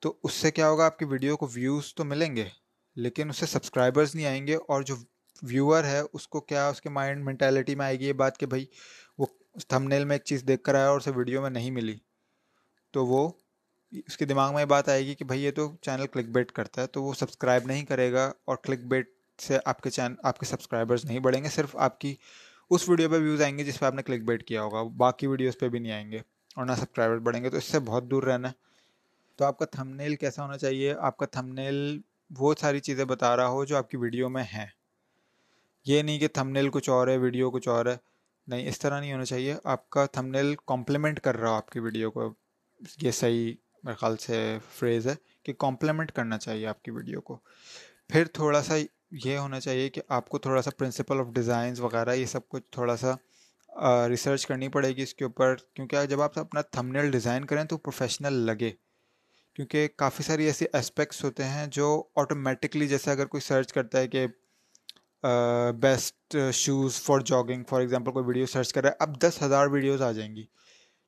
تو 0.00 0.14
اس 0.22 0.32
سے 0.32 0.50
کیا 0.50 0.68
ہوگا، 0.68 0.86
آپ 0.86 0.98
کی 0.98 1.04
ویڈیو 1.04 1.36
کو 1.36 1.48
ویوز 1.54 1.94
تو 1.94 2.04
ملیں 2.04 2.36
گے، 2.36 2.48
لیکن 2.96 3.30
اس 3.30 3.36
سے 3.36 3.46
سبسکرائبرز 3.46 4.14
نہیں 4.14 4.26
آئیں 4.26 4.46
گے 4.46 4.56
اور 4.56 4.82
جو 4.82 4.94
ویور 5.42 5.84
ہے، 5.84 6.00
اس 6.12 6.28
کو 6.28 6.40
کیا 6.40 6.68
اس 6.68 6.80
کے 6.80 6.88
مائنڈ 6.88 7.24
مینٹیلٹی 7.24 7.74
میں 7.74 7.86
آئے 7.86 7.98
گی 7.98 8.04
یہ 8.04 8.12
بات 8.12 8.38
کہ 8.38 8.46
بھائی، 8.46 8.66
وہ 9.18 9.26
تھم 9.68 9.82
نیل 9.82 10.04
میں 10.04 10.14
ایک 10.14 10.24
چیز 10.24 10.44
دیکھ 10.48 10.62
کر 10.62 10.74
آیا 10.74 10.88
اور 10.88 10.96
اسے 10.96 11.10
ویڈیو 11.16 11.42
میں 11.42 11.50
نہیں 11.50 11.70
ملی۔ 11.70 11.96
تو 12.90 13.06
وہ 13.06 13.30
اس 13.92 14.16
کے 14.16 14.24
دماغ 14.24 14.52
میں 14.52 14.60
یہ 14.60 14.66
بات 14.66 14.88
آئے 14.88 15.06
گی 15.06 15.14
کہ 15.14 15.24
بھائی، 15.24 15.44
یہ 15.44 15.50
تو 15.50 15.76
چینل 15.80 16.06
کلک 16.06 16.26
بیٹ 16.26 16.52
کرتا 16.52 16.82
ہے، 16.82 16.86
تو 16.86 17.02
وہ 17.02 17.14
سبسکرائب 17.14 17.66
نہیں 17.66 17.84
کرے 17.84 18.12
گا 18.12 18.32
اور 18.44 18.56
کلک 18.56 18.80
بیٹ 18.80 19.08
سے 19.38 19.58
آپ 19.64 19.80
کے 19.80 19.90
چین 19.90 20.14
آپ 20.22 20.38
کے 20.38 20.46
سبسکرائبرز 20.46 21.04
نہیں 21.04 21.18
بڑھیں 21.18 21.44
گے، 21.44 21.48
صرف 21.48 21.76
آپ 21.76 22.00
کی 22.00 22.16
اس 22.70 22.88
ویڈیو 22.88 23.10
پہ 23.10 23.16
ویوز 23.18 23.42
آئیں 23.42 23.58
گے 23.58 23.64
جس 23.64 23.80
پہ 23.80 23.86
آپ 23.86 23.94
نے 23.94 24.02
کلک 24.02 24.22
بیٹ 24.22 24.44
کیا 24.44 24.62
ہوگا، 24.62 24.82
باقی 24.82 25.26
ویڈیوز 25.26 25.58
پہ 25.58 25.68
بھی 25.68 25.78
نہیں 25.78 25.92
آئیں 25.92 26.12
گے 26.12 26.18
اور 26.56 26.66
نہ 26.66 26.72
سبسکرائبر 26.72 27.18
بڑھیں 27.18 27.44
گے۔ 27.44 27.50
تو 27.50 27.56
اس 27.56 27.64
سے 27.64 27.78
بہت 27.78 28.04
دور 28.04 28.22
رہنا 28.22 28.48
ہے۔ 28.48 28.52
تو 29.36 29.44
آپ 29.44 29.58
کا 29.58 29.64
تھم 29.64 29.88
نیل 29.88 30.16
کیسا 30.16 30.42
ہونا 30.42 30.58
چاہیے؟ 30.58 30.94
آپ 30.94 31.16
کا 31.16 31.26
تھم 31.26 31.48
نیل 31.48 32.00
وہ 32.38 32.54
ساری 32.60 32.80
چیزیں 32.80 33.04
بتا 33.04 33.36
رہا 33.36 33.46
ہو 33.46 33.64
جو 33.64 33.76
آپ 33.76 33.90
کی 33.90 33.96
ویڈیو 33.96 34.28
میں 34.28 34.42
ہیں۔ 34.42 34.66
یہ 35.84 36.02
نہیں 36.02 36.18
کہ 36.18 36.28
تھم 36.28 36.48
نیل 36.48 36.68
کچھ 36.70 36.90
اور 36.90 37.08
ہے 37.08 37.16
ویڈیو 37.16 37.50
کچھ 37.50 37.68
اور 37.68 37.86
ہے۔ 37.86 37.96
نہیں، 38.46 38.68
اس 38.68 38.78
طرح 38.78 39.00
نہیں 39.00 39.12
ہونا 39.12 39.24
چاہیے۔ 39.24 39.56
آپ 39.64 39.90
کا 39.90 40.06
تھم 40.06 40.26
نیل 40.26 40.54
کمپلیمنٹ 40.66 41.20
کر 41.20 41.36
رہا 41.36 41.48
ہو 41.48 41.54
آپ 41.54 41.70
کی 41.70 41.78
ویڈیو 41.78 42.10
کو۔ 42.10 42.34
یہ 43.02 43.10
صحیح 43.10 43.54
میرے 43.82 43.94
خیال 43.96 44.16
سے 44.16 44.58
فریز 44.74 45.06
ہے 45.06 45.14
کہ 45.42 45.52
کمپلیمنٹ 45.52 46.12
کرنا 46.12 46.38
چاہیے 46.38 46.66
آپ 46.66 46.82
کی 46.82 46.90
ویڈیو 46.90 47.20
کو۔ 47.20 47.38
پھر 48.08 48.24
تھوڑا 48.24 48.62
سا 48.62 48.74
یہ 49.24 49.38
ہونا 49.38 49.60
چاہیے 49.60 49.88
کہ 49.88 50.02
آپ 50.08 50.28
کو 50.28 50.38
تھوڑا 50.38 50.62
سا 50.62 50.70
پرنسپل 50.78 51.20
آف 51.20 51.26
ڈیزائنس 51.26 51.80
وغیرہ 51.80 52.14
یہ 52.14 52.26
سب 52.26 52.48
کچھ 52.48 52.62
تھوڑا 52.70 52.96
سا 52.96 53.14
ریسرچ 54.08 54.46
کرنی 54.46 54.68
پڑے 54.68 54.88
گی 54.88 55.02
اس 55.02 55.14
کے 55.14 55.24
اوپر۔ 55.24 55.56
کیونکہ 55.74 56.04
جب 56.04 56.22
آپ 56.22 56.38
اپنا 56.38 56.60
تھم 56.60 56.92
نیل 56.92 57.10
ڈیزائن 57.10 57.44
کریں 57.44 57.64
تو 57.64 57.76
پروفیشنل 57.76 58.32
لگے۔ 58.32 58.70
کیونکہ 59.54 59.88
کافی 59.96 60.22
ساری 60.22 60.44
ایسی 60.44 60.64
اسپیکٹس 60.72 61.24
ہوتے 61.24 61.44
ہیں 61.44 61.66
جو 61.66 62.02
آٹومیٹکلی 62.16 62.88
جیسے 62.88 63.10
اگر 63.10 63.26
کوئی 63.26 63.40
سرچ 63.40 63.72
کرتا 63.72 63.98
ہے 63.98 64.08
کہ 64.08 64.26
best 65.80 66.36
shoes 66.52 67.02
for 67.02 67.20
jogging 67.20 67.64
for 67.68 67.80
example 67.80 68.12
کوئی 68.12 68.24
ویڈیو 68.24 68.46
سرچ 68.46 68.72
کر 68.72 68.82
رہا 68.82 68.90
ہے، 68.90 68.94
اب 68.98 69.20
دس 69.22 69.42
ہزار 69.42 69.66
ویڈیوز 69.66 70.02
آ 70.02 70.12
جائیں 70.12 70.36
گی۔ 70.36 70.44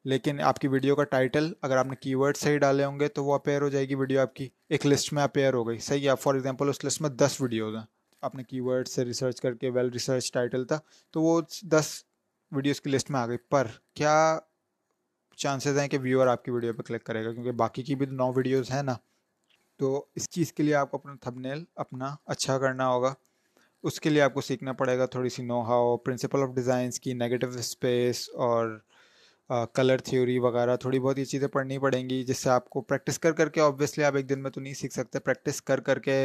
لیکن 0.04 0.40
آپ 0.40 0.58
کی 0.58 0.68
ویڈیو 0.68 0.96
کا 0.96 1.04
ٹائٹل 1.04 1.52
اگر 1.62 1.76
آپ 1.76 1.86
نے 1.86 1.96
کی 1.96 2.14
ورڈ 2.14 2.36
صحیح 2.36 2.58
ڈالے 2.58 2.84
ہوں 2.84 3.00
گے 3.00 3.08
تو 3.08 3.24
وہ 3.24 3.34
اپیئر 3.34 3.62
ہو 3.62 3.68
جائے 3.68 3.88
گی 3.88 3.94
ویڈیو 3.94 4.20
آپ 4.20 4.34
کی۔ 4.34 4.48
ایک 4.68 4.86
لسٹ 4.86 5.12
میں 5.12 5.22
اپیئر 5.22 5.54
ہو 5.54 5.68
گئی۔ 5.68 5.78
صحیح 5.78 6.10
ہے 6.10 6.14
فار 6.20 6.34
ایگزامپل 6.34 6.68
اس 6.68 6.84
لسٹ 6.84 7.00
میں 7.02 7.10
دس 7.10 7.40
ویڈیوز 7.40 7.76
ہیں۔ 7.76 7.82
آپ 8.22 8.34
نے 8.34 8.44
کی 8.44 8.60
ورڈ 8.60 8.88
سے 8.88 9.04
ریسرچ 9.04 9.40
کر 9.40 9.54
کے 9.54 9.70
ویل 9.70 9.88
ریسرچ 9.88 10.32
ٹائٹل 10.32 10.64
تھا، 10.64 10.78
تو 11.10 11.22
وہ 11.22 11.40
دس 11.62 12.02
ویڈیوز 12.52 12.80
کی 12.80 12.90
لسٹ 12.90 13.10
میں 13.10 13.20
آ 13.20 13.26
گئی۔ 13.26 13.36
پر 13.50 13.66
کیا 13.94 14.38
چانسز 15.36 15.78
ہیں 15.78 15.88
کہ 15.88 15.98
ویور 16.02 16.26
آپ 16.26 16.44
کی 16.44 16.50
ویڈیو 16.50 16.72
پہ 16.72 16.82
کلک 16.82 17.04
کرے 17.04 17.24
گا؟ 17.24 17.32
کیونکہ 17.32 17.52
باقی 17.52 17.82
کی 17.82 17.94
بھی 17.94 18.06
نو 18.06 18.32
ویڈیوز 18.36 18.70
ہیں 18.70 18.82
نا۔ 18.82 18.94
تو 19.78 20.04
اس 20.14 20.30
چیز 20.30 20.52
کے 20.52 20.62
لیے 20.62 20.74
آپ 20.74 20.90
کو 20.90 20.96
اپنا 20.96 21.14
تھب 21.20 21.38
نیل 21.38 21.64
اپنا 21.76 22.16
اچھا 22.26 22.58
کرنا 22.58 22.88
ہوگا۔ 22.88 23.14
اس 23.84 24.00
کے 24.00 24.10
لیے 24.10 24.20
آپ 24.22 24.34
کو 24.34 24.40
سیکھنا 24.40 24.72
پڑے 24.72 24.96
گا 24.98 25.06
تھوڑی 25.06 25.28
سی 25.28 25.42
know 25.42 25.60
how 25.66 25.96
principle 25.96 26.42
of 26.42 26.54
designs 26.54 27.00
کی 27.00 27.12
نیگیٹو 27.14 27.48
اسپیس 27.58 28.28
اور 28.34 28.78
کلر 29.74 29.98
تھیوری 30.04 30.38
وغیرہ، 30.38 30.76
تھوڑی 30.76 30.98
بہت 31.00 31.18
یہ 31.18 31.24
چیزیں 31.24 31.46
پڑھنی 31.48 31.78
پڑیں 31.78 32.08
گی 32.10 32.22
جس 32.24 32.38
سے 32.38 32.50
آپ 32.50 32.68
کو 32.70 32.80
پریکٹس 32.80 33.18
کر 33.18 33.32
کر 33.32 33.48
کے 33.48 33.60
آبویسلی 33.60 34.04
آپ 34.04 34.16
ایک 34.16 34.28
دن 34.28 34.42
میں 34.42 34.50
تو 34.50 34.60
نہیں 34.60 34.74
سیکھ 34.74 34.94
سکتے 34.94 35.18
پریکٹس 35.18 35.60
کر 35.62 35.80
کر 35.80 35.98
کے 35.98 36.18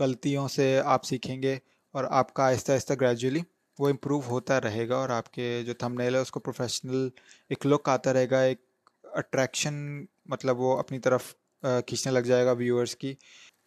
غلطیوں 0.00 0.46
سے 0.48 0.80
آپ 0.84 1.04
سیکھیں 1.04 1.40
گے 1.42 1.56
اور 1.94 2.04
آپ 2.10 2.32
کا 2.34 2.46
آہستہ 2.46 2.72
آہستہ 2.72 2.94
گریجولی 3.00 3.40
وہ 3.78 3.88
امپروو 3.88 4.20
ہوتا 4.28 4.60
رہے 4.60 4.88
گا 4.88 4.96
اور 4.96 5.08
آپ 5.08 5.32
کے 5.32 5.62
جو 5.66 5.74
تھم 5.74 5.94
نیل 5.94 6.14
ہے 6.14 6.20
اس 6.20 6.30
کو 6.30 6.40
پروفیشنل 6.40 7.08
ایک 7.50 7.66
لک 7.66 7.88
آتا 7.88 8.12
رہے 8.12 8.30
گا، 8.30 8.40
ایک 8.40 8.60
اٹریکشن 9.04 9.74
مطلب 10.26 10.60
وہ 10.60 10.78
اپنی 10.78 10.98
طرف 10.98 11.34
کھینچنے 11.62 12.12
لگ 12.12 12.26
جائے 12.26 12.44
گا 12.44 12.52
ویورس 12.52 12.94
کی۔ 12.96 13.14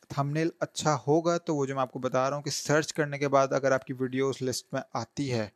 تھم 0.10 0.30
نیل 0.30 0.50
اچھا 0.60 0.98
ہوگا 1.08 1.38
تو 1.38 1.56
وہ 1.56 1.66
جو 1.66 1.76
میں 1.76 1.82
آپ 1.82 1.92
کو 1.92 2.00
بتا 2.00 2.30
رہا 2.30 2.36
ہوں 2.36 2.44
کہ 2.44 2.50
سرچ 2.50 2.94
کرنے 2.94 3.18
کے 3.18 3.28
بعد 3.28 3.54
اگر 3.54 3.72
آپ 3.72 3.86
کی 3.86 3.94
ویڈیو 3.94 4.30
اس 4.30 4.42
لسٹ 4.42 4.74
میں 4.74 4.82
آتی 4.94 5.34
ہے، 5.34 5.50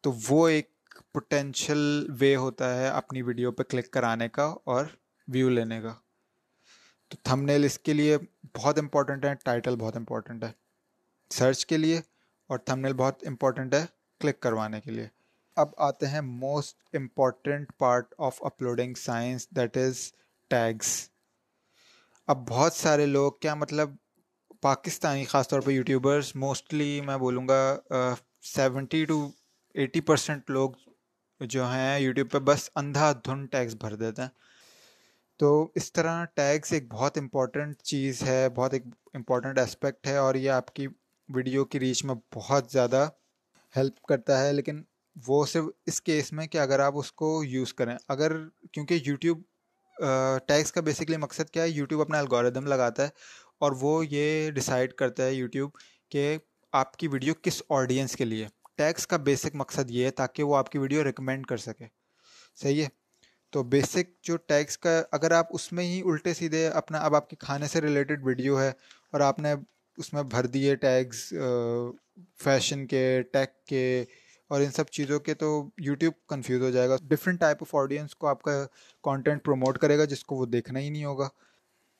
تو 0.00 0.12
وہ 0.28 0.48
ایک 0.48 0.70
پوٹینشیل 1.12 2.06
وے 2.20 2.36
ہوتا 2.36 2.80
ہے 2.80 2.88
اپنی 2.88 3.22
ویڈیو 3.22 3.52
پہ 3.52 3.62
کلک 3.62 3.90
کرانے 3.90 4.28
کا 4.28 4.54
اور 4.64 4.84
ویو 5.28 5.48
لینے 5.48 5.80
کا۔ 5.80 5.94
تو 7.08 7.16
تھم 7.22 7.42
نیل 7.42 7.64
اس 7.64 7.78
کے 7.78 7.92
لیے 7.92 8.18
بہت 8.54 8.78
امپورٹنٹ 8.78 9.24
ہے 9.24 9.34
ٹائٹل 9.34 9.76
بہت 9.76 9.96
امپورٹنٹ 9.96 10.44
ہے۔ 10.44 10.52
سرچ 11.30 11.66
کے 11.66 11.76
لیے 11.76 12.00
اور 12.46 12.58
تھم 12.58 12.80
نیل 12.80 12.92
بہت 12.92 13.26
امپورٹنٹ 13.26 13.74
ہے 13.74 13.84
کلک 14.20 14.40
کروانے 14.40 14.80
کے 14.80 14.90
لیے۔ 14.90 15.08
اب 15.56 15.68
آتے 15.76 16.06
ہیں 16.06 16.20
most 16.20 16.76
important 16.92 17.72
part 17.78 18.14
of 18.18 18.42
uploading 18.44 18.94
science 18.94 19.50
that 19.50 19.76
is 19.76 20.12
tags 20.48 21.10
اب 22.26 22.48
بہت 22.48 22.72
سارے 22.72 23.06
لوگ 23.06 23.32
کیا 23.32 23.54
مطلب 23.54 23.90
پاکستانی 24.60 25.24
خاص 25.24 25.48
طور 25.48 25.60
پہ 25.60 25.70
یوٹیوبرس 25.70 26.36
موسٹلی 26.36 27.00
میں 27.00 27.16
بولوں 27.16 27.48
گا 27.48 27.78
سیونٹی 28.42 29.04
ٹو 29.04 29.30
ایٹی 29.74 30.00
پرسینٹ 30.00 30.50
لوگ 30.50 30.70
جو 31.40 31.64
ہیں 31.66 31.98
یوٹیوب 31.98 32.30
پہ 32.30 32.38
بس 32.38 32.70
اندھا 32.74 33.12
دھن 33.12 33.46
ٹیگس 33.46 33.74
بھر 33.74 33.94
دیتے 33.94 34.22
ہیں۔ 34.22 34.28
تو 35.36 35.68
اس 35.74 35.92
طرح 35.92 36.24
ٹیگس 36.24 36.72
ایک 36.72 36.92
بہت 36.92 37.18
امپورٹنٹ 37.18 37.82
چیز 37.82 38.22
ہے، 38.22 38.48
بہت 38.48 38.72
ایک 38.72 38.84
امپورٹنٹ 39.14 39.58
اسپیکٹ 39.58 40.06
ہے 40.06 40.16
اور 40.16 40.34
یہ 40.34 40.50
آپ 40.50 40.74
کی 40.74 40.86
ویڈیو 41.28 41.64
کی 41.64 41.80
ریچ 41.80 42.04
میں 42.04 42.14
بہت 42.34 42.70
زیادہ 42.72 43.08
ہیلپ 43.76 44.02
کرتا 44.02 44.42
ہے۔ 44.44 44.52
لیکن 44.52 44.82
وہ 45.26 45.46
صرف 45.46 45.64
اس 45.86 46.00
کیس 46.02 46.32
میں 46.32 46.46
کہ 46.46 46.58
اگر 46.58 46.80
آپ 46.80 46.92
اس 46.96 47.12
کو 47.12 47.44
یوز 47.44 47.74
کریں، 47.74 47.96
اگر 48.08 48.32
کیونکہ 48.72 49.00
یوٹیوب 49.06 49.42
ٹیگس 50.46 50.72
کا 50.72 50.80
بیسکلی 50.80 51.16
مقصد 51.16 51.50
کیا 51.50 51.62
ہے 51.62 51.68
یوٹیوب 51.68 52.00
اپنا 52.00 52.18
الگوریدم 52.18 52.66
لگاتا 52.66 53.02
ہے 53.02 53.08
اور 53.58 53.72
وہ 53.80 54.06
یہ 54.06 54.50
ڈیسائیڈ 54.50 54.92
کرتا 54.92 55.26
ہے 55.26 55.34
یوٹیوب 55.34 55.70
کہ 56.10 56.36
آپ 56.72 56.96
کی 56.96 57.08
ویڈیو 57.08 57.34
کس 57.42 57.62
آڈینس 57.68 58.16
کے 58.16 58.24
لیے۔ 58.24 58.46
ٹیگس 58.76 59.06
کا 59.06 59.16
بیسک 59.16 59.54
مقصد 59.54 59.90
یہ 59.90 60.04
ہے 60.04 60.10
تاکہ 60.10 60.42
وہ 60.42 60.56
آپ 60.56 60.70
کی 60.70 60.78
ویڈیو 60.78 61.04
ریکمینڈ 61.04 61.46
کر 61.46 61.56
سکے۔ 61.56 61.86
صحیح 62.56 62.82
ہے؟ 62.82 62.88
تو 63.50 63.62
بیسک 63.62 64.22
جو 64.22 64.36
ٹیگس 64.36 64.78
کا، 64.78 65.02
اگر 65.12 65.30
آپ 65.30 65.46
اس 65.50 65.72
میں 65.72 65.84
ہی 65.84 66.00
الٹے 66.00 66.34
سیدھے 66.34 66.66
اپنا، 66.68 66.98
اب 66.98 67.14
آپ 67.14 67.30
کے 67.30 67.36
کھانے 67.36 67.66
سے 67.66 67.80
ریلیٹڈ 67.80 68.24
ویڈیو 68.24 68.60
ہے 68.60 68.72
اور 69.12 69.20
آپ 69.20 69.38
نے 69.38 69.54
اس 69.98 70.12
میں 70.12 70.22
بھر 70.22 70.46
دیے 70.46 70.74
ٹیگس 70.76 71.32
فیشن 72.38 72.86
کے 72.86 73.22
ٹیک 73.32 73.64
کے 73.64 74.04
اور 74.48 74.60
ان 74.60 74.70
سب 74.70 74.86
چیزوں 74.86 75.20
کے 75.20 75.34
تو 75.34 75.68
یوٹیوب 75.78 76.14
کنفیوز 76.28 76.62
ہو 76.62 76.70
جائے 76.70 76.88
گا۔ 76.88 76.96
ڈفرینٹ 77.02 77.40
ٹائپ 77.40 77.56
آف 77.60 77.74
آڈینس 77.74 78.14
کو 78.14 78.26
آپ 78.26 78.42
کا 78.42 78.66
کانٹینٹ 79.02 79.44
پروموٹ 79.44 79.78
کرے 79.78 79.98
گا 79.98 80.04
جس 80.04 80.24
کو 80.24 80.36
وہ 80.36 80.46
دیکھنا 80.46 80.80
ہی 80.80 80.90
نہیں 80.90 81.04
ہوگا۔ 81.04 81.28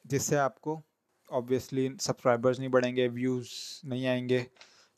جس 0.04 0.22
سے 0.22 0.38
آپ 0.38 0.60
کو 0.60 0.80
آبویسلی 1.30 1.88
سبسکرائبرز 2.00 2.58
نہیں 2.58 2.68
بڑھیں 2.68 2.96
گے 2.96 3.08
ویوز 3.08 3.46
نہیں 3.82 4.06
آئیں 4.06 4.28
گے۔ 4.28 4.44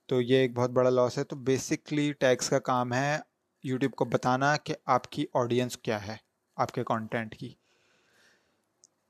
تو 0.06 0.20
یہ 0.20 0.36
ایک 0.36 0.52
بہت 0.54 0.70
بڑا 0.70 0.90
لاس 0.90 1.18
ہے۔ 1.18 1.24
تو 1.24 1.36
بیسکلی 1.36 2.12
ٹیکس 2.12 2.50
کا 2.50 2.58
کام 2.58 2.92
ہے 2.92 3.18
یوٹیوب 3.62 3.92
کو 3.92 4.04
بتانا 4.04 4.56
کہ 4.56 4.74
آپ 4.84 5.10
کی 5.12 5.26
آڈینس 5.34 5.76
کیا 5.76 6.06
ہے، 6.06 6.16
آپ 6.56 6.72
کے 6.72 6.84
کانٹینٹ 6.84 7.36
کی۔ 7.36 7.54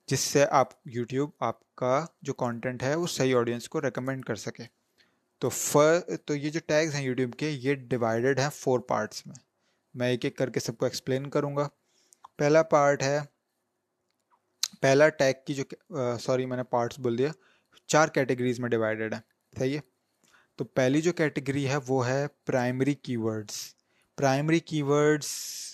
جس 0.06 0.20
سے 0.20 0.44
آپ 0.50 0.68
یوٹیوب 0.84 1.30
آپ 1.40 1.74
کا 1.74 2.06
جو 2.22 2.34
کانٹینٹ 2.34 2.82
ہے، 2.82 2.94
وہ 2.94 3.06
صحیح 3.06 3.36
آڈینس 3.36 3.68
کو 3.68 3.80
ریکمینڈ 3.80 4.24
کر 4.24 4.34
سکے۔ 4.34 4.75
تو 5.42 5.48
فر، 5.48 5.98
تو 6.24 6.34
یہ 6.34 6.50
جو 6.50 6.60
ٹیگز 6.66 6.94
ہیں 6.94 7.02
یوٹیوب 7.02 7.34
کے، 7.34 7.50
یہ 7.50 7.74
ڈیوائڈیڈ 7.74 8.38
ہیں 8.38 8.48
فور 8.54 8.80
پارٹس 8.80 9.26
میں۔ 9.26 9.34
میں 9.94 10.08
ایک 10.08 10.24
ایک 10.24 10.36
کر 10.36 10.50
کے 10.50 10.60
سب 10.60 10.76
کو 10.78 10.84
ایکسپلین 10.86 11.28
کروں 11.30 11.56
گا۔ 11.56 11.68
پہلا 12.38 12.62
پارٹ 12.62 13.02
ہے، 13.02 13.18
پہلا 14.80 15.08
ٹیگ 15.08 15.32
کی 15.46 15.54
جو 15.54 15.64
سوری 16.20 16.46
میں 16.46 16.56
نے 16.56 16.62
پارٹس 16.62 16.98
بول 16.98 17.18
دیا، 17.18 17.28
چار 17.88 18.08
کیٹیگریز 18.08 18.60
میں 18.60 18.68
ڈیوائڈیڈ 18.68 19.14
ہے 19.14 19.18
صحیح 19.58 19.74
ہے؟ 19.74 19.80
تو 20.58 20.64
پہلی 20.64 21.00
جو 21.00 21.12
کیٹیگری 21.12 21.68
ہے 21.68 21.76
وہ 21.88 22.06
ہے 22.06 22.26
primary 22.46 22.94
key 22.94 23.16
words 23.16 23.56
primary 24.18 24.60
key 24.60 24.82
words 24.82 25.28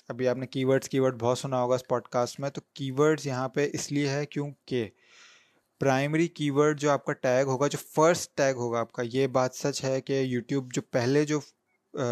ابھی 0.09 0.29
آپ 0.29 0.37
نے 0.37 0.47
کی 0.47 0.65
ورڈس 0.65 0.89
کی 0.89 1.01
ورڈ 1.01 1.19
بہت 1.21 1.39
سنا 1.39 1.61
ہوگا 1.63 1.75
اس 1.75 1.87
پوڈ 1.89 2.09
کاسٹ 2.09 2.41
میں، 2.41 2.51
تو 2.51 2.61
کی 2.75 2.91
ورڈس 2.91 3.27
یہاں 3.27 3.49
پہ 3.49 3.69
اس 3.73 3.91
لیے 3.93 4.09
ہے 4.09 4.25
کیونکہ 4.27 4.89
پرائمری 5.83 6.27
کی 6.29 6.51
ورڈ 6.51 6.81
جو 6.81 6.91
آپ 6.91 7.05
کا 7.05 7.13
ٹیگ 7.13 7.47
ہوگا، 7.47 7.67
جو 7.67 7.79
فرسٹ 7.91 8.37
ٹیگ 8.37 8.57
ہوگا 8.57 8.81
آپ 8.81 8.93
کا، 8.93 9.03
یہ 9.13 9.27
بات 9.27 9.55
سچ 9.55 9.83
ہے 9.85 10.01
کہ 10.01 10.21
یوٹیوب 10.21 10.73
جو 10.73 10.83
پہلے 10.83 11.25
جو 11.25 11.41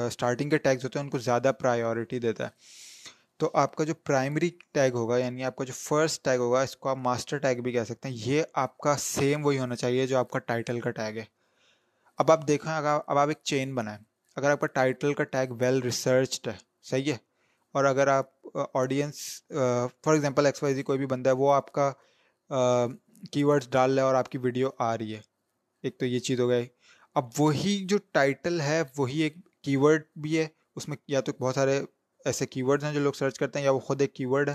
اسٹارٹنگ 0.07 0.51
کے 0.51 0.59
ٹیگز 0.59 0.85
ہوتے 0.85 0.99
ہیں، 0.99 1.05
ان 1.05 1.11
کو 1.11 1.19
زیادہ 1.19 1.53
پرائیورٹی 1.61 2.19
دیتا 2.19 2.45
ہے۔ 2.45 2.49
تو 3.39 3.51
آپ 3.55 3.77
کا 3.77 3.85
جو 3.85 3.95
پرائمری 3.95 4.51
ٹیگ 4.73 4.95
ہوگا 4.95 5.17
یعنی 5.19 5.45
آپ 5.45 5.57
کا 5.57 5.65
جو 5.65 5.73
فرسٹ 5.73 6.25
ٹیگ 6.25 6.39
ہوگا، 6.39 6.63
اس 6.63 6.77
کو 6.77 6.89
آپ 6.89 6.97
ماسٹر 6.97 7.39
ٹیگ 7.39 7.61
بھی 7.63 7.73
کہہ 7.73 7.85
سکتے 7.89 8.09
ہیں۔ 8.09 8.17
یہ 8.25 8.43
آپ 8.55 8.77
کا 8.79 8.97
سیم 8.97 9.47
وہی 9.47 9.59
ہونا 9.59 9.77
چاہیے 9.77 10.07
جو 10.07 10.19
آپ 10.19 10.31
کا 10.31 10.39
ٹائٹل 10.39 10.81
کا 10.81 10.91
ٹیگ 10.91 11.19
ہے۔ 11.19 11.25
اب 12.19 12.33
آپ 12.33 12.47
دیکھیں، 12.49 12.73
اگر 12.73 12.99
اب 13.07 13.19
آپ 13.19 13.29
ایک 13.29 13.39
چین 13.43 13.75
بنائیں۔ 13.75 13.99
اگر 14.37 14.51
آپ 14.51 14.61
کا 14.61 14.67
ٹائٹل 14.67 15.15
کا 15.15 15.25
ٹیگ 15.25 15.53
ویل 15.61 15.81
ریسرچڈ 15.83 16.49
ہے، 16.49 16.57
صحیح 16.83 17.13
ہے؟ 17.13 17.17
اور 17.75 17.85
اگر 17.85 18.07
آپ 18.09 18.57
audience 18.75 19.43
for 20.03 20.13
example 20.13 20.47
X 20.47 20.63
Y 20.63 20.75
Z 20.75 20.83
کوئی 20.83 20.99
بھی 20.99 21.07
بندہ 21.07 21.31
ہے، 21.31 21.35
وہ 21.35 21.53
آپ 21.53 21.73
کا 21.73 21.93
کی 23.33 23.45
ورڈس 23.45 23.71
ڈال 23.71 23.95
رہا 23.95 24.03
ہے 24.03 24.07
اور 24.07 24.15
آپ 24.15 24.29
کی 24.29 24.39
ویڈیو 24.39 24.69
آ 24.79 24.99
رہی 24.99 25.15
ہے۔ 25.15 25.21
ایک 25.83 25.99
تو 25.99 26.07
یہ 26.07 26.19
چیز 26.19 26.41
ہو 26.41 26.49
گئی۔ 26.49 26.67
اب 27.15 27.29
وہی 27.39 27.85
جو 27.85 27.99
ٹائٹل 28.13 28.61
ہے، 28.61 28.83
وہی 28.99 29.21
ایک 29.21 29.35
کی 29.63 29.77
ورڈ 29.77 30.03
بھی 30.17 30.39
ہے۔ 30.39 30.47
اس 30.77 30.89
میں 30.89 30.97
یا 31.09 31.21
تو 31.21 31.33
بہت 31.41 31.55
سارے 31.55 31.81
ایسے 32.25 32.47
کی 32.47 32.63
ورڈز 32.63 32.85
ہیں 32.85 32.95
جو 32.95 33.01
لوگ 33.01 33.13
سرچ 33.13 33.39
کرتے 33.39 33.59
ہیں، 33.59 33.67
یا 33.67 33.71
وہ 33.71 33.81
خود 33.81 34.01
ایک 34.01 34.15
کی 34.15 34.25
ورڈ 34.27 34.49
ہے۔ 34.49 34.55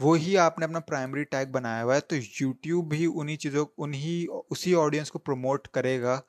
وہی 0.00 0.38
آپ 0.38 0.58
نے 0.58 0.64
اپنا 0.64 0.80
پرائمری 0.80 1.24
ٹیگ 1.24 1.50
بنایا 1.50 1.84
ہوا 1.84 1.94
ہے۔ 1.94 2.00
تو 2.00 2.16
یوٹیوب 2.40 2.88
بھی 2.88 3.08
انہیں 3.14 3.36
چیزوں 3.36 3.66
انہیں 3.78 4.32
اسی 4.50 4.74
آڈینس 4.74 5.10
کو 5.10 5.18
پروموٹ 5.18 5.68
کرے 5.68 6.02
گا 6.02 6.20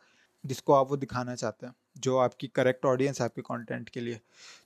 جس 0.43 0.61
کو 0.61 0.73
آپ 0.73 0.91
وہ 0.91 0.95
دکھانا 0.95 1.35
چاہتے 1.35 1.65
ہیں، 1.65 1.73
جو 1.95 2.19
آپ 2.19 2.37
کی 2.37 2.47
کریکٹ 2.47 2.85
آڈینس 2.85 3.19
ہے 3.19 3.25
آپ 3.25 3.35
کے 3.35 3.41
کانٹینٹ 3.41 3.89
کے 3.89 3.99
لیے۔ 3.99 4.17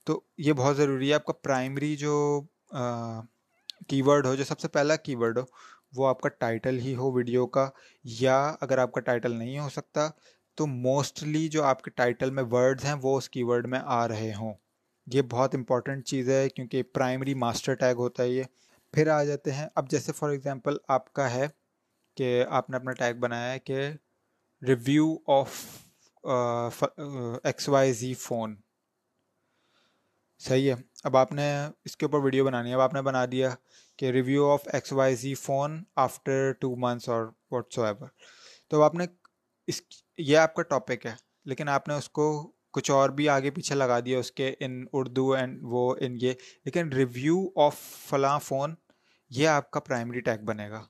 تو 0.04 0.22
یہ 0.38 0.54
بہت 0.54 0.78
ضروری 0.78 1.10
ہے۔ 1.10 1.14
آپ 1.14 1.26
کا 1.26 1.34
پرائمری 1.34 1.96
جو 1.96 2.42
کی 3.88 4.02
ورڈ 4.02 4.26
ہو، 4.26 4.36
جو 4.36 4.44
سب 4.44 4.60
سے 4.60 4.68
پہلا 4.68 4.96
کی 4.96 5.16
ورڈ 5.16 5.38
ہو 5.38 5.44
وہ 5.96 6.08
آپ 6.08 6.22
کا 6.22 6.30
ٹائٹل 6.30 6.78
ہی 6.78 6.96
ہو 6.96 7.12
ویڈیو 7.12 7.48
کا، 7.48 7.70
یا 8.04 8.56
اگر 8.62 8.78
آپ 8.78 8.92
کا 8.92 9.02
ٹائٹل 9.02 9.36
نہیں 9.36 9.60
ہو 9.60 9.70
سکتا، 9.70 10.10
تو 10.58 10.68
موسٹلی 10.68 11.48
جو 11.48 11.64
آپ 11.64 11.82
کے 11.82 11.92
ٹائٹل 11.92 12.32
میں 12.32 12.44
ورڈز 12.52 12.86
ہیں، 12.86 12.96
وہ 13.02 13.18
اس 13.18 13.30
کی 13.30 13.44
ورڈ 13.44 13.68
میں 13.68 13.80
آ 13.84 14.08
رہے 14.08 14.34
ہوں۔ 14.36 14.54
یہ 15.08 15.22
بہت 15.22 15.56
امپورٹنٹ 15.56 16.06
چیز 16.06 16.30
ہے، 16.30 16.50
کیونکہ 16.50 16.84
پرائمری 16.84 17.34
ماسٹر 17.34 17.74
ٹیگ 17.74 17.96
ہوتا 17.98 18.24
ہے 18.24 18.30
یہ۔ 18.30 18.44
پھر 18.94 19.08
آ 19.08 19.24
جاتے 19.24 19.52
ہیں۔ 19.52 19.68
اب 19.76 19.90
جیسے 19.92 20.12
فار 20.12 20.30
ایگزامپل 20.30 20.78
آپ 20.88 21.14
کا 21.14 21.32
ہے 21.32 21.48
کہ 22.18 22.44
آپ 22.50 22.70
نے 22.70 22.78
اپنا 22.78 22.92
ٹیگ 22.92 23.20
بنایا 23.20 23.52
ہے 23.54 23.60
کہ 23.60 23.90
review 24.62 25.16
of 25.28 26.84
X 27.44 27.70
Y 27.70 27.94
Z 27.94 28.14
phone 28.14 28.56
صحیح 30.40 30.70
ہے۔ 30.70 30.76
اب 31.04 31.18
آپ 31.18 31.32
نے 31.32 31.52
اس 31.86 31.98
کے 31.98 32.06
اوپر 32.06 32.20
ویڈیو 32.20 32.46
بنانی 32.46 32.70
ہے، 32.70 32.74
اب 32.74 32.82
آپ 32.82 32.94
نے 32.94 33.02
بنا 33.02 33.26
دیا۔ 33.32 33.50
کہ 34.00 34.12
review 34.12 34.50
of 34.52 34.68
X 34.74 34.94
Y 34.94 35.16
Z 35.16 35.34
phone 35.36 35.82
after 35.96 36.52
two 36.60 36.76
months 36.80 37.10
اور 37.10 37.26
واٹ 37.52 37.74
سو 37.74 37.84
ایور 37.84 38.08
تو 38.72 38.82
آپ 38.84 38.96
نے 38.96 39.06
اس 39.68 39.82
یہ 40.18 40.38
آپ 40.38 40.54
کا 40.56 40.64
ٹاپک 40.64 41.06
ہے، 41.06 41.14
لیکن 41.46 41.70
آپ 41.70 41.88
نے 41.88 41.94
اس 41.94 42.10
کو 42.10 42.30
کچھ 42.74 42.92
اور 42.92 43.10
بھی 43.10 43.28
آگے 43.30 43.52
پیچھے 43.52 43.76
لگا 43.76 44.00
دیا 44.00 44.20
اس 44.20 44.32
کے 44.32 44.54
ان 44.60 44.84
اردو 44.94 45.32
اینڈ 45.34 45.60
وہ 45.64 45.96
ان 46.00 46.18
یہ. 46.22 46.34
لیکن 46.66 46.94
ریویو 46.94 47.38
آف 47.62 47.78
فلاں 48.10 48.38
فون 48.40 48.76
یہ 49.32 49.48
آپ 49.48 49.70
کا 49.72 49.80
پرائمری 49.80 50.20
ٹیگ 50.22 50.46
بنے 50.46 50.70
گا 50.70 50.82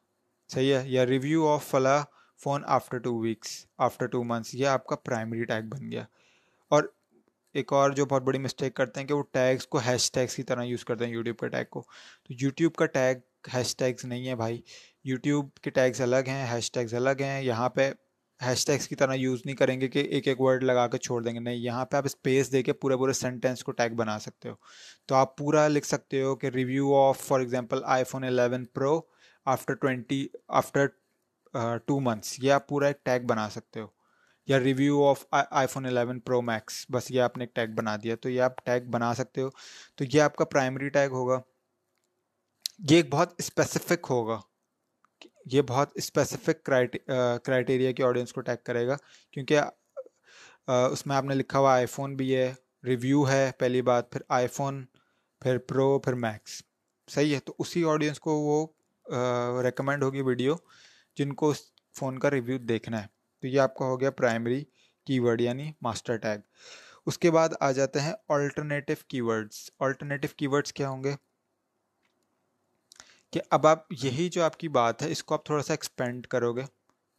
صحیح 0.49 0.73
ہے؟ 0.73 0.83
یا 0.85 1.05
ریویو 1.05 1.47
آف 1.47 1.65
فلاں 1.69 2.01
phone 2.41 2.63
after 2.67 2.97
two 2.97 3.17
weeks 3.19 3.57
after 3.77 4.07
two 4.07 4.23
months 4.23 4.53
یہ 4.55 4.67
آپ 4.67 4.85
کا 4.87 4.95
پرائمری 4.95 5.45
ٹیگ 5.45 5.69
بن 5.69 5.91
گیا. 5.91 6.03
اور 6.71 6.83
ایک 7.53 7.73
اور 7.73 7.91
جو 7.91 8.05
بہت 8.05 8.23
بڑی 8.23 8.39
مسٹیک 8.39 8.73
کرتے 8.73 8.99
ہیں 8.99 9.07
کہ 9.07 9.13
وہ 9.13 9.23
ٹیگس 9.31 9.67
کو 9.67 9.77
ہیش 9.77 10.11
ٹیگس 10.11 10.35
کی 10.35 10.43
طرح 10.43 10.63
یوز 10.63 10.85
کرتے 10.85 11.05
ہیں 11.05 11.11
یوٹیوب 11.11 11.37
کے 11.37 11.47
ٹیگ 11.47 11.65
کو۔ 11.69 11.81
تو 12.27 12.33
یوٹیوب 12.41 12.75
کا 12.75 12.85
ٹیگ 12.85 13.17
ہیش 13.53 13.75
ٹیگس 13.77 14.05
نہیں 14.05 14.27
ہے 14.27 14.35
بھائی۔ 14.35 14.61
یوٹیوب 15.03 15.53
کے 15.53 15.69
ٹیگس 15.69 16.01
الگ 16.01 16.27
ہیں 16.27 16.45
ہیش 16.53 16.71
ٹیگس 16.71 16.93
الگ 16.93 17.21
ہیں۔ 17.21 17.41
یہاں 17.41 17.69
پہ 17.69 17.91
ہیش 18.45 18.65
ٹیگس 18.65 18.87
کی 18.87 18.95
طرح 18.95 19.13
یوز 19.13 19.41
نہیں 19.45 19.55
کریں 19.55 19.81
گے 19.81 19.87
کہ 19.87 19.99
ایک 19.99 20.27
ایک 20.27 20.41
ورڈ 20.41 20.63
لگا 20.63 20.87
کے 20.87 20.97
چھوڑ 20.97 21.21
دیں 21.23 21.33
گے۔ 21.33 21.39
نہیں، 21.39 21.55
یہاں 21.55 21.85
پہ 21.85 21.97
آپ 21.97 22.05
اسپیس 22.05 22.51
دے 22.51 22.63
کے 22.63 22.73
پورے 22.73 22.97
پورے 22.97 23.13
سینٹینس 23.13 23.63
کو 23.63 23.71
ٹیگ 23.71 23.95
بنا 23.95 24.19
سکتے 24.19 24.49
ہو۔ 24.49 24.55
تو 25.05 25.15
آپ 25.15 25.37
پورا 25.37 25.67
لکھ 25.67 25.87
سکتے 25.87 26.21
ہو 26.21 26.35
کہ 26.35 26.47
review 26.47 26.95
of 26.95 27.19
for 27.19 27.39
example 27.39 27.81
iPhone 28.03 28.23
eleven 28.23 28.65
pro 28.65 28.99
after 29.45 29.73
twenty 29.73 30.27
after 30.47 30.85
two 31.85 31.99
months 31.99 32.35
یہ 32.43 32.51
آپ 32.51 32.67
پورا 32.67 32.87
ایک 32.87 33.03
ٹیگ 33.03 33.25
بنا 33.25 33.49
سکتے 33.49 33.79
ہو۔ 33.79 33.87
یا 34.49 34.59
review 34.59 35.03
of 35.07 35.23
iPhone 35.67 35.85
eleven 35.85 36.19
pro 36.19 36.41
max 36.41 36.85
بس 36.93 37.09
یہ 37.11 37.21
آپ 37.21 37.37
نے 37.37 37.43
ایک 37.43 37.53
ٹیگ 37.55 37.73
بنا 37.75 37.95
دیا، 38.03 38.15
تو 38.15 38.29
یہ 38.29 38.41
آپ 38.41 38.65
ٹیگ 38.65 38.89
بنا 38.91 39.13
سکتے 39.13 39.41
ہو۔ 39.41 39.49
تو 39.95 40.03
یہ 40.13 40.21
آپ 40.21 40.35
کا 40.35 40.45
پرائمری 40.45 40.89
ٹیگ 40.89 41.11
ہوگا۔ 41.11 41.39
یہ 42.89 42.95
ایک 42.95 43.09
بہت 43.11 43.33
اسپیسیفک 43.37 44.07
ہوگا۔ 44.09 44.39
یہ 45.51 45.61
بہت 45.61 45.89
اسپیسیفک 45.95 46.63
کرائٹیریا 47.45 47.91
کی 47.91 48.03
آڈینس 48.03 48.33
کو 48.33 48.41
ٹیگ 48.41 48.63
کرے 48.65 48.87
گا۔ 48.87 48.95
کیونکہ 49.31 49.59
اس 50.67 51.05
میں 51.07 51.15
آپ 51.15 51.23
نے 51.23 51.35
لکھا 51.35 51.59
ہوا 51.59 51.73
آئی 51.73 51.85
فون 51.85 52.15
بھی 52.15 52.35
ہے 52.35 52.53
ریویو 52.85 53.27
ہے 53.29 53.51
پہلی 53.57 53.81
بات، 53.81 54.11
پھر 54.11 54.21
آئی 54.29 54.47
فون 54.47 54.85
پھر 55.41 55.57
پرو 55.57 55.99
پھر 55.99 56.13
میکس 56.13 56.61
صحیح 57.07 57.35
ہے، 57.35 57.39
تو 57.39 57.53
اسی 57.59 57.83
آڈینس 57.83 58.19
کو 58.19 58.33
وہ 58.39 59.61
ریکمینڈ 59.63 60.03
ہوگی 60.03 60.21
ویڈیو 60.21 60.55
جن 61.17 61.33
کو 61.33 61.49
اس 61.49 61.61
فون 61.99 62.19
کا 62.19 62.31
ریویو 62.31 62.57
دیکھنا 62.57 63.01
ہے۔ 63.01 63.18
تو 63.43 63.47
یہ 63.47 63.59
آپ 63.59 63.75
کا 63.75 63.85
ہو 63.85 63.99
گیا 63.99 64.11
پرائمری 64.11 64.63
کی 65.07 65.19
ورڈ 65.19 65.41
یعنی 65.41 65.71
ماسٹر 65.81 66.17
ٹیگ 66.17 66.39
اس 67.05 67.17
کے 67.17 67.31
بعد 67.31 67.49
آ 67.59 67.71
جاتے 67.71 67.99
ہیں 67.99 68.13
alternative 68.29 68.95
key 69.07 69.21
words 69.21 69.69
alternative 69.79 70.29
key 70.37 70.47
words 70.47 70.73
کیا 70.73 70.89
ہوں 70.89 71.03
گے؟ 71.03 71.13
کہ 73.33 73.41
اب 73.51 73.67
آپ 73.67 73.93
یہی 74.03 74.27
جو 74.29 74.43
آپ 74.43 74.57
کی 74.57 74.67
بات 74.67 75.01
ہے، 75.01 75.11
اس 75.11 75.23
کو 75.23 75.33
آپ 75.33 75.45
تھوڑا 75.45 75.63
سا 75.63 75.73
ایکسپینڈ 75.73 76.27
کرو 76.27 76.53
گے 76.53 76.61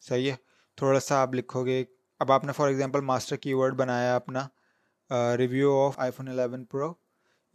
صحیح 0.03 0.31
ہے؟ 0.31 0.37
تھوڑا 0.79 1.01
سا 1.01 1.21
آپ 1.23 1.35
لکھو 1.35 1.65
گے 1.67 1.85
اب 2.21 2.33
آپ 2.33 2.45
نے 2.45 2.53
فار 2.53 2.69
ایگزامپل 2.69 3.01
ماسٹر 3.05 3.37
کی 3.37 3.55
ورڈ 3.55 3.75
بنایا 3.77 4.15
اپنا 4.17 4.47
review 5.39 5.79
of 5.81 5.99
iPhone 6.17 6.29
eleven 6.29 6.65
pro 6.65 6.93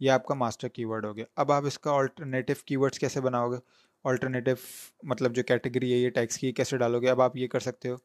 یہ 0.00 0.10
آپ 0.10 0.26
کا 0.26 0.34
ماسٹر 0.34 0.68
کی 0.68 0.84
ورڈ 0.84 1.04
ہو 1.04 1.16
گیا۔ 1.16 1.24
اب 1.36 1.52
آپ 1.52 1.66
اس 1.66 1.78
کا 1.78 1.92
آلٹرنیٹیو 1.92 2.56
کی 2.66 2.76
ورڈس 2.76 2.98
کیسے 2.98 3.20
بناؤ 3.20 3.50
گے 3.52 3.56
آلٹرنیٹیو 4.04 4.56
مطلب 5.02 5.34
جو 5.34 5.42
کیٹیگری 5.42 5.92
ہے، 5.92 5.98
یہ 5.98 6.10
ٹیکس 6.10 6.38
کی 6.38 6.52
کیسے 6.52 6.76
ڈالو 6.78 7.00
گے 7.00 7.10
اب 7.10 7.20
آپ 7.20 7.36
یہ 7.36 7.48
کر 7.48 7.60
سکتے 7.60 7.88
ہو۔ 7.88 7.96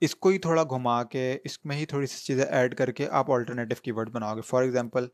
اس 0.00 0.14
کو 0.16 0.28
ہی 0.28 0.38
تھوڑا 0.38 0.62
گھما 0.62 1.02
کے، 1.04 1.38
اس 1.44 1.64
میں 1.64 1.76
ہی 1.76 1.86
تھوڑی 1.86 2.06
سی 2.06 2.18
چیزیں 2.24 2.44
ایڈ 2.44 2.74
کر 2.74 2.90
کے 2.92 3.08
آپ 3.10 3.30
آلٹرنیٹیو 3.30 3.82
کی 3.82 3.92
ورڈ 3.92 4.10
بناؤ 4.10 4.36
گے 4.36 4.40
فار 4.40 4.62
ایگزامپل 4.62 5.06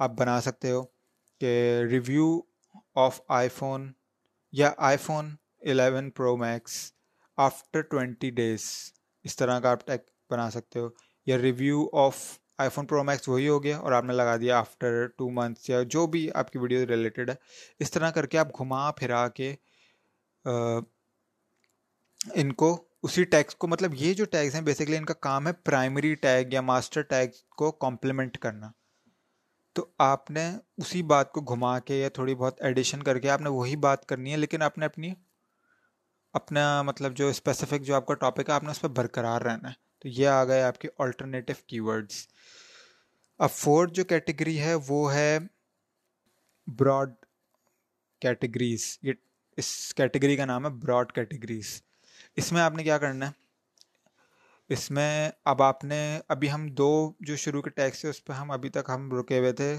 آپ 0.00 0.10
بنا 0.10 0.40
سکتے 0.40 0.70
ہو 0.70 0.82
کہ 1.40 1.52
ریویو 1.90 2.26
آف 2.94 3.20
آئی 3.28 3.48
فون 3.48 3.90
یا 4.52 4.70
iPhone 4.96 5.34
eleven 5.62 6.10
pro 6.10 6.36
max 6.36 6.80
after 7.38 7.80
twenty 7.80 8.30
days 8.30 8.64
اس 9.24 9.36
طرح 9.36 9.58
کا 9.60 9.70
آپ 9.70 9.86
ٹیک 9.86 10.00
بنا 10.30 10.50
سکتے 10.50 10.78
ہو۔ 10.78 10.88
یا 11.26 11.38
review 11.38 11.84
of 11.96 12.16
iPhone 12.70 12.86
pro 12.86 13.02
max 13.04 13.28
وہی 13.28 13.48
ہو 13.48 13.62
گیا 13.62 13.78
اور 13.78 13.92
آپ 13.92 14.04
نے 14.04 14.12
لگا 14.12 14.36
دیا 14.36 14.58
آفٹر 14.58 15.06
ٹو 15.08 15.28
منتھس 15.30 15.70
یا 15.70 15.82
جو 15.82 16.06
بھی 16.06 16.28
آپ 16.34 16.50
کی 16.50 16.58
ویڈیو 16.58 16.86
ریلیٹڈ 16.86 17.30
ہے۔ 17.30 17.34
اس 17.80 17.90
طرح 17.90 18.10
کر 18.10 18.26
کے 18.26 18.38
آپ 18.38 18.58
گھما 18.58 18.90
پھرا 18.92 19.26
کے 19.28 19.54
ان 22.34 22.52
کو 22.52 22.76
اسی 23.02 23.24
ٹیکس 23.24 23.54
کو 23.54 23.68
مطلب 23.68 23.94
یہ 23.94 24.14
جو 24.14 24.24
ٹیگس 24.24 24.54
ہیں 24.54 24.60
بیسکلی 24.62 24.96
ان 24.96 25.04
کا 25.04 25.14
کام 25.14 25.46
ہے 25.46 25.52
پرائمری 25.52 26.14
ٹیگ 26.14 26.52
یا 26.52 26.60
ماسٹر 26.60 27.02
ٹیگ 27.02 27.28
کو 27.56 27.70
کمپلیمنٹ 27.72 28.38
کرنا۔ 28.38 28.70
تو 29.76 29.86
آپ 29.98 30.30
نے 30.30 30.50
اسی 30.76 31.02
بات 31.02 31.32
کو 31.32 31.40
گھما 31.40 31.78
کے 31.78 31.94
یا 31.94 32.08
تھوڑی 32.08 32.34
بہت 32.34 32.62
ایڈیشن 32.62 33.02
کر 33.02 33.18
کے 33.18 33.30
آپ 33.30 33.40
نے 33.40 33.48
وہی 33.48 33.76
بات 33.76 34.06
کرنی 34.06 34.32
ہے، 34.32 34.36
لیکن 34.36 34.62
آپ 34.62 34.78
نے 34.78 34.84
اپنی، 34.84 35.12
اپنا 36.34 36.82
مطلب 36.82 37.16
جو 37.16 37.28
اسپیسیفک 37.28 37.82
جو 37.82 37.94
آپ 37.94 38.06
کا 38.06 38.14
ٹاپک 38.14 38.48
ہے، 38.48 38.54
آپ 38.54 38.64
نے 38.64 38.70
اس 38.70 38.80
پہ 38.80 38.88
برقرار 38.88 39.40
رہنا 39.40 39.68
ہے۔ 39.68 39.74
تو 39.98 40.08
یہ 40.08 40.28
آ 40.28 40.44
گئے 40.44 40.62
آپ 40.62 40.78
کے 40.78 40.88
آلٹرنیٹیو 40.98 41.56
کی 41.66 41.80
ورڈس 41.80 42.26
اب 43.40 43.50
فورتھ 43.50 43.92
جو 43.92 44.04
کیٹیگری 44.04 44.60
ہے، 44.60 44.74
وہ 44.88 45.14
ہے 45.14 45.38
براڈ 46.66 47.14
کیٹیگریز 48.22 48.98
یہ 49.02 49.12
اس 49.58 49.94
کیٹیگری 49.94 50.36
کا 50.36 50.44
نام 50.44 50.66
ہے 50.66 50.70
براڈ 50.70 51.12
کیٹیگریز 51.12 51.80
اس 52.36 52.50
میں 52.52 52.60
آپ 52.60 52.72
نے 52.72 52.82
کیا 52.84 52.96
کرنا 52.98 53.26
ہے؟ 53.26 53.40
اس 54.70 54.90
میں 54.90 55.30
اب 55.44 55.62
آپ 55.62 55.84
نے، 55.84 56.20
ابھی 56.28 56.50
ہم 56.52 56.66
دو 56.68 56.90
جو 57.20 57.36
شروع 57.36 57.62
کے 57.62 57.70
ٹیکس 57.70 58.04
ہے 58.04 58.10
اس 58.10 58.24
پہ 58.24 58.32
ہم 58.32 58.50
ابھی 58.50 58.68
تک 58.68 58.88
ہم 58.88 59.10
رکے 59.12 59.38
ہوئے 59.38 59.52
تھے۔ 59.52 59.74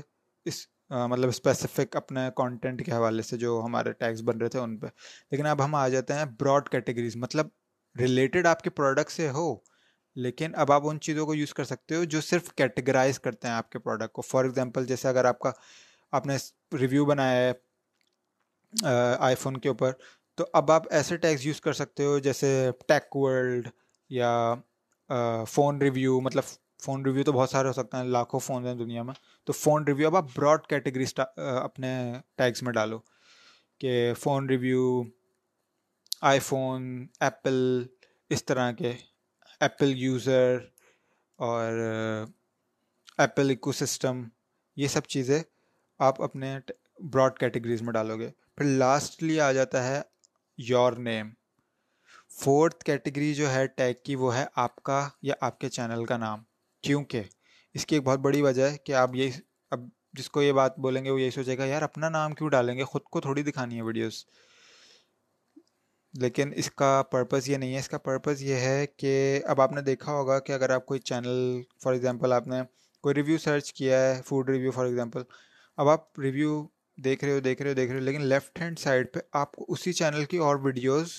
اس 0.46 0.66
مطلب 1.10 1.30
اسپیسیفک 1.30 1.96
اپنے 1.96 2.22
کانٹینٹ 2.36 2.86
کے 2.86 2.92
حوالے 2.92 3.22
سے 3.22 3.38
جو 3.38 3.62
ہمارے 3.66 3.92
ٹیکس 3.92 4.22
بن 4.22 4.38
رہے 4.38 4.50
تھے 4.50 4.60
ان 4.60 4.78
پہ۔ 4.78 4.88
لیکن 5.32 5.46
اب 5.46 5.64
ہم 5.66 5.76
آ 5.76 5.88
جاتے 5.88 6.14
ہیں 6.14 6.26
براڈ 6.40 6.70
کیٹیگریز 6.70 7.16
مطلب 7.16 7.48
ریلیٹڈ 7.96 8.48
آپ 8.48 8.62
کے 8.62 8.70
پروڈکٹ 8.70 9.12
سے 9.12 9.30
ہو، 9.30 9.54
لیکن 10.16 10.56
اب 10.56 10.72
آپ 10.72 10.88
ان 10.88 11.00
چیزوں 11.00 11.26
کو 11.26 11.36
یوز 11.36 11.54
کر 11.54 11.64
سکتے 11.64 11.96
ہو 11.96 12.04
جو 12.04 12.22
صرف 12.22 12.54
کیٹیگرائز 12.54 13.20
کرتے 13.20 13.48
ہیں 13.48 13.56
آپ 13.56 13.70
کے 13.70 13.80
پروڈکٹ 13.80 14.14
کو۔ 14.14 14.22
فار 14.22 14.44
ایگزامپل 14.44 14.86
جیسے 14.86 15.08
اگر 15.08 15.26
آپ 15.26 15.40
کا، 15.40 15.52
آپ 16.14 16.26
نے 16.28 16.38
ریویو 16.80 17.06
بنایا 17.06 17.38
ہے 17.42 17.52
آئی 19.20 19.36
فون 19.36 19.58
کے 19.58 19.70
اوپر 19.70 19.92
تو 20.38 20.46
اب 20.54 20.72
آپ 20.72 20.84
ایسے 20.92 21.18
ٹیکس 21.18 21.46
یوز 21.46 21.60
کر 21.62 21.74
سکتے 21.74 22.06
ہو 22.06 22.18
جیسے 22.20 22.50
ٹیک 22.88 23.16
ورلڈ 23.16 23.68
یا 24.10 24.54
فون 25.50 25.82
ریویو 25.82 26.20
مطلب 26.22 26.44
فون 26.84 27.06
ریویو 27.06 27.24
تو 27.24 27.32
بہت 27.32 27.50
سارے 27.50 27.68
ہو 27.68 27.74
سکتے 27.74 27.98
ہیں، 27.98 28.04
لاکھوں 28.04 28.40
فون 28.40 28.66
ہیں 28.68 28.74
دنیا 28.76 29.04
میں۔ 29.04 29.14
تو 29.48 29.54
فون 29.54 29.84
ریویو، 29.88 30.08
اب 30.08 30.16
آپ 30.16 30.26
براڈ 30.36 30.66
کیٹیگری 30.68 31.06
اپنے 31.38 31.92
ٹیگس 32.36 32.64
میں 32.64 32.74
ڈالو 32.74 33.00
کہ 33.82 34.14
فون 34.22 34.50
ریویو 34.50 35.02
آئی 36.22 36.40
فون 36.40 37.06
ایپل، 37.20 37.58
اس 38.30 38.46
طرح 38.46 38.72
کے 38.72 38.92
ایپل 39.62 39.94
یوزر 39.98 40.58
اور 41.40 41.80
ایپل 43.18 43.50
ایکو 43.50 43.72
سسٹم 43.72 44.24
یہ 44.78 44.88
سب 44.88 45.04
چیزیں 45.08 45.42
آپ 46.00 46.22
اپنے 46.22 46.58
براڈ 47.12 47.38
کیٹیگریز 47.40 47.82
میں 47.82 47.94
ڈالو 47.94 48.18
گے۔ 48.20 48.30
پھر 48.56 48.66
لاسٹلی 48.66 49.40
آ 49.40 49.52
جاتا 49.52 49.84
ہے 49.88 50.02
یور 50.58 50.94
نیم 51.00 51.30
فورتھ 52.32 52.84
کیٹیگری 52.86 53.34
جو 53.34 53.52
ہے 53.52 53.66
ٹیگ 53.68 53.94
کی 54.06 54.16
وہ 54.16 54.36
ہے 54.36 54.46
آپ 54.56 54.76
کا 54.84 55.08
یا 55.22 55.34
آپ 55.42 55.60
کے 55.60 55.70
چینل 55.70 56.06
کا 56.06 56.18
نام. 56.18 56.44
کیونکہ 56.84 57.24
اس 57.76 57.86
کی 57.86 57.96
ایک 57.96 58.04
بہت 58.04 58.20
بڑی 58.20 58.42
وجہ 58.42 58.70
ہے 58.70 58.78
کہ 58.78 58.94
آپ 58.94 59.16
یہی 59.16 59.32
اب 59.72 59.88
جس 60.14 60.30
کو 60.30 60.42
یہ 60.42 60.52
بات 60.52 60.78
بولیں 60.80 61.04
گے 61.06 61.10
وہ 61.10 61.22
یہی 61.22 61.30
سوچے 61.30 61.58
گا، 61.58 61.66
یار 61.66 61.82
اپنا 61.82 62.10
نام 62.10 62.34
کیوں 62.34 62.50
ڈالیں 62.50 62.76
گے؟ 62.78 62.84
خود 62.84 63.02
کو 63.02 63.22
تھوڑی 63.22 63.44
دکھانی 63.44 63.78
ہے 63.78 63.82
ویڈیوز 63.82 64.24
لیکن 66.14 66.52
اس 66.56 66.70
کا 66.72 67.02
پرپز 67.12 67.50
یہ 67.50 67.58
نہیں 67.58 67.74
ہے، 67.74 67.80
اس 67.80 67.90
کا 67.90 67.98
پرپز 67.98 68.42
یہ 68.44 68.56
ہے 68.56 68.86
کہ 68.98 69.40
اب 69.46 69.62
آپ 69.62 69.72
نے 69.72 69.82
دیکھا 69.82 70.12
ہوگا 70.12 70.40
کہ 70.40 70.52
اگر 70.52 70.70
آپ 70.70 70.86
کوئی 70.86 71.00
چینل 71.00 71.62
فار 71.84 71.94
ایگزامپل 71.94 72.34
آپ 72.34 72.48
نے 72.48 72.62
کوئی 73.04 73.16
ریویو 73.16 73.38
سرچ 73.38 73.74
کیا 73.74 74.00
ہے 74.00 74.22
فوڈ 74.26 74.50
ریویو 74.50 74.72
فار 74.72 74.86
ایگزامپل 74.86 75.22
اب 75.78 75.90
آپ 75.90 76.20
ریویو 76.20 76.66
دیکھ 76.98 77.24
رہے 77.26 77.34
ہو، 77.34 77.40
دیکھ 77.40 77.62
رہے 77.62 77.70
ہو، 77.70 77.76
دیکھ 77.76 77.92
رہے 77.92 78.00
ہو، 78.00 78.06
لیکن 78.06 78.22
لیفٹ 78.22 78.60
ہینڈ 78.62 78.80
سائڈ 78.80 79.08
پہ 79.14 79.20
آپ 79.34 79.52
کو 79.52 79.66
اسی 79.68 79.94
چینل 79.94 80.26
کی 80.26 80.38
اور 80.38 80.56
ویڈیوز 80.56 81.14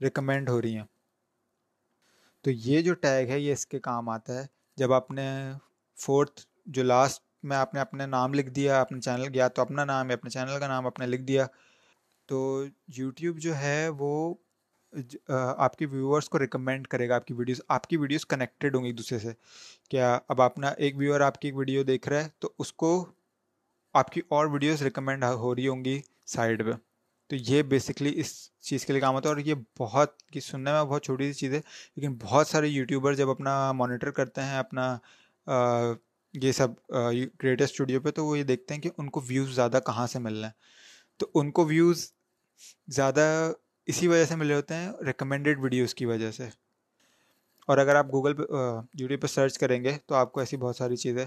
ریکمینڈ 0.00 0.48
ہو 0.48 0.60
رہی 0.62 0.76
ہیں۔ 0.76 0.84
تو 2.44 2.50
یہ 2.50 2.82
جو 2.82 2.94
ٹیگ 2.94 3.30
ہے، 3.30 3.38
یہ 3.40 3.52
اس 3.52 3.66
کے 3.66 3.78
کام 3.80 4.08
آتا 4.08 4.40
ہے۔ 4.40 4.46
جب 4.76 4.92
آپ 4.92 5.10
نے 5.10 5.28
فورتھ 5.98 6.40
جو 6.66 6.82
لاسٹ 6.82 7.22
میں 7.42 7.56
آپ 7.56 7.74
نے 7.74 7.80
اپنے 7.80 8.06
نام 8.06 8.34
لکھ 8.34 8.50
دیا 8.50 8.80
اپنے 8.80 9.00
چینل 9.00 9.28
گیا 9.34 9.48
تو 9.48 9.62
اپنا 9.62 9.84
نام 9.84 10.08
ہے 10.08 10.14
اپنے 10.14 10.30
چینل 10.30 10.58
کا 10.60 10.68
نام 10.68 10.86
اپنے 10.86 11.06
لکھ 11.06 11.22
دیا، 11.22 11.46
تو 12.26 12.64
یوٹیوب 12.96 13.38
جو 13.38 13.56
ہے 13.56 13.88
وہ 13.98 14.34
آپ 15.28 15.76
کی 15.76 15.86
ویورس 15.86 16.28
کو 16.28 16.38
ریکمینڈ 16.38 16.86
کرے 16.88 17.08
گا۔ 17.08 17.14
آپ 17.16 17.26
کی 17.26 17.34
ویڈیوز 17.34 17.60
آپ 17.68 17.86
کی 17.86 17.96
ویڈیوز 17.96 18.26
کنیکٹیڈ 18.26 18.74
ہوں 18.74 18.82
گی 18.82 18.88
ایک 18.88 18.98
دوسرے 18.98 19.18
سے۔ 19.18 19.32
کیا 19.90 20.18
اب 20.28 20.42
اپنا 20.42 20.68
ایک 20.68 20.96
ویور 20.96 21.20
آپ 21.20 21.40
کی 21.40 21.48
ایک 21.48 21.56
ویڈیو 21.56 21.82
دیکھ 21.82 22.08
رہا 22.08 22.24
ہے، 22.24 22.28
تو 22.38 22.50
اس 22.58 22.72
کو 22.72 23.06
آپ 23.94 24.10
کی 24.12 24.20
اور 24.28 24.46
ویڈیوز 24.46 24.82
ریکمینڈ 24.82 25.24
ہو 25.24 25.54
رہی 25.54 25.68
ہوں 25.68 25.84
گی 25.84 26.00
سائڈ 26.26 26.64
پہ۔ 26.64 26.72
تو 27.30 27.36
یہ 27.36 27.62
بیسکلی 27.62 28.12
اس 28.20 28.32
چیز 28.60 28.84
کے 28.86 28.92
لیے 28.92 29.00
کام 29.00 29.14
ہوتا 29.14 29.28
ہے 29.28 29.34
اور 29.34 29.40
یہ 29.40 29.54
بہت 29.78 30.22
کی 30.22 30.40
سننے 30.40 30.72
میں 30.72 30.84
بہت 30.84 31.04
چھوٹی 31.04 31.32
سی 31.32 31.38
چیز 31.38 31.54
ہے، 31.54 31.60
لیکن 31.96 32.14
بہت 32.22 32.46
سارے 32.46 32.68
یوٹیوبر 32.68 33.14
جب 33.14 33.30
اپنا 33.30 33.72
مانیٹر 33.72 34.10
کرتے 34.10 34.42
ہیں، 34.42 34.58
اپنا 34.58 34.96
یہ 36.34 36.52
سب 36.52 36.68
کریٹر 37.38 37.64
اسٹوڈیو 37.64 38.00
پہ، 38.00 38.10
تو 38.10 38.24
وہ 38.26 38.38
یہ 38.38 38.44
دیکھتے 38.44 38.74
ہیں 38.74 38.80
کہ 38.82 38.90
ان 38.98 39.10
کو 39.10 39.20
ویوز 39.28 39.54
زیادہ 39.54 39.78
کہاں 39.86 40.06
سے 40.06 40.18
مل 40.18 40.34
رہے 40.34 40.46
ہیں۔ 40.46 40.52
تو 41.20 41.26
ان 41.34 41.50
کو 41.50 41.64
ویوز 41.64 42.10
زیادہ 42.88 43.52
اسی 43.88 44.08
وجہ 44.08 44.24
سے 44.24 44.36
مل 44.36 44.46
رہے 44.46 44.56
ہوتے 44.56 44.74
ہیں 44.74 44.92
ریکمینڈیڈ 45.06 45.58
ویڈیوز 45.58 45.94
کی 45.94 46.06
وجہ 46.06 46.30
سے۔ 46.30 46.48
اور 47.68 47.78
اگر 47.78 47.94
آپ 47.94 48.06
گوگل 48.06 48.34
پہ 48.34 48.42
یوٹیوب 49.00 49.20
پہ 49.22 49.26
سرچ 49.26 49.58
کریں 49.58 49.82
گے 49.84 49.96
تو 50.06 50.14
آپ 50.14 50.32
کو 50.32 50.40
ایسی 50.40 50.56
بہت 50.56 50.76
ساری 50.76 50.96
چیزیں 50.96 51.24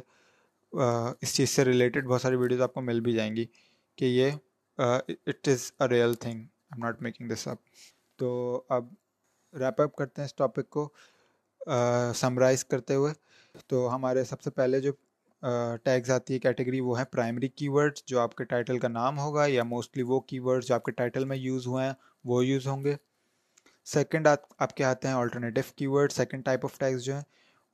اس 0.74 1.36
چیز 1.36 1.49
سے 1.49 1.65
ریلیٹڈ 1.65 2.05
بہت 2.07 2.22
ساری 2.22 2.36
ویڈیوز 2.36 2.61
آپ 2.61 2.74
کو 2.74 2.82
مل 2.82 2.99
بھی 3.01 3.13
جائیں 3.13 3.36
گی 3.36 3.45
کہ 3.97 4.05
یہ 4.05 4.32
it 4.78 5.47
is 5.47 5.72
a 5.80 5.88
real 5.89 6.13
thing 6.13 6.34
I 6.34 6.45
am 6.72 6.84
not 6.86 7.01
making 7.01 7.30
this 7.30 7.47
up 7.47 7.57
تو 8.19 8.30
اب 8.69 8.88
ریپ 9.53 9.82
اپ 9.82 9.95
کرتے 9.95 10.22
ہیں 10.22 10.26
اس 10.26 10.36
ٹاپک 10.36 10.69
کو 10.69 10.88
سمرائز 12.15 12.65
کرتے 12.65 12.95
ہوئے۔ 12.95 13.13
تو 13.67 13.93
ہمارے 13.95 14.24
سب 14.24 14.41
سے 14.41 14.49
پہلے 14.49 14.80
جو 14.82 14.91
ٹیگز 15.84 16.09
آتی 16.11 16.34
ہے 16.34 16.39
کیٹیگری 16.39 16.80
وہ 16.80 16.99
ہے 16.99 17.05
پرائمری 17.11 17.47
کی 17.47 17.67
ورڈس 17.69 18.03
جو 18.05 18.19
آپ 18.19 18.36
کے 18.36 18.43
ٹائٹل 18.43 18.80
کا 18.80 18.88
نام 18.88 19.19
ہوگا 19.19 19.45
یا 19.45 19.63
موسٹلی 19.63 20.03
وہ 20.03 20.19
کی 20.19 20.39
ورڈس 20.39 20.67
جو 20.67 20.76
آپ 20.76 20.84
کے 20.84 20.91
ٹائٹل 20.91 21.26
میں 21.26 21.38
یوز 21.38 21.67
ہوئے 21.67 21.86
ہیں، 21.86 21.93
وہ 22.26 22.45
یوز 22.45 22.67
ہوں 22.67 22.84
گے۔ 22.84 22.95
سیکنڈ 23.88 24.28
آپ 24.28 24.76
کے 24.78 24.84
آتے 24.84 25.07
ہیں 25.07 25.15
alternative 25.15 25.63
keyword 25.88 26.11
second 26.11 26.45
type 26.45 26.65
of 26.65 26.78
tags 26.80 27.03
جو 27.05 27.13
ہیں۔ 27.13 27.24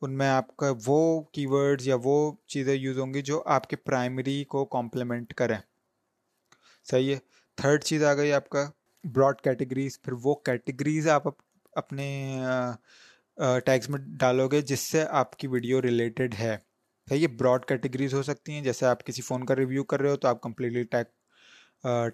ان 0.01 0.17
میں 0.17 0.29
آپ 0.29 0.57
کا 0.57 0.71
وہ 0.85 1.21
کی 1.21 1.45
ورڈز 1.45 1.87
یا 1.87 1.95
وہ 2.03 2.31
چیزیں 2.47 2.75
یوز 2.75 2.99
ہوں 2.99 3.13
گی 3.13 3.21
جو 3.21 3.41
آپ 3.45 3.67
کے 3.67 3.75
پرائمری 3.75 4.43
کو 4.43 4.65
کمپلیمنٹ 4.65 5.33
کریں۔ 5.33 5.57
صحیح 6.85 7.13
ہے۔ 7.13 7.19
تھرڈ 7.57 7.83
چیز 7.83 8.03
آ 8.03 8.13
گئی 8.13 8.33
آپ 8.33 8.49
کا 8.49 8.69
براڈ 9.03 9.41
کیٹیگریز 9.41 10.01
پھر 10.01 10.13
وہ 10.23 10.35
کیٹیگریز 10.35 11.07
آپ 11.07 11.23
اپنے 11.71 12.07
ٹیگس 13.65 13.89
میں 13.89 13.99
ڈالو 14.19 14.47
گے 14.47 14.61
جس 14.61 14.79
سے 14.79 15.03
آپ 15.09 15.35
کی 15.37 15.47
ویڈیو 15.47 15.81
ریلیٹڈ 15.81 16.35
ہے۔ 16.39 16.57
صحیح 17.07 17.21
ہے۔ 17.21 17.27
براڈ 17.27 17.65
کیٹیگریز 17.65 18.13
ہو 18.13 18.23
سکتی 18.23 18.51
ہیں۔ 18.51 18.61
جیسے 18.61 18.85
آپ 18.85 19.05
کسی 19.05 19.21
فون 19.21 19.45
کا 19.45 19.55
ریویو 19.55 19.83
کر 19.83 20.01
رہے 20.01 20.09
ہو 20.09 20.15
تو 20.15 20.27
آپ 20.27 20.41
کمپلیٹلی 20.41 20.83
ٹیک 20.83 21.07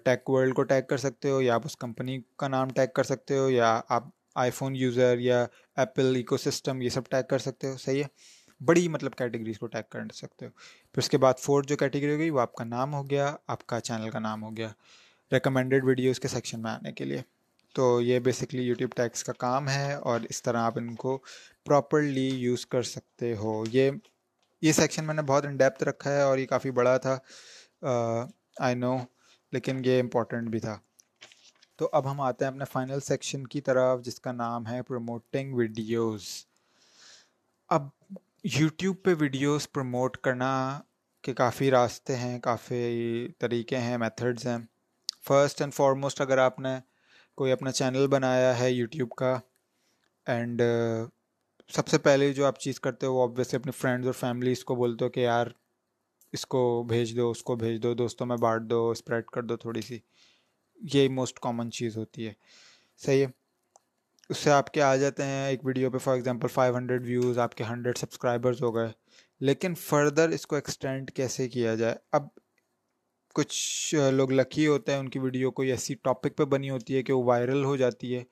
ٹیک 0.04 0.30
ورلڈ 0.30 0.54
کو 0.54 0.62
ٹیگ 0.62 0.82
کر 0.88 0.96
سکتے 0.96 1.30
ہو 1.30 1.40
یا 1.42 1.54
آپ 1.54 1.62
اس 1.64 1.76
کمپنی 1.76 2.18
کا 2.38 2.48
نام 2.48 2.68
ٹیگ 2.68 2.88
کر 2.94 3.04
سکتے 3.04 3.38
ہو 3.38 3.50
یا 3.50 3.80
آپ 3.88 4.04
آئی 4.34 4.50
فون 4.50 4.76
یوزر 4.76 5.18
یا 5.18 5.46
ایپل 5.76 6.16
ایکو 6.16 6.36
سسٹم 6.36 6.82
یہ 6.82 6.88
سب 6.88 7.08
ٹیگ 7.08 7.22
کر 7.30 7.38
سکتے 7.38 7.66
ہو، 7.66 7.76
صحیح 7.76 8.02
ہے؟ 8.02 8.08
بڑی 8.64 8.88
مطلب 8.88 9.14
کیٹیگریز 9.14 9.58
کو 9.58 9.66
ٹیگ 9.66 9.82
کر 9.90 10.00
سکتے 10.14 10.46
ہو۔ 10.46 10.50
پھر 10.92 10.98
اس 10.98 11.08
کے 11.08 11.18
بعد 11.18 11.34
فورتھ 11.38 11.68
جو 11.68 11.76
کیٹیگری 11.76 12.14
ہو 12.14 12.18
گئی، 12.18 12.30
وہ 12.30 12.40
آپ 12.40 12.54
کا 12.54 12.64
نام 12.64 12.94
ہو 12.94 13.10
گیا، 13.10 13.36
آپ 13.46 13.66
کا 13.66 13.80
چینل 13.80 14.10
کا 14.10 14.18
نام 14.18 14.42
ہو 14.42 14.56
گیا۔ 14.56 14.68
ریکمینڈیڈ 15.32 15.84
ویڈیوز 15.84 16.20
کے 16.20 16.28
سیکشن 16.28 16.62
میں 16.62 16.70
آنے 16.70 16.92
کے 16.92 17.04
لیے۔ 17.04 17.20
تو 17.74 18.00
یہ 18.00 18.18
بیسکلی 18.18 18.62
یوٹیوب 18.62 18.90
ٹیکس 18.96 19.24
کا 19.24 19.32
کام 19.32 19.68
ہے 19.68 19.94
اور 19.94 20.20
اس 20.28 20.42
طرح 20.42 20.58
آپ 20.58 20.78
ان 20.78 20.94
کو 20.94 21.18
پراپرلی 21.66 22.28
یوز 22.28 22.66
کر 22.66 22.82
سکتے 22.82 23.36
ہو۔ 23.36 23.64
یہ 23.72 23.90
یہ 24.62 24.72
سیکشن 24.72 25.04
میں 25.04 25.14
نے 25.14 25.22
بہت 25.22 25.46
ان 25.46 25.56
ڈیپتھ 25.56 25.84
رکھا 25.84 26.12
ہے 26.12 26.22
اور 26.22 26.38
یہ 26.38 26.46
کافی 26.46 26.70
بڑا 26.70 26.96
تھا۔ 26.96 27.18
آئی 28.60 28.74
نو 28.74 28.96
لیکن 29.52 29.82
یہ 29.84 30.00
امپورٹنٹ 30.00 30.48
بھی 30.48 30.60
تھا۔ 30.60 30.78
تو 31.78 31.88
اب 31.92 32.10
ہم 32.10 32.20
آتے 32.20 32.44
ہیں 32.44 32.52
اپنے 32.52 32.64
فائنل 32.64 33.00
سیکشن 33.00 33.46
کی 33.46 33.60
طرف، 33.60 34.02
جس 34.02 34.20
کا 34.20 34.32
نام 34.32 34.66
ہے 34.66 34.82
پروموٹنگ 34.82 35.54
ویڈیوز 35.54 36.26
اب 37.70 37.88
یوٹیوب 38.44 38.96
پہ 39.02 39.14
ویڈیوز 39.18 39.70
پروموٹ 39.72 40.16
کرنا 40.16 40.80
کے 41.24 41.34
کافی 41.34 41.70
راستے 41.70 42.16
ہیں، 42.16 42.38
کافی 42.38 43.28
طریقے 43.38 43.78
ہیں 43.78 43.98
میتھڈز 43.98 44.46
ہیں. 44.46 44.58
فرسٹ 45.26 45.60
اینڈ 45.60 45.74
فارموسٹ 45.74 46.20
اگر 46.20 46.38
آپ 46.38 46.58
نے 46.60 46.78
کوئی 47.38 47.52
اپنا 47.52 47.72
چینل 47.72 48.06
بنایا 48.06 48.58
ہے 48.58 48.70
یوٹیوب 48.72 49.10
کا 49.10 49.38
اینڈ 50.26 50.62
سب 51.68 51.88
سے 51.88 51.98
پہلے 51.98 52.32
جو 52.32 52.46
آپ 52.46 52.58
چیز 52.60 52.80
کرتے 52.80 53.06
ہو، 53.06 53.14
وہ 53.14 53.22
آبویسلی 53.22 53.60
اپنی 53.60 53.72
فرینڈز 53.72 54.06
اور 54.06 54.14
فیملیز 54.14 54.64
کو 54.64 54.74
بولتے 54.74 55.04
ہو 55.04 55.10
کہ 55.10 55.20
یار، 55.20 55.46
اس 56.32 56.46
کو 56.46 56.82
بھیج 56.88 57.16
دو، 57.16 57.30
اس 57.30 57.42
کو 57.42 57.56
بھیج 57.56 57.82
دو، 57.82 57.94
دوستوں 57.94 58.26
میں 58.26 58.36
بانٹ 58.36 58.70
دو 58.70 58.88
اسپریڈ 58.90 59.26
کر 59.26 59.42
دو 59.42 59.56
تھوڑی 59.56 59.80
سی. 59.80 59.98
یہ 60.92 61.08
موسٹ 61.08 61.38
کامن 61.38 61.70
چیز 61.70 61.96
ہوتی 61.96 62.26
ہے۔ 62.26 62.32
صحیح 62.96 63.26
ہے۔ 63.26 63.30
اس 64.28 64.38
سے 64.38 64.50
آپ 64.50 64.70
کے 64.70 64.82
آ 64.82 64.96
جاتے 64.96 65.22
ہیں 65.22 65.46
ایک 65.46 65.66
ویڈیو 65.66 65.90
پہ 65.90 65.98
for 65.98 66.14
example 66.14 66.48
five 66.48 66.76
hundred 66.76 67.06
views 67.06 67.38
آپ 67.38 67.54
کے 67.54 67.64
ہنڈریڈ 67.64 67.98
سبسکرائبرز 67.98 68.62
ہو 68.62 68.74
گئے۔ 68.74 68.88
لیکن 69.40 69.74
فردر 69.74 70.28
اس 70.28 70.46
کو 70.46 70.54
ایکسٹینڈ 70.54 71.10
کیسے 71.10 71.48
کیا 71.48 71.74
جائے؟ 71.74 71.96
اب 72.12 72.26
کچھ 73.34 73.94
لوگ 74.12 74.30
لکی 74.32 74.66
ہوتے 74.66 74.92
ہیں، 74.92 74.98
ان 74.98 75.08
کی 75.08 75.18
ویڈیو 75.18 75.50
کوئی 75.50 75.70
ایسی 75.70 75.94
ٹاپک 75.94 76.36
پہ 76.36 76.44
بنی 76.44 76.70
ہوتی 76.70 76.96
ہے 76.96 77.02
کہ 77.02 77.12
وہ 77.12 77.24
وائرل 77.24 77.64
ہو 77.64 77.76
جاتی 77.76 78.16
ہے۔ 78.16 78.24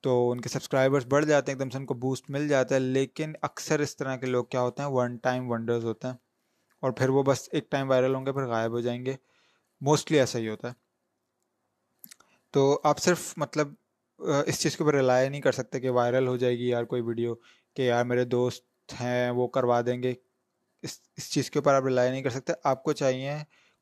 تو 0.00 0.30
ان 0.30 0.40
کے 0.40 0.48
سبسکرائبرس 0.48 1.06
بڑھ 1.06 1.26
جاتے 1.26 1.52
ہیں، 1.52 1.58
ایک 1.58 1.64
دم 1.64 1.70
سے 1.70 1.78
ان 1.78 1.86
کو 1.86 1.94
بوسٹ 1.94 2.30
مل 2.30 2.48
جاتا 2.48 2.74
ہے۔ 2.74 2.80
لیکن 2.80 3.32
اکثر 3.42 3.80
اس 3.80 3.96
طرح 3.96 4.16
کے 4.16 4.26
لوگ 4.26 4.44
کیا 4.44 4.60
ہوتے 4.60 4.82
ہیں؟ 4.82 4.88
ون 4.88 5.16
ٹائم 5.16 5.50
ونڈرز 5.50 5.84
ہوتے 5.84 6.06
ہیں۔ 6.08 6.14
اور 6.80 6.90
پھر 6.90 7.08
وہ 7.08 7.22
بس 7.22 7.48
ایک 7.52 7.70
ٹائم 7.70 7.90
وائرل 7.90 8.14
ہوں 8.14 8.26
گے، 8.26 8.32
پھر 8.32 8.46
غائب 8.46 8.70
ہو 8.70 8.80
جائیں 8.80 9.06
گے۔ 9.06 9.14
موسٹلی 9.80 10.20
ایسا 10.20 10.38
ہی 10.38 10.48
ہوتا 10.48 10.68
ہے۔ 10.68 10.87
تو 12.52 12.80
آپ 12.84 12.98
صرف 12.98 13.32
مطلب 13.36 13.72
اس 14.46 14.60
چیز 14.60 14.76
کے 14.76 14.82
اوپر 14.82 14.94
ریلائی 14.96 15.28
نہیں 15.28 15.40
کر 15.40 15.52
سکتے 15.52 15.80
کہ 15.80 15.90
وائرل 15.90 16.26
ہو 16.28 16.36
جائے 16.36 16.58
گی 16.58 16.68
یار 16.68 16.84
کوئی 16.84 17.02
ویڈیو 17.02 17.34
کہ 17.76 17.82
یار 17.82 18.04
میرے 18.04 18.24
دوست 18.24 18.92
ہیں، 19.00 19.30
وہ 19.30 19.46
کروا 19.48 19.80
دیں 19.86 20.02
گے۔ 20.02 20.14
اس 20.82 20.98
اس 21.16 21.30
چیز 21.32 21.50
کے 21.50 21.58
اوپر 21.58 21.74
آپ 21.74 21.84
ریلائی 21.84 22.10
نہیں 22.10 22.22
کر 22.22 22.30
سکتے۔ 22.30 22.52
آپ 22.64 22.82
کو 22.84 22.92
چاہیے 22.92 23.32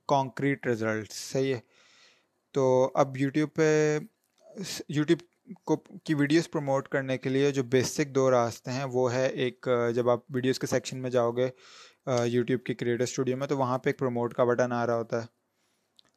کانکریٹ 0.09 0.67
رزلٹ 0.67 1.13
صحیح 1.13 1.55
ہے۔ 1.55 1.61
تو 2.55 2.91
اب 2.95 3.17
یوٹیوب 3.17 3.49
پہ 3.55 3.99
یوٹیوب 4.89 5.21
کو، 5.65 5.77
کی 5.77 6.15
ویڈیوز 6.15 6.51
پروموٹ 6.51 6.89
کرنے 6.89 7.19
کے 7.19 7.29
لیے 7.29 7.51
جو 7.51 7.63
بیسک 7.63 8.15
دو 8.15 8.31
راستے 8.31 8.73
ہیں، 8.73 8.85
وہ 8.85 9.13
ہے 9.13 9.27
ایک 9.27 9.69
جب 9.95 10.11
آپ 10.11 10.21
ویڈیوز 10.35 10.59
کے 10.59 10.67
سیکشن 10.67 11.03
میں 11.03 11.11
جاؤ 11.11 11.33
گے 11.33 11.49
یوٹیوب 12.27 12.63
کے 12.65 12.75
کریٹر 12.75 13.03
اسٹوڈیو 13.03 13.37
میں، 13.37 13.47
تو 13.47 13.59
وہاں 13.59 13.79
پہ 13.79 13.89
ایک 13.89 13.99
پروموٹ 13.99 14.35
کا 14.35 14.45
بٹن 14.45 14.73
آ 14.73 14.87
رہا 14.87 14.97
ہوتا 14.97 15.23
ہے۔ 15.23 15.36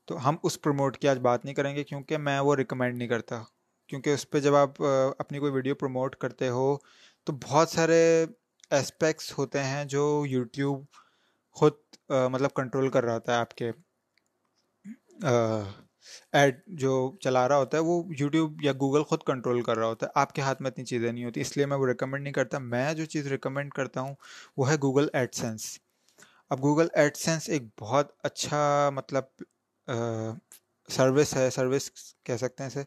تو 0.09 0.27
ہم 0.27 0.35
اس 0.43 0.61
پروموٹ 0.61 0.97
کی 0.97 1.07
آج 1.07 1.19
بات 1.19 1.43
نہیں 1.45 1.55
کریں 1.55 1.75
گے 1.75 1.83
کیونکہ 1.83 2.17
میں 2.17 2.39
وہ 2.39 2.55
ریکمینڈ 2.55 2.97
نہیں 2.97 3.07
کرتا۔ 3.07 3.41
کیونکہ 3.89 4.13
اس 4.13 4.29
پہ 4.29 4.39
جب 4.39 4.55
آپ 4.55 4.81
اپنی 5.19 5.39
کوئی 5.39 5.51
ویڈیو 5.51 5.75
پروموٹ 5.75 6.15
کرتے 6.15 6.49
ہو، 6.49 6.75
تو 7.27 7.33
بہت 7.43 7.69
سارے 7.69 8.01
اسپیکٹس 8.71 9.37
ہوتے 9.37 9.63
ہیں 9.63 9.83
جو 9.85 10.23
یوٹیوب 10.27 10.83
خود 11.55 11.73
مطلب 12.09 12.53
کنٹرول 12.55 12.89
کر 12.89 13.03
رہا 13.03 13.13
ہوتا 13.13 13.33
ہے 13.33 13.37
آپ 13.37 13.53
کے۔ 13.55 13.71
ایڈ 16.33 16.59
جو 16.79 16.91
چلا 17.21 17.47
رہا 17.47 17.57
ہوتا 17.57 17.77
ہے 17.77 17.83
وہ 17.83 18.01
یوٹیوب 18.19 18.63
یا 18.63 18.71
گوگل 18.71 19.03
خود 19.03 19.23
کنٹرول 19.27 19.61
کر 19.61 19.77
رہا 19.77 19.87
ہوتا 19.87 20.05
ہے۔ 20.05 20.11
آپ 20.15 20.33
کے 20.33 20.41
ہاتھ 20.41 20.61
میں 20.61 20.71
اتنی 20.71 20.85
چیزیں 20.85 21.11
نہیں 21.11 21.25
ہوتی، 21.25 21.41
اس 21.41 21.55
لیے 21.57 21.65
میں 21.65 21.77
وہ 21.77 21.87
ریکمینڈ 21.87 22.23
نہیں 22.23 22.33
کرتا۔ 22.33 22.59
میں 22.59 22.93
جو 22.93 23.05
چیز 23.05 23.27
ریکمینڈ 23.27 23.73
کرتا 23.73 24.01
ہوں 24.01 24.15
وہ 24.57 24.69
ہے 24.69 24.75
گوگل 24.83 25.07
ایڈ 25.13 25.33
سینس 25.33 25.67
اب 26.49 26.61
گوگل 26.61 26.87
ایڈ 26.93 27.17
سینس 27.17 27.49
ایک 27.49 27.63
بہت 27.79 28.11
اچھا 28.23 28.89
مطلب 28.93 29.23
سروس 30.89 31.35
ہے، 31.35 31.49
سروس 31.49 31.91
کہہ 32.23 32.37
سکتے 32.37 32.63
ہیں 32.63 32.67
اسے 32.67 32.83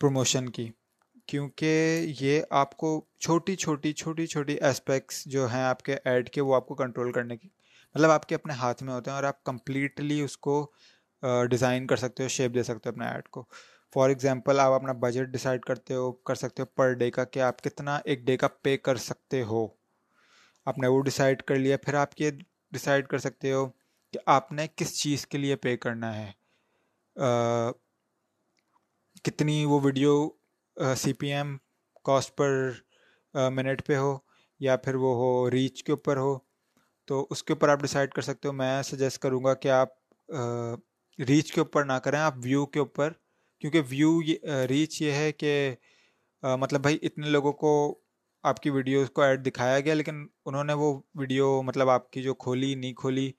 پروموشن 0.00 0.48
کی۔ 0.48 0.70
کیونکہ 1.28 2.06
یہ 2.20 2.42
آپ 2.50 2.76
کو 2.76 2.88
چھوٹی 3.20 3.54
چھوٹی 3.56 3.92
چھوٹی 3.92 4.26
چھوٹی 4.26 4.56
اسپیکٹس 4.60 5.24
جو 5.24 5.46
ہیں 5.46 5.62
آپ 5.62 5.82
کے 5.82 5.96
ایڈ 6.04 6.30
کے، 6.30 6.40
وہ 6.40 6.54
آپ 6.54 6.66
کو 6.66 6.74
کنٹرول 6.74 7.12
کرنے 7.12 7.36
کی 7.36 7.48
مطلب 7.94 8.10
آپ 8.10 8.26
کے 8.26 8.34
اپنے 8.34 8.52
ہاتھ 8.52 8.82
میں 8.82 8.92
ہوتے 8.94 9.10
ہیں 9.10 9.16
اور 9.16 9.24
آپ 9.24 9.42
کمپلیٹلی 9.44 10.20
اس 10.20 10.36
کو 10.38 10.54
ڈیزائن 11.50 11.86
کر 11.86 11.96
سکتے 11.96 12.22
ہو 12.22 12.28
شیپ 12.28 12.54
دے 12.54 12.62
سکتے 12.62 12.88
ہو 12.88 12.92
اپنے 12.92 13.06
ایڈ 13.06 13.28
کو۔ 13.28 13.44
فار 13.94 14.08
ایگزامپل 14.08 14.60
آپ 14.60 14.72
اپنا 14.72 14.92
بجٹ 14.92 15.26
ڈیسائڈ 15.26 15.64
کرتے 15.64 15.94
ہو، 15.94 16.10
کر 16.12 16.34
سکتے 16.34 16.62
ہو 16.62 16.66
پر 16.66 16.92
ڈے 16.92 17.10
کا 17.10 17.24
کہ 17.24 17.40
آپ 17.40 17.62
کتنا 17.64 17.98
ایک 18.04 18.24
ڈے 18.26 18.36
کا 18.36 18.48
پے 18.62 18.76
کر 18.76 18.96
سکتے 18.96 19.42
ہو۔ 19.42 19.66
آپ 20.66 20.78
نے 20.78 20.88
وہ 20.88 21.02
ڈیسائڈ 21.02 21.42
کر 21.42 21.56
لیا، 21.56 21.76
پھر 21.76 21.94
آپ 21.94 22.20
یہ 22.20 22.30
ڈیسائڈ 22.72 23.06
کر 23.06 23.18
سکتے 23.18 23.52
ہو 23.52 23.68
کہ 24.12 24.18
آپ 24.26 24.52
نے 24.52 24.66
کس 24.76 24.98
چیز 24.98 25.26
کے 25.26 25.38
لیے 25.38 25.56
پے 25.56 25.76
کرنا 25.76 26.14
ہے۔ 26.16 26.30
کتنی 29.24 29.64
وہ 29.64 29.80
video 29.82 30.14
C 30.96 31.12
P 31.12 31.32
M 31.32 31.56
cost 32.04 32.36
پر 32.36 32.70
منٹ 33.50 33.86
پہ 33.86 33.96
ہو 33.96 34.16
یا 34.60 34.76
پھر 34.76 34.94
وہ 34.94 35.14
ہو 35.14 35.50
ریچ 35.50 35.82
کے 35.84 35.92
اوپر 35.92 36.16
ہو، 36.16 36.36
تو 37.08 37.26
اس 37.30 37.42
کے 37.44 37.52
اوپر 37.52 37.68
آپ 37.68 37.80
ڈیسائڈ 37.80 38.10
کر 38.12 38.22
سکتے 38.22 38.48
ہو۔ 38.48 38.52
میں 38.52 38.82
سجیسٹ 38.82 39.18
کروں 39.18 39.42
گا 39.44 39.54
کہ 39.54 39.68
آپ 39.70 39.88
ریچ 41.18 41.52
کے 41.52 41.60
اوپر 41.60 41.84
نہ 41.84 41.92
کریں، 41.92 42.18
آپ 42.18 42.34
ویو 42.36 42.66
کے 42.66 42.78
اوپر۔ 42.78 43.12
کیونکہ 43.62 43.80
ویو 43.88 44.20
ریچ 44.68 45.00
یہ 45.02 45.12
ہے 45.12 45.32
کہ 45.32 45.74
مطلب 46.42 46.80
بھائی 46.80 46.98
اتنے 47.02 47.26
لوگوں 47.26 47.52
کو 47.52 47.72
آپ 48.44 48.60
کی 48.62 48.70
ویڈیوز 48.70 49.10
کو 49.10 49.22
ایڈ 49.22 49.46
دکھایا 49.46 49.80
گیا، 49.80 49.94
لیکن 49.94 50.26
انہوں 50.46 50.64
نے 50.64 50.72
وہ 50.72 50.98
ویڈیو 51.14 51.60
مطلب 51.62 51.88
آپ 51.90 52.10
کی 52.10 52.22
جو 52.22 52.34
کھولی، 52.34 52.74
نہیں 52.74 52.92
کھولی 52.92 53.30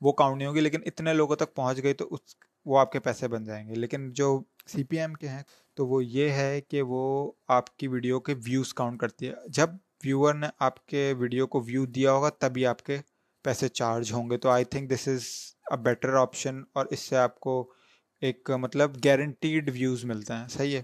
وہ 0.00 0.12
کاؤنٹ 0.12 0.38
نہیں 0.38 0.48
ہوگی، 0.48 0.60
لیکن 0.60 0.80
اتنے 0.86 1.12
لوگوں 1.12 1.36
تک 1.36 1.54
پہنچ 1.54 1.82
گئی 1.82 1.94
تو 1.94 2.08
اس، 2.10 2.20
وہ 2.64 2.78
آپ 2.78 2.92
کے 2.92 3.00
پیسے 3.00 3.28
بن 3.28 3.44
جائیں 3.44 3.68
گے۔ 3.68 3.74
لیکن 3.74 4.10
جو 4.12 4.40
سی 4.66 4.84
پی 4.84 4.98
ایم 4.98 5.14
کے 5.14 5.28
ہیں، 5.28 5.42
تو 5.74 5.86
وہ 5.86 6.04
یہ 6.04 6.30
ہے 6.30 6.60
کہ 6.60 6.82
وہ 6.82 7.32
آپ 7.48 7.76
کی 7.76 7.88
ویڈیو 7.88 8.20
کے 8.20 8.34
ویوز 8.44 8.74
کاؤنٹ 8.74 9.00
کرتی 9.00 9.28
ہے۔ 9.28 9.32
جب 9.48 9.70
ویور 10.04 10.34
نے 10.34 10.46
آپ 10.58 10.86
کے 10.86 11.14
ویڈیو 11.18 11.46
کو 11.46 11.60
ویو 11.60 11.84
دیا 11.86 12.12
ہوگا، 12.12 12.28
تبھی 12.38 12.66
آپ 12.66 12.82
کے 12.82 12.98
پیسے 13.44 13.68
چارج 13.68 14.12
ہوں 14.12 14.30
گے۔ 14.30 14.38
تو 14.38 14.48
I 14.48 14.64
think 14.64 14.90
this 14.90 15.08
is 15.08 15.22
a 15.70 15.76
better 15.76 16.14
option 16.14 16.62
اور 16.74 16.86
اس 16.90 17.00
سے 17.00 17.16
آپ 17.16 17.40
کو 17.40 17.72
ایک 18.20 18.50
مطلب 18.50 18.96
گارنٹیڈ 19.04 19.70
ویوز 19.72 20.04
ملتے 20.04 20.32
ہیں۔ 20.32 20.48
صحیح 20.48 20.76
ہے؟ 20.76 20.82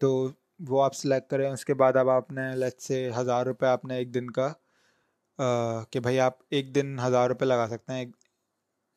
تو 0.00 0.28
وہ 0.68 0.82
آپ 0.84 0.94
سلیکٹ 0.94 1.30
کریں۔ 1.30 1.50
اس 1.50 1.64
کے 1.64 1.74
بعد 1.74 1.96
اب 1.96 2.08
آپ 2.10 2.30
نے 2.32 2.42
لیٹ 2.56 2.80
سے 2.82 3.10
ہزار 3.20 3.46
روپے 3.46 3.66
آپ 3.66 3.84
نے 3.84 3.96
ایک 3.96 4.14
دن 4.14 4.30
کا 4.30 4.52
کہ 5.90 6.00
بھائی 6.00 6.20
آپ 6.20 6.32
ایک 6.50 6.74
دن 6.74 6.98
ہزار 7.06 7.28
روپے 7.28 7.44
لگا 7.44 7.66
سکتے 7.70 7.92
ہیں 7.92 8.06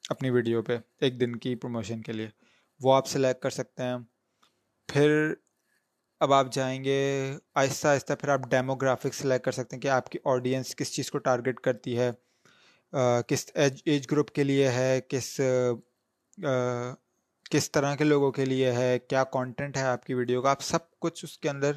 اپنی 0.10 0.30
ویڈیو 0.30 0.62
پہ 0.62 0.78
ایک 1.02 1.20
دن 1.20 1.36
کی 1.36 1.56
پروموشن 1.56 2.02
کے 2.02 2.12
لیے۔ 2.12 2.28
وہ 2.80 2.94
آپ 2.94 3.08
سلیکٹ 3.08 3.42
کر 3.44 3.50
سکتے 3.50 3.84
ہیں۔ 3.84 3.98
پھر 4.90 5.34
اب 6.20 6.34
آپ 6.34 6.52
جائیں 6.52 6.84
گے 6.84 7.00
آہستہ 7.56 7.88
آہستہ، 7.88 8.14
پھر 8.14 8.30
آپ 8.30 8.40
ڈیموگرافک 8.50 9.14
سلیکٹ 9.14 9.46
کر 9.46 9.52
سکتے 9.52 9.76
ہیں 9.76 9.82
کہ 9.82 9.88
آپ 9.88 10.10
کی 10.10 10.20
آڈینس 10.26 10.76
کس 10.76 10.94
چیز 10.94 11.12
کو 11.12 11.18
ٹارگیٹ 11.18 11.60
کرتی 11.60 11.98
ہے 12.00 12.12
کس 13.28 13.46
ایج 13.54 13.82
ایج 13.86 14.06
گروپ 14.12 14.32
کے 14.32 14.44
لیے 14.44 14.70
ہے، 14.72 15.00
کس 15.10 15.40
کس 17.52 17.72
طرح 17.72 17.96
کے 17.96 18.04
لوگوں 18.04 18.32
کے 18.32 18.46
لیے 18.46 18.72
ہے، 18.72 18.98
کیا 19.00 19.24
کانٹینٹ 19.24 19.78
ہے 19.78 19.84
آپ 19.84 20.06
کی 20.06 20.14
ویڈیو 20.14 20.42
کا۔ 20.42 20.52
آپ 20.52 20.62
سب 20.62 21.00
کچھ 21.00 21.26
اس 21.26 21.38
کے 21.38 21.50
اندر 21.50 21.72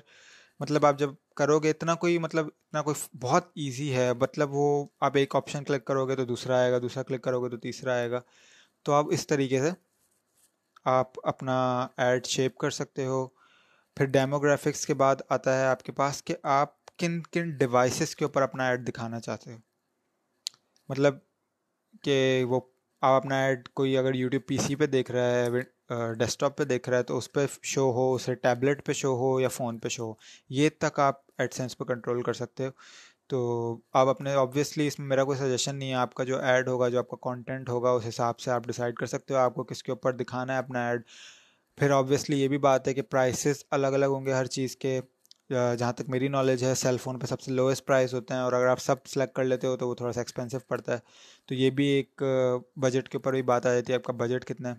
مطلب 0.61 0.87
آپ 0.87 0.99
جب 0.99 1.11
کرو 1.39 1.59
گے 1.61 1.71
اتنا 1.71 1.95
کوئی 1.95 2.19
مطلب 2.19 2.47
اتنا 2.47 2.83
کوئی 2.83 3.17
بہت 3.21 3.47
ایزی 3.55 3.95
ہے 3.97 4.13
مطلب 4.21 4.49
وہ 4.53 4.87
آپ 5.01 5.17
ایک 5.17 5.37
آپشن 5.37 5.65
کلک 5.65 5.85
کرو 5.85 6.07
گے 6.09 6.17
تو 6.17 6.25
دوسرا 6.25 6.59
آئے 6.59 6.73
گا، 6.73 6.79
دوسرا 6.83 7.03
کلک 7.03 7.23
کرو 7.25 7.43
گے 7.45 7.49
تو 7.49 7.57
تیسرا 7.57 7.93
آئے 7.93 8.11
گا۔ 8.11 8.21
تو 8.83 8.93
آپ 8.93 9.07
اس 9.11 9.27
طریقے 9.27 9.61
سے 9.61 9.71
آپ 10.85 11.27
اپنا 11.29 11.87
ایڈ 11.97 12.27
شیپ 12.27 12.57
کر 12.59 12.71
سکتے 12.71 13.07
ہو۔ 13.07 13.27
پھر 13.97 14.07
ڈیموگرافکس 14.07 14.87
کے 14.87 14.95
بعد 14.95 15.17
آتا 15.29 15.59
ہے 15.61 15.67
آپ 15.67 15.83
کے 15.83 15.93
پاس 15.93 16.23
کہ 16.25 16.35
آپ 16.43 16.97
کن 16.99 17.21
کن 17.23 17.51
ڈیوائسیز 17.51 18.15
کے 18.17 18.25
اوپر 18.25 18.43
اپنا 18.43 18.69
ایڈ 18.69 18.89
دکھانا 18.89 19.21
چاہتے 19.21 19.53
ہو۔ 19.53 19.59
مطلب 20.89 21.15
کہ 22.03 22.45
وہ 22.49 22.61
آپ 23.01 23.13
اپنا 23.13 23.45
ایڈ 23.45 23.69
کوئی 23.69 23.97
اگر 23.99 24.15
یوٹیوب 24.15 24.47
پی 24.47 24.57
سی 24.57 24.75
پہ 24.75 24.87
دیکھ 24.87 25.11
رہا 25.11 25.31
ہے 25.31 26.15
ڈیسک 26.15 26.41
ٹاپ 26.41 26.57
پہ 26.59 26.65
دیکھ 26.65 26.89
رہا 26.89 26.99
ہے 26.99 27.03
تو 27.03 27.19
اس 27.19 27.33
پہ 27.33 27.47
شو 27.63 27.91
ہو، 27.93 28.15
اسے 28.15 28.35
ٹیبلٹ 28.35 28.85
پہ 28.87 28.93
شو 28.93 29.15
ہو 29.17 29.41
یا 29.41 29.49
فون 29.49 29.79
پہ 29.79 29.89
شو 29.89 30.05
ہو۔ 30.05 30.15
یہ 30.49 30.69
تک 30.79 30.99
آپ 31.01 31.28
ایڈ 31.39 31.53
سینس 31.55 31.77
پہ 31.79 31.85
کنٹرول 31.85 32.23
کر 32.23 32.33
سکتے 32.33 32.67
ہو۔ 32.67 32.71
تو 33.29 33.39
آپ 33.93 34.09
اپنے 34.09 34.35
آبویسلی 34.35 34.87
اس 34.87 34.99
میں 34.99 35.07
میرا 35.09 35.25
کوئی 35.25 35.39
سجیشن 35.39 35.77
نہیں 35.77 35.91
ہے۔ 35.91 35.95
آپ 35.95 36.15
کا 36.15 36.25
جو 36.25 36.39
ایڈ 36.39 36.69
ہوگا، 36.69 36.89
جو 36.89 36.99
آپ 36.99 37.09
کا 37.09 37.17
کانٹینٹ 37.23 37.69
ہوگا، 37.69 37.91
اس 37.91 38.07
حساب 38.09 38.39
سے 38.41 38.51
آپ 38.51 38.67
ڈیسائڈ 38.67 38.95
کر 38.95 39.07
سکتے 39.07 39.35
ہو 39.35 39.39
آپ 39.39 39.55
کو 39.55 39.65
کس 39.65 39.83
کے 39.83 39.93
اوپر 39.93 40.13
دکھانا 40.13 40.53
ہے 40.53 40.59
اپنا 40.59 40.89
ایڈ 40.89 41.03
پھر 41.79 41.91
آبویسلی 41.91 42.41
یہ 42.43 42.49
بھی 42.49 42.59
بات 42.59 42.89
ہے 42.89 42.95
کہ 42.95 43.03
پرائسز 43.03 43.65
الگ 43.71 43.87
الگ 43.87 44.07
ہوں 44.07 44.27
گے 44.27 44.33
ہر 44.33 44.47
چیز 44.57 44.77
کے۔ 44.77 45.01
جہاں 45.51 45.93
تک 45.93 46.09
میری 46.09 46.29
نالج 46.29 46.65
ہے 46.65 46.75
سیل 46.75 46.97
فون 47.03 47.19
پہ 47.19 47.27
سب 47.27 47.41
سے 47.41 47.53
لوئسٹ 47.53 47.87
پرائز 47.87 48.15
ہوتے 48.15 48.35
ہیں 48.35 48.41
اور 48.41 48.53
اگر 48.53 48.67
آپ 48.67 48.81
سب 48.81 49.07
سلیکٹ 49.07 49.35
کر 49.37 49.45
لیتے 49.45 49.67
ہو 49.67 49.77
تو 49.77 49.89
وہ 49.89 49.95
تھوڑا 49.95 50.13
سا 50.13 50.21
ایکسپینسو 50.21 50.59
پڑتا 50.69 50.93
ہے۔ 50.93 50.99
تو 51.47 51.55
یہ 51.55 51.71
بھی 51.71 51.87
ایک 51.87 52.23
بجٹ 52.77 53.09
کے 53.09 53.17
اوپر 53.19 53.33
بھی 53.33 53.43
بات 53.43 53.67
آ 53.67 53.73
جاتی 53.75 53.93
ہے۔ 53.93 53.97
آپ 53.97 54.05
کا 54.05 54.13
بجٹ 54.13 54.45
کتنا 54.45 54.69
ہے۔ 54.69 54.75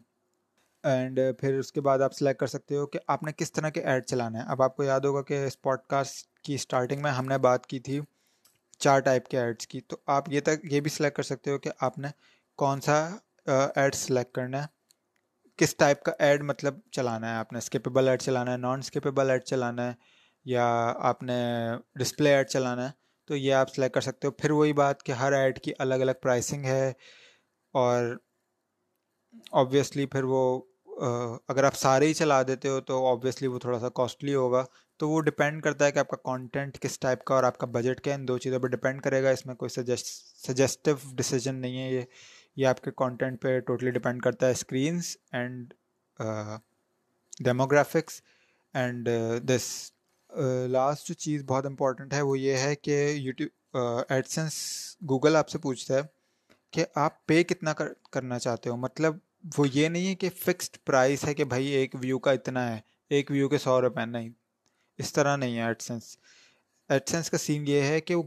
اینڈ 0.84 1.20
پھر 1.40 1.58
اس 1.60 1.72
کے 1.72 1.82
بعد 1.82 2.00
آپ 2.00 2.14
سلیکٹ 2.14 2.40
کر 2.40 2.48
سکتے 2.48 2.76
ہو 2.76 2.86
کہ 2.88 3.00
آپ 3.08 3.24
نے 3.24 3.32
کس 3.38 3.52
طرح 3.52 3.70
کے 3.70 3.82
ایڈ 3.82 4.06
چلانا 4.06 4.40
ہے 4.40 4.44
اب 4.48 4.62
آپ 4.62 4.76
کو 4.76 4.84
یاد 4.84 5.00
ہوگا 5.00 5.22
کہ 5.22 5.44
اس 5.46 5.62
پوڈ 5.62 5.80
کاسٹ 5.88 6.29
کی 6.44 6.56
اسٹارٹنگ 6.56 7.02
میں 7.02 7.12
ہم 7.12 7.26
نے 7.26 7.38
بات 7.38 7.66
کی 7.68 7.80
تھی 7.80 8.00
چار 8.80 9.00
ٹائپ 9.00 9.28
کے 9.28 9.40
ایڈس 9.40 9.68
کی، 9.68 9.82
تو 9.82 9.98
آپ 10.08 10.30
یہ 10.30 10.42
تک، 10.42 10.66
یہ 10.72 10.80
بھی 10.80 10.90
سلیکٹ 10.90 11.16
کر 11.18 11.24
سکتے 11.24 11.52
ہو 11.52 11.58
کہ 11.60 11.70
آپ 11.80 11.98
نے 11.98 12.08
کون 12.60 12.82
سا 12.82 12.98
ایڈ 13.76 13.96
سلیکٹ 13.96 14.34
کرنا 14.36 14.62
ہے، 14.62 14.68
کس 15.60 15.76
ٹائپ 15.76 16.04
کا 16.04 16.12
ایڈ 16.20 16.44
مطلب 16.44 16.80
چلانا 16.92 17.32
ہے، 17.32 17.38
آپ 17.38 17.52
نے 17.54 17.60
اسکیپیبل 17.60 18.08
ایڈ 18.10 18.22
چلانا 18.22 18.52
ہے 18.52 18.58
نان 18.58 18.80
اسکیپیبل 18.80 19.30
ایڈ 19.30 19.44
چلانا 19.44 19.88
ہے، 19.88 19.94
یا 20.46 20.66
آپ 21.10 21.24
نے 21.24 21.42
ڈسپلے 22.00 22.36
ایڈ 22.36 22.50
چلانا 22.50 22.88
ہے، 22.88 22.92
تو 23.30 23.36
یہ 23.36 23.54
آپ 23.54 23.74
سلیکٹ 23.76 23.94
کر 23.94 24.02
سکتے 24.02 24.28
ہو۔ 24.28 24.32
پھر 24.32 24.52
وہی 24.52 24.74
بات 24.74 25.04
کہ 25.04 25.12
ہر 25.12 25.34
ایڈ 25.34 25.60
کی 25.60 25.74
الگ 25.80 25.96
الگ 25.96 26.22
پرائسنگ 26.22 26.66
ہے 26.66 26.92
اور 27.74 28.16
آبویسلی 29.54 30.06
پھر 30.06 30.24
وہ 30.24 30.42
اگر 31.48 31.64
آپ 31.64 31.76
سارے 31.76 32.08
ہی 32.08 32.14
چلا 32.14 32.42
دیتے 32.44 32.70
ہو 32.70 32.80
تو 32.82 33.06
آبویسلی 33.08 33.48
وہ 33.48 33.60
تھوڑا 33.60 33.80
سا 33.80 33.90
کاسٹلی 33.96 34.34
ہوگا۔ 34.36 34.64
تو 35.00 35.10
وہ 35.10 35.20
ڈپینڈ 35.22 35.62
کرتا 35.64 35.86
ہے 35.86 35.92
کہ 35.92 36.00
آپ 36.00 36.08
کا 36.10 36.18
کانٹینٹ 36.24 36.80
کس 36.82 37.00
ٹائپ 37.00 37.24
کا 37.26 37.36
اور 37.36 37.44
آپ 37.44 37.58
کا 37.58 37.68
بجٹ 37.74 38.02
کیا 38.02 38.14
ہے، 38.14 38.20
ان 38.20 38.28
دو 38.28 38.38
چیزوں 38.38 38.60
پہ 38.60 38.68
ڈپینڈ 38.68 39.02
کرے 39.02 39.22
گا، 39.24 39.30
اس 39.30 39.46
میں 39.46 39.56
کوئی 39.56 39.70
سجیسٹو 39.70 40.94
ڈیسیجن 41.16 41.56
نہیں 41.56 41.78
ہے 41.78 41.92
یہ 41.92 42.02
یہ 42.58 42.68
آپ 42.68 42.82
کے 42.84 42.92
کانٹینٹ 42.98 43.42
پہ 43.42 43.60
ٹوٹلی 43.68 43.92
ڈپینڈ 43.92 44.22
کرتا 44.22 44.46
ہے 44.46 44.52
screens 44.52 45.16
and 45.32 45.74
demographics 47.40 48.22
and 48.76 49.10
this 49.48 49.70
last 50.70 51.08
جو 51.08 51.14
چیز 51.16 51.44
بہت 51.48 51.66
امپورٹنٹ 51.66 52.14
ہے 52.14 52.22
وہ 52.22 52.38
یہ 52.40 52.58
ہے 52.58 52.76
کہ 52.76 52.98
یوٹیوب 53.12 53.78
ایڈسنس 54.10 54.56
گوگل 55.10 55.36
آپ 55.36 55.50
سے 55.50 55.58
پوچھتا 55.58 55.96
ہے 55.96 56.02
کہ 56.74 56.86
آپ 56.96 57.26
پے 57.28 57.44
کتنا 57.44 57.74
کرنا 57.74 58.40
چاہتے 58.40 58.70
ہو؟ 58.70 58.76
مطلب 58.78 59.16
وہ 59.58 59.68
یہ 59.74 59.88
نہیں 59.90 60.08
ہے 60.08 60.16
کہ 60.16 60.30
فکسڈ 60.38 60.78
پرائز 60.86 61.24
ہے 61.26 61.34
کہ 61.34 61.44
بھائی 61.46 61.68
ایک 61.68 61.96
ویو 62.02 62.20
کا 62.20 62.32
اتنا 62.32 62.68
ہے، 62.72 62.80
ایک 63.12 63.32
ویو 63.32 63.50
کے 63.50 63.58
سو 63.58 63.80
روپے، 63.82 64.06
نہیں۔ 64.06 64.30
اس 65.00 65.14
طرح 65.14 65.36
نہیں 65.36 65.58
ہے 65.58 65.64
ایڈسنس 65.64 66.18
ایڈسنس 66.90 67.30
کا 67.30 67.38
سین 67.38 67.68
یہ 67.68 67.82
ہے 67.82 68.02
کہ 68.02 68.16
وہ 68.16 68.24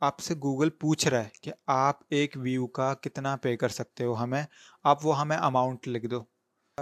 آپ 0.00 0.20
سے 0.20 0.34
گوگل 0.34 0.70
پوچھ 0.70 1.08
رہا 1.08 1.24
ہے 1.24 1.28
کہ 1.42 1.52
آپ 1.66 2.00
ایک 2.08 2.36
ویو 2.36 2.66
کا 2.66 2.94
کتنا 2.94 3.36
پے 3.36 3.56
کر 3.56 3.68
سکتے 3.68 4.04
ہو 4.04 4.14
ہمیں؟ 4.14 4.42
آپ 4.82 5.06
وہ 5.06 5.20
ہمیں 5.20 5.36
اماؤنٹ 5.36 5.88
لکھ 5.88 6.06
دو۔ 6.06 6.24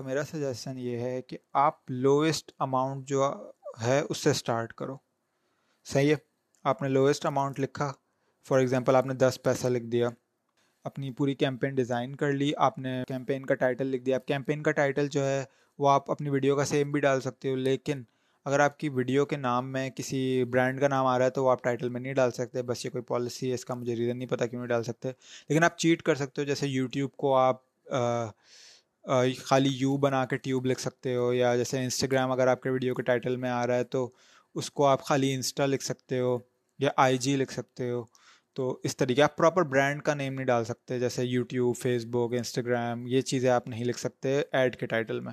میرا 0.04 0.22
سجیشن 0.24 0.78
یہ 0.78 0.98
ہے 0.98 1.22
کہ 1.22 1.38
آپ 1.52 1.90
لوئسٹ 1.90 2.52
اماؤنٹ 2.58 3.08
جو 3.08 3.50
ہے 3.82 4.02
اس 4.08 4.18
سے 4.18 4.30
اسٹارٹ 4.30 4.72
کرو۔ 4.72 4.96
صحیح 5.84 6.10
ہے۔ 6.10 6.16
آپ 6.64 6.82
نے 6.82 6.88
لوئسٹ 6.88 7.26
اماؤنٹ 7.26 7.60
لکھا۔ 7.60 7.92
فار 8.48 8.58
ایگزامپل 8.58 8.96
آپ 8.96 9.06
نے 9.06 9.14
دس 9.14 9.38
پیسہ 9.44 9.66
لکھ 9.66 9.84
دیا۔ 9.84 10.08
اپنی 10.84 11.10
پوری 11.10 11.34
کیمپین 11.34 11.74
ڈیزائن 11.74 12.16
کر 12.16 12.32
لی۔ 12.32 12.52
آپ 12.56 12.78
نے 12.78 13.02
کیمپین 13.08 13.46
کا 13.46 13.54
ٹائٹل 13.54 13.86
لکھ 13.86 14.02
دیا۔ 14.02 14.18
کیمپین 14.18 14.62
کا 14.62 14.70
ٹائٹل 14.70 15.08
جو 15.08 15.26
ہے 15.26 15.44
وہ 15.78 15.90
آپ 15.90 16.10
اپنی 16.10 16.30
ویڈیو 16.30 16.56
کا 16.56 16.64
سیم 16.64 16.92
بھی 16.92 17.00
ڈال 17.00 17.20
سکتے 17.20 17.50
ہو، 17.50 17.56
لیکن 17.56 18.02
اگر 18.44 18.60
آپ 18.60 18.78
کی 18.78 18.88
ویڈیو 18.88 19.24
کے 19.26 19.36
نام 19.36 19.72
میں 19.72 19.88
کسی 19.90 20.44
برانڈ 20.44 20.80
کا 20.80 20.88
نام 20.88 21.06
آ 21.06 21.16
رہا 21.18 21.24
ہے 21.24 21.30
تو 21.30 21.44
وہ 21.44 21.50
آپ 21.50 21.62
ٹائٹل 21.62 21.88
میں 21.88 22.00
نہیں 22.00 22.14
ڈال 22.14 22.30
سکتے، 22.30 22.62
بس 22.62 22.84
یہ 22.84 22.90
کوئی 22.90 23.02
پالیسی 23.04 23.48
ہے، 23.48 23.54
اس 23.54 23.64
کا 23.64 23.74
مجھے 23.74 23.96
ریزن 23.96 24.18
نہیں 24.18 24.28
پتا 24.28 24.46
کیوں 24.46 24.60
نہیں 24.60 24.68
ڈال 24.68 24.82
سکتے۔ 24.82 25.10
لیکن 25.48 25.64
آپ 25.64 25.78
چیٹ 25.78 26.02
کر 26.02 26.14
سکتے 26.14 26.40
ہو، 26.42 26.46
جیسے 26.46 26.66
یوٹیوب 26.66 27.12
کو 27.16 27.34
آپ 27.36 27.68
خالی 29.44 29.70
یو 29.72 29.96
بنا 29.96 30.24
کے 30.24 30.36
ٹیوب 30.36 30.66
لکھ 30.66 30.80
سکتے 30.80 31.14
ہو، 31.16 31.32
یا 31.34 31.54
جیسے 31.56 31.78
انسٹاگرام 31.78 32.32
اگر 32.32 32.46
آپ 32.46 32.62
کے 32.62 32.70
ویڈیو 32.70 32.94
کے 32.94 33.02
ٹائٹل 33.02 33.36
میں 33.36 33.50
آ 33.50 33.66
رہا 33.66 33.76
ہے 33.76 33.84
تو 33.84 34.08
اس 34.54 34.70
کو 34.70 34.86
آپ 34.86 35.02
خالی 35.04 35.32
انسٹا 35.34 35.66
لکھ 35.66 35.84
سکتے 35.84 36.18
ہو 36.18 36.36
یا 36.78 36.90
آئی 36.96 37.18
جی 37.18 37.36
لکھ 37.36 37.52
سکتے 37.52 37.90
ہو۔ 37.90 38.02
تو 38.56 38.78
اس 38.84 38.96
طریقے، 38.96 39.22
آپ 39.22 39.36
پراپر 39.36 39.62
برانڈ 39.62 40.02
کا 40.02 40.14
نیم 40.14 40.34
نہیں 40.34 40.46
ڈال 40.46 40.64
سکتے، 40.64 40.98
جیسے 40.98 41.24
یوٹیوب 41.24 41.76
فیس 41.76 42.04
بک 42.06 42.34
انسٹاگرام 42.36 43.06
یہ 43.06 43.20
چیزیں 43.20 43.50
آپ 43.50 43.68
نہیں 43.68 43.84
لکھ 43.84 44.00
سکتے 44.00 44.40
ایڈ 44.52 44.76
کے 44.76 44.86
ٹائٹل 44.86 45.20
میں۔ 45.20 45.32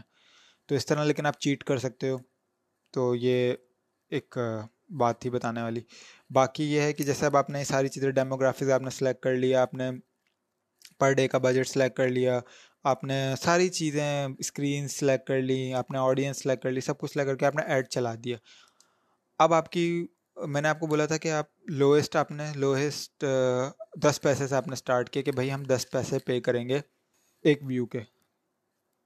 تو 0.70 0.76
اس 0.76 0.86
طرح، 0.86 1.04
لیکن 1.04 1.26
آپ 1.26 1.40
چیٹ 1.40 1.64
کر 1.64 1.78
سکتے 1.78 2.10
ہو۔ 2.10 2.18
تو 2.94 3.14
یہ 3.16 3.54
ایک 4.12 4.38
بات 5.00 5.20
تھی 5.22 5.30
بتانے 5.30 5.62
والی۔ 5.62 5.82
باقی 6.30 6.64
یہ 6.64 6.82
ہے 6.82 6.94
کہ 6.94 7.04
جیسے 7.04 7.26
اب 7.26 7.38
آپ 7.38 7.50
نے 7.50 7.64
ساری 7.64 7.88
چیزیں 7.88 8.10
ڈیموگرافیز 8.12 8.72
آپ 8.72 8.82
نے 8.82 8.90
سلیکٹ 8.90 9.24
کر 9.24 9.36
لیا، 9.36 9.62
آپ 9.62 9.74
نے 9.74 9.90
پر 11.00 11.14
ڈے 11.14 11.28
کا 11.28 11.38
بجٹ 11.38 11.68
سلیکٹ 11.68 11.98
کر 11.98 12.08
لیا، 12.10 12.40
آپ 12.86 13.04
نے 13.04 13.34
ساری 13.42 13.70
چیزیں 13.70 14.28
اسکرین 14.40 14.88
سلیکٹ 14.88 15.28
کر 15.28 15.42
لی 15.42 15.74
آپ 15.74 15.92
نے 15.92 15.98
آڈینس 15.98 16.42
سلیکٹ 16.44 16.64
کر 16.64 16.72
لی، 16.72 16.82
سب 16.82 16.98
کچھ 17.00 17.12
سلیکٹ 17.12 17.30
کر 17.30 17.36
کے 17.36 17.46
آپ 17.46 17.56
نے 17.56 17.64
ایڈ 17.64 17.88
چلا 17.88 18.14
دیا۔ 18.24 18.38
اب 19.40 19.54
آپ 19.54 19.72
کی، 19.72 20.08
میں 20.38 20.62
نے 20.62 20.68
آپ 20.68 20.80
کو 20.80 20.88
بولا 20.88 21.06
تھا 21.06 21.18
کہ 21.18 21.32
آپ 21.32 21.46
لوئسٹ 21.70 22.16
آپ 22.16 22.32
نے 22.32 22.44
لوئسٹ 22.56 23.26
دس 24.04 24.20
پیسے 24.22 24.48
سے 24.48 24.56
آپ 24.56 24.68
نے 24.68 24.74
اسٹارٹ 24.74 25.10
کیا 25.10 25.22
کہ 25.22 25.32
بھائی 25.32 25.52
ہم 25.52 25.64
دس 25.64 25.86
پیسے 25.92 26.20
پے 26.20 26.40
کریں 26.42 26.68
گے 26.70 26.80
ایک 27.46 27.64
ویو 27.64 27.86
کے۔ 27.86 28.00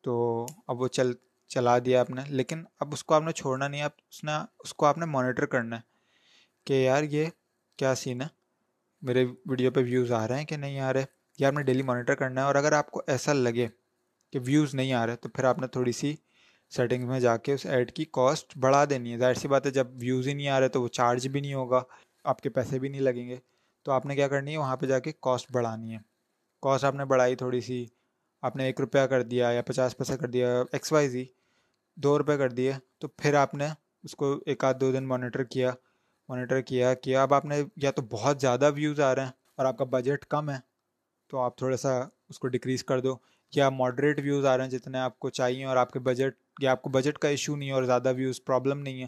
تو 0.03 0.45
اب 0.67 0.81
وہ 0.81 0.87
چل 0.87 1.11
چلا 1.51 1.77
دیا 1.79 1.99
آپ 2.01 2.09
نے، 2.09 2.21
لیکن 2.27 2.63
اب 2.79 2.93
اس 2.93 3.03
کو 3.03 3.13
آپ 3.13 3.23
نے 3.23 3.31
چھوڑنا 3.31 3.67
نہیں 3.67 3.81
آپ 3.81 3.91
اس 4.09 4.23
نے، 4.23 4.31
اس 4.59 4.73
کو 4.73 4.85
آپ 4.85 4.97
نے 4.97 5.05
مانیٹر 5.05 5.45
کرنا 5.45 5.75
ہے 5.75 5.81
کہ 6.65 6.73
یار 6.73 7.03
یہ 7.03 7.25
کیا 7.77 7.95
سین 7.95 8.21
ہے؟ 8.21 8.27
میرے 9.01 9.25
ویڈیو 9.45 9.71
پہ 9.71 9.79
ویوز 9.79 10.11
آ 10.11 10.27
رہے 10.27 10.37
ہیں 10.37 10.45
کہ 10.45 10.57
نہیں 10.57 10.79
آ 10.79 10.93
رہے؟ 10.93 11.05
یہ 11.39 11.45
آپ 11.45 11.53
نے 11.53 11.63
ڈیلی 11.63 11.83
مانیٹر 11.83 12.15
کرنا 12.15 12.41
ہے 12.41 12.45
اور 12.45 12.55
اگر 12.55 12.71
آپ 12.71 12.91
کو 12.91 13.01
ایسا 13.07 13.33
لگے 13.33 13.67
کہ 14.33 14.39
ویوز 14.45 14.75
نہیں 14.75 14.93
آ 14.93 15.05
رہے 15.07 15.15
تو 15.15 15.29
پھر 15.29 15.43
آپ 15.43 15.59
نے 15.59 15.67
تھوڑی 15.67 15.91
سی 15.91 16.15
سیٹنگ 16.69 17.07
میں 17.07 17.19
جا 17.19 17.37
کے 17.37 17.53
اس 17.53 17.65
ایڈ 17.65 17.91
کی 17.91 18.05
کاسٹ 18.05 18.57
بڑھا 18.57 18.83
دینی 18.89 19.13
ہے۔ 19.13 19.17
ظاہر 19.17 19.33
سی 19.33 19.47
بات 19.47 19.65
ہے، 19.65 19.71
جب 19.71 19.87
ویوز 20.01 20.27
ہی 20.27 20.33
نہیں 20.33 20.47
آ 20.47 20.59
رہے 20.59 20.67
تو 20.67 20.81
وہ 20.81 20.87
چارج 20.87 21.27
بھی 21.27 21.41
نہیں 21.41 21.53
ہوگا، 21.53 21.83
آپ 22.23 22.41
کے 22.41 22.49
پیسے 22.49 22.79
بھی 22.79 22.89
نہیں 22.89 23.01
لگیں 23.01 23.27
گے۔ 23.29 23.37
تو 23.83 23.91
آپ 23.91 24.05
نے 24.05 24.15
کیا 24.15 24.27
کرنی 24.27 24.51
ہے؟ 24.51 24.57
وہاں 24.57 24.77
پہ 24.77 24.85
جا 24.85 24.99
کے 24.99 25.11
کاسٹ 25.21 25.51
بڑھانی 25.51 25.93
ہے۔ 25.93 25.99
کاسٹ 26.61 26.85
آپ 26.85 26.95
نے 26.95 27.05
بڑھائی 27.05 27.35
تھوڑی 27.35 27.61
سی، 27.61 27.85
آپ 28.41 28.55
نے 28.55 28.65
ایک 28.65 28.79
روپیہ 28.79 29.01
کر 29.01 29.21
دیا 29.21 29.49
یا 29.51 29.61
پچاس 29.61 29.97
پیسہ 29.97 30.13
کر 30.13 30.27
دیا 30.27 30.63
ایکس 30.71 30.91
وائی 30.91 31.09
زی 31.09 31.25
دو 31.95 32.17
روپے 32.17 32.37
کر 32.37 32.49
دیے، 32.49 32.73
تو 32.99 33.07
پھر 33.07 33.33
آپ 33.33 33.53
نے 33.55 33.67
اس 34.03 34.15
کو 34.15 34.39
ایک 34.45 34.63
آدھ 34.63 34.77
دو 34.77 34.91
دن 34.91 35.07
مانیٹر 35.07 35.43
کیا 35.43 35.71
مانیٹر 36.29 36.61
کیا 36.61 36.93
کیا 36.93 37.23
اب 37.23 37.33
آپ 37.33 37.45
نے 37.45 37.63
یا 37.75 37.91
تو 37.91 38.01
بہت 38.01 38.41
زیادہ 38.41 38.71
ویوز 38.75 38.99
آ 38.99 39.15
رہے 39.15 39.23
ہیں 39.23 39.31
اور 39.57 39.65
آپ 39.65 39.77
کا 39.77 39.85
بجٹ 39.85 40.25
کم 40.25 40.49
ہے، 40.49 40.55
تو 41.27 41.37
آپ 41.37 41.57
تھوڑا 41.57 41.77
سا 41.77 41.99
اس 42.29 42.39
کو 42.39 42.47
ڈکریز 42.47 42.83
کر 42.83 42.99
دو۔ 42.99 43.15
یا 43.55 43.69
ماڈریٹ 43.69 44.19
ویوز 44.19 44.45
آ 44.45 44.57
رہے 44.57 44.63
ہیں 44.63 44.71
جتنے 44.71 44.97
آپ 44.97 45.19
کو 45.19 45.29
چاہیے 45.29 45.65
اور 45.65 45.77
آپ 45.77 45.91
کے 45.91 45.99
بجٹ 45.99 46.33
یا 46.61 46.71
آپ 46.71 46.81
کو 46.81 46.89
بجٹ 46.89 47.17
کا 47.17 47.27
ایشو 47.27 47.55
نہیں 47.55 47.69
ہے 47.69 47.73
اور 47.73 47.83
زیادہ 47.83 48.13
ویوز 48.15 48.43
پرابلم 48.43 48.79
نہیں 48.79 49.01
ہے، 49.01 49.07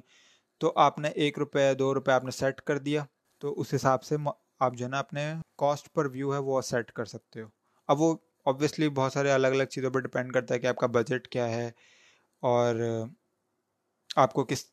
تو 0.57 0.73
آپ 0.75 0.99
نے 0.99 1.09
ایک 1.09 1.39
روپے، 1.39 1.73
دو 1.73 1.93
روپے 1.93 2.11
آپ 2.11 2.23
نے 2.23 2.31
سیٹ 2.31 2.61
کر 2.61 2.77
دیا۔ 2.77 3.05
تو 3.39 3.59
اس 3.59 3.73
حساب 3.73 4.03
سے 4.03 4.15
آپ 4.59 4.73
جو 4.73 4.85
ہے 4.85 4.89
نا 4.89 4.99
اپنے 4.99 5.33
کاسٹ 5.57 5.93
پر 5.93 6.05
ویو 6.05 6.33
ہے 6.33 6.39
وہ 6.39 6.61
سیٹ 6.61 6.91
کر 6.91 7.05
سکتے 7.05 7.41
ہو۔ 7.41 7.47
اب 7.87 8.01
وہ 8.01 8.15
آبویسلی 8.45 8.89
بہت 8.89 9.13
سارے 9.13 9.31
الگ 9.31 9.47
الگ 9.47 9.63
چیزوں 9.63 9.91
پر 9.91 9.99
ڈپینڈ 9.99 10.33
کرتا 10.33 10.53
ہے 10.53 10.59
کہ 10.59 10.67
آپ 10.67 10.75
کا 10.75 10.87
بجٹ 10.87 11.27
کیا 11.27 11.49
ہے۔ 11.49 11.71
اور 12.43 12.75
آپ 14.17 14.33
کو 14.33 14.43
کس 14.45 14.65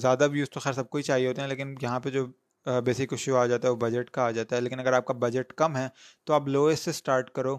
زیادہ 0.00 0.28
ویوز 0.30 0.50
تو 0.50 0.60
خیر 0.60 0.72
سب 0.72 0.88
کو 0.90 0.98
ہی 0.98 1.02
چاہیے 1.02 1.28
ہوتے 1.28 1.40
ہیں، 1.40 1.48
لیکن 1.48 1.74
یہاں 1.82 2.00
پہ 2.00 2.10
جو 2.10 2.26
بیسک 2.66 3.12
ایشو 3.12 3.36
آ 3.36 3.44
جاتا 3.46 3.68
ہے، 3.68 3.72
وہ 3.72 3.78
بجٹ 3.78 4.10
کا 4.10 4.22
آ 4.22 4.30
جاتا 4.30 4.56
ہے، 4.56 4.60
لیکن 4.60 4.80
اگر 4.80 4.92
آپ 4.92 5.06
کا 5.06 5.14
بجٹ 5.18 5.52
کم 5.54 5.76
ہے 5.76 5.88
تو 6.26 6.34
آپ 6.34 6.48
لوئسٹ 6.48 6.84
سے 6.84 6.90
اسٹارٹ 6.90 7.30
کرو 7.30 7.54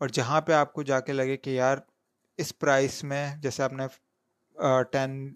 اور 0.00 0.08
جہاں 0.08 0.40
پہ 0.40 0.52
آپ 0.52 0.72
کو 0.72 0.82
جا 0.82 1.00
کے 1.00 1.12
لگے 1.12 1.36
کہ 1.36 1.50
یار 1.50 1.78
اس 2.38 2.58
پرائس 2.58 3.02
میں 3.04 3.26
جیسے 3.42 3.62
آپ 3.62 3.72
نے 3.72 3.86
ٹین 4.92 5.32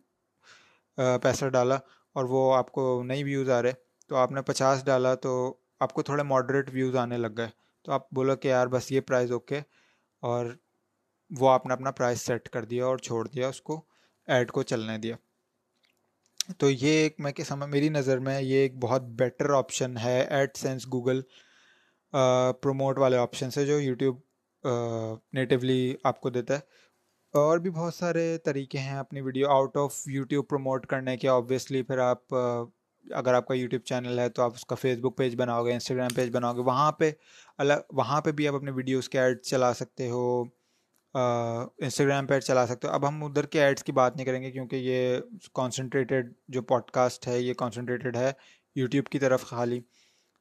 پیسہ 1.23 1.49
ڈالا 1.49 1.79
اور 2.17 2.25
وہ 2.29 2.55
آپ 2.55 2.71
کو 2.73 3.03
نئی 3.05 3.23
ویوز 3.25 3.51
آ 3.51 3.63
رہے، 3.63 3.73
تو 4.11 4.17
آپ 4.17 4.33
نے 4.33 4.43
پچاس 4.43 4.85
ڈالا 4.85 5.15
تو 5.17 5.33
آپ 5.81 5.93
کو 5.93 6.03
تھوڑے 6.03 6.23
ماڈریٹ 6.25 6.71
ویوز 6.73 6.97
آنے 6.97 7.19
لگ 7.19 7.37
گئے، 7.37 7.49
تو 7.85 7.93
آپ 7.93 8.11
بولو 8.15 8.37
کہ 8.37 8.49
یار 8.49 8.67
بس 8.67 8.91
یہ 8.93 9.01
پرائز 9.01 9.33
اوکے 9.33 9.61
اور 10.23 10.47
وہ 11.41 11.51
آپ 11.51 11.67
نے 11.67 11.73
اپنا 11.73 11.91
پرائز 11.91 12.21
سیٹ 12.21 12.49
کر 12.49 12.65
دیا 12.65 12.85
اور 12.85 12.99
چھوڑ 12.99 13.29
دیا، 13.29 13.49
اس 13.49 13.61
کو 13.61 13.81
ایڈ 14.27 14.51
کو 14.51 14.63
چلنے 14.63 14.99
دیا۔ 14.99 15.17
تو 16.59 16.71
یہ 16.71 16.89
ایک 16.89 17.15
میں 17.19 17.33
کہ 17.33 17.45
سمجھ، 17.45 17.71
میری 17.71 17.89
نظر 17.89 18.19
میں 18.19 18.41
یہ 18.43 18.57
ایک 18.57 18.77
بہت 18.77 19.03
بیٹر 19.03 19.51
آپشن 19.51 19.97
ہے 19.97 20.21
ایڈ 20.31 20.57
سینس 20.57 20.87
گوگل 20.87 21.21
پروموٹ 22.63 22.99
والے 22.99 23.17
آپشن 23.17 23.51
سے 23.51 23.67
جو 23.67 23.81
یوٹیوب 23.81 24.21
نیٹیولی 25.33 25.95
آپ 26.05 26.21
کو 26.21 26.31
دیتا 26.31 26.55
ہے۔ 26.55 26.61
اور 27.35 27.59
بھی 27.59 27.71
بہت 27.71 27.95
سارے 27.95 28.39
طریقے 28.45 28.79
ہیں 28.79 28.99
اپنی 28.99 29.21
video 29.21 29.49
out 29.51 29.77
of 29.77 30.03
YouTube 30.07 30.49
promote 30.49 30.87
کرنے 30.87 31.17
کے۔ 31.17 31.29
آبویسلی 31.29 31.83
پھر 31.83 31.99
آپ 31.99 32.35
اگر 33.11 33.35
آپ 33.35 33.47
کا 33.47 33.55
یوٹیوب 33.55 33.83
چینل 33.83 34.19
ہے 34.19 34.29
تو 34.29 34.43
آپ 34.43 34.53
اس 34.55 34.65
کا 34.67 34.75
فیس 34.75 34.99
بک 34.99 35.17
پیج 35.17 35.37
بناؤ 35.37 35.65
گے 35.67 35.73
انسٹاگرام 35.73 36.15
پیج 36.15 36.31
بناؤ 36.37 36.55
گے۔ 36.55 36.61
وہاں 36.61 36.93
پہ 36.93 37.11
الگ 37.59 37.81
وہاں 37.91 38.21
پہ 38.21 38.33
بھی 38.33 38.49
آپ 38.49 38.55
اپنے 38.55 38.71
ویڈیوز 38.71 39.09
کے 39.09 39.19
ایڈ 39.21 39.41
چلا 39.43 39.73
سکتے 39.75 40.11
ہو۔ 40.11 40.45
انسٹاگرام 41.15 42.27
پیج 42.27 42.43
چلا 42.43 42.67
سکتے 42.67 42.89
ہو۔ 42.89 42.93
اب 42.93 43.09
ہم 43.09 43.25
ادھر 43.25 43.47
کے 43.47 43.63
ایڈس 43.63 43.85
کی 43.85 43.93
بات 43.93 44.17
نہیں 44.17 44.27
کریں 44.27 44.43
گے 44.43 44.51
کیونکہ 44.51 44.77
یہ 44.77 45.19
کانسنٹریٹیڈ 45.55 46.33
جو 46.49 46.63
پوڈ 46.63 46.91
کاسٹ 46.91 47.27
ہے، 47.29 47.41
یہ 47.41 47.55
کانسنٹریٹیڈ 47.55 48.17
ہے 48.17 48.33
یوٹیوب 48.75 49.07
کی 49.07 49.19
طرف 49.19 49.45
خالی۔ 49.45 49.81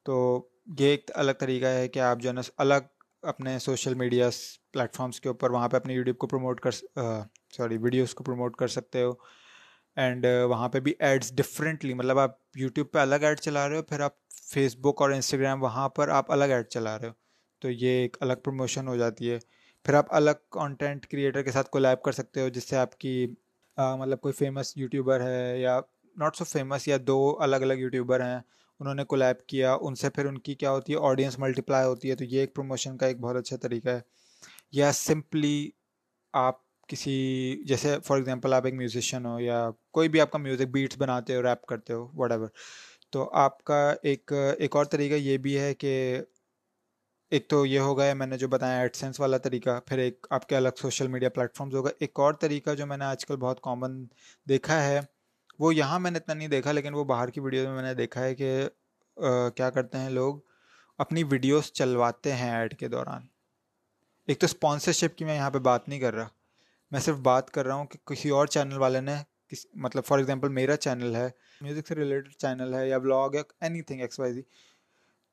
تو 0.04 0.48
یہ 0.80 0.86
ایک 0.86 1.12
الگ 1.14 1.32
طریقہ 1.32 1.66
ہے 1.66 1.88
کہ 1.88 2.00
آپ 2.00 2.20
جو 2.20 2.30
ہے 2.30 2.34
نا، 2.34 2.42
الگ 2.58 2.88
اپنے 3.22 3.60
سوشل 3.60 3.94
میڈیاز 3.94 4.36
پلیٹفارمس 4.74 5.20
کے 5.22 5.30
اوپر 5.30 5.52
وہاں 5.52 5.70
پہ 5.70 5.78
اپنے 5.78 5.94
یوٹیوب 5.94 6.18
کو 6.18 6.28
پروموٹ 6.28 6.60
کر 6.60 6.72
سوری 6.72 7.78
ویڈیوز 7.78 8.14
کو 8.14 8.24
پروموٹ 8.24 8.56
کر 8.56 8.68
سکتے 8.68 9.04
ہو۔ 9.04 9.12
اینڈ 9.96 10.26
وہاں 10.50 10.70
پہ 10.70 10.80
بھی 10.80 10.94
ایڈس 11.00 11.32
ڈفرینٹلی 11.36 11.94
مطلب 11.94 12.20
آپ 12.20 12.32
یوٹیوب 12.56 12.92
پہ 12.92 13.00
الگ 13.00 13.16
ایڈ 13.16 13.40
چلا 13.40 13.68
رہے 13.70 13.78
ہو، 13.78 13.84
پھر 13.84 14.00
آپ 14.00 14.14
فیس 14.54 14.76
بک 14.76 15.02
اور 15.02 15.12
انسٹاگرام 15.12 15.64
وہاں 15.64 15.90
پر 15.90 16.10
آپ 16.10 16.32
الگ 16.32 16.44
ایڈ 16.44 16.68
چلا 16.68 17.00
رہے 17.00 17.08
ہو۔ 17.08 17.14
تو 17.60 17.70
یہ 17.70 17.90
ایک 17.90 18.18
الگ 18.20 18.34
پروموشن 18.44 18.88
ہو 18.88 18.96
جاتی 18.96 19.32
ہے۔ 19.32 19.40
پھر 19.86 19.94
آپ 19.94 20.14
الگ 20.16 20.40
کانٹینٹ 20.50 21.06
کریٹر 21.08 21.42
کے 21.44 21.52
ساتھ 21.52 21.70
کولیب 21.70 22.02
کر 22.04 22.12
سکتے 22.12 22.42
ہو، 22.42 22.50
جس 22.50 22.70
سے 22.70 22.76
آپ 22.78 22.98
کی 23.00 23.26
مطلب 23.78 24.20
کوئی 24.22 24.34
فیمس 24.34 24.76
یوٹیوبر 24.78 25.22
ہے 25.22 25.60
یا 25.60 25.80
ناٹ 26.16 26.36
سو 26.36 26.44
فیمس 26.44 26.88
یا 26.88 26.98
دو 27.08 27.20
الگ 27.42 27.56
الگ 27.56 27.74
یوٹیوبر 27.74 28.22
ہیں، 28.26 28.40
انہوں 28.80 28.96
نے 28.96 29.04
کولیب 29.06 29.46
کیا، 29.48 29.74
ان 29.82 29.96
سے 29.96 30.10
پھر 30.10 30.26
ان 30.26 30.38
کی 30.38 30.56
کیا 30.56 30.72
ہوتی 30.72 30.94
ہے 30.94 30.98
آڈینس 31.02 31.38
ملٹیپلائی 31.40 31.88
ہوتی 31.88 32.10
ہے، 32.10 32.16
تو 32.16 32.24
یہ 32.24 32.40
ایک 32.40 32.54
پروموشن 32.56 32.98
کا 32.98 33.06
ایک 33.06 33.20
بہت 33.20 33.36
اچھا 33.36 33.58
طریقہ 33.58 33.90
ہے۔ 33.90 34.00
یا 34.72 34.92
سمپلی 34.92 35.70
آپ 36.34 36.60
کسی، 36.90 37.14
جیسے 37.68 37.96
فار 38.06 38.18
ایگزامپل 38.18 38.54
آپ 38.54 38.66
ایک 38.66 38.74
میوزیشین 38.74 39.26
ہو 39.26 39.40
یا 39.40 39.70
کوئی 39.92 40.10
بھی 40.10 40.22
آپ 40.22 40.32
کا 40.32 40.38
میوزک 40.40 40.72
بیٹس 40.72 40.98
بناتے 40.98 41.36
ہو 41.36 41.42
ریپ 41.42 41.66
کرتے 41.66 41.94
ہو 41.94 42.08
وٹ 42.16 42.32
ایور 42.32 42.48
تو 43.10 43.30
آپ 43.34 43.64
کا 43.64 43.80
ایک 44.04 44.34
ایک 44.58 44.76
اور 44.76 44.86
طریقہ 44.86 45.16
یہ 45.16 45.38
بھی 45.38 45.58
ہے 45.60 45.74
کہ 45.74 46.22
ایک 47.32 47.48
تو 47.48 47.66
یہ 47.66 47.80
ہوگا 47.80 48.06
ہے، 48.06 48.14
میں 48.14 48.28
نے 48.28 48.38
جو 48.38 48.48
بتایا 48.48 48.80
ایڈ 48.80 48.96
سینس 48.96 49.20
والا 49.20 49.38
طریقہ، 49.38 49.80
پھر 49.80 49.98
ایک 49.98 50.28
آپ 50.30 50.48
کے 50.50 50.56
الگ 50.56 50.70
سوشل 50.78 51.08
میڈیا 51.08 51.30
پلیٹفارمز 51.30 51.76
ہوگا۔ 51.76 51.90
ایک 52.00 52.20
اور 52.20 52.34
طریقہ 52.34 52.74
جو 52.76 52.86
میں 52.86 52.98
نے 52.98 53.06
آج 53.06 53.26
کل 53.26 53.36
بہت 53.36 53.62
کامن 53.62 54.04
دیکھا 54.50 54.84
ہے، 54.84 55.00
وہ 55.60 55.74
یہاں 55.76 56.00
میں 56.00 56.12
نے 56.12 56.18
اتنا 56.18 56.34
نہیں 56.34 56.48
دیکھا، 56.48 56.72
لیکن 56.72 56.94
وہ 56.94 57.04
باہر 57.04 57.30
کی 57.30 57.40
ویڈیوز 57.40 57.66
میں 57.66 57.76
میں 57.76 57.84
نے 57.84 57.94
دیکھا 57.94 58.24
ہے 58.24 58.36
کہ 58.36 58.70
کیا 59.56 59.70
کرتے 59.70 59.98
ہیں 59.98 60.10
لوگ؟ 60.10 60.40
اپنی 61.00 61.24
ویڈیوز 61.24 61.72
چلواتے 61.72 62.34
ہیں 62.34 62.52
ایڈ 62.52 62.78
کے 62.78 62.88
دوران۔ 62.88 63.22
ایک 64.28 64.40
تو 64.40 64.46
اسپانسرشپ 64.46 65.18
کی 65.18 65.26
میں 65.26 65.36
یہاں 65.36 65.50
پہ 65.52 65.60
بات 65.60 65.90
نہیں 65.90 66.00
کر 66.00 66.14
رہا۔ 66.14 66.28
میں 66.92 67.00
صرف 67.00 67.18
بات 67.18 67.52
کر 67.52 67.66
رہا 67.66 67.76
ہوں 67.76 67.86
کہ 67.86 68.08
کسی 68.08 68.30
اور 68.30 68.48
چینل 68.48 68.78
والے 68.78 69.02
نے 69.02 69.16
کس 69.48 69.66
مطلب 69.74 70.04
فار 70.06 70.18
ایگزامپل 70.18 70.50
میرا 70.50 70.76
چینل 70.76 71.16
ہے 71.16 71.28
میوزک 71.62 71.88
سے 71.88 71.96
ریلیٹڈ 71.96 72.32
چینل 72.32 72.74
ہے 72.74 72.88
یا 72.90 72.98
بلاگ 72.98 73.30
یا 73.34 73.42
اینی 73.62 73.82
تھنگ 73.82 74.02
ایکس 74.02 74.20
وائی 74.20 74.34
زی 74.34 74.42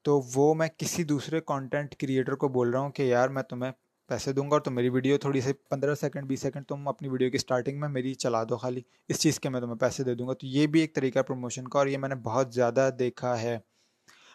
تو 0.03 0.21
وہ 0.35 0.55
میں 0.55 0.69
کسی 0.77 1.05
دوسرے 1.05 1.41
کانٹینٹ 1.41 1.95
کریٹر 1.97 2.35
کو 2.35 2.49
بول 2.49 2.71
رہا 2.71 2.81
ہوں 2.81 2.91
کہ 2.91 3.03
یار 3.03 3.29
میں 3.29 3.43
تمہیں 3.43 3.73
پیسے 4.09 4.33
دوں 4.33 4.45
گا 4.45 4.55
اور 4.55 4.61
تو 4.61 4.71
میری 4.71 4.89
ویڈیو 4.89 5.19
تھوڑی 5.19 5.41
سی 5.41 5.53
پندرہ 5.53 5.95
سیکنڈ 5.95 6.25
بیس 6.25 6.41
سیکنڈ 6.41 6.67
تم 6.67 6.89
اپنی 6.89 7.09
ویڈیو 7.09 7.31
کی 7.31 7.37
اسٹارٹنگ 7.37 7.81
میں 7.81 7.89
میری 7.89 8.15
چلا 8.15 8.45
دو 8.45 8.57
خالی۔ 8.57 8.81
اس 9.09 9.19
چیز 9.21 9.41
کے 9.41 9.49
میں 9.49 9.61
تمہیں 9.61 9.77
پیسے 9.77 10.05
دے 10.05 10.15
دوں 10.15 10.29
گا۔ 10.29 10.33
تو 10.33 10.47
یہ 10.47 10.67
بھی 10.67 10.81
ایک 10.81 10.95
طریقہ 10.95 11.19
پروموشن 11.19 11.69
کا 11.69 11.79
اور 11.79 11.87
یہ 11.87 11.99
میں 11.99 12.09
نے 12.09 12.15
بہت 12.15 12.55
زیادہ 12.55 12.91
دیکھا 12.99 13.43
ہے۔ 13.43 13.59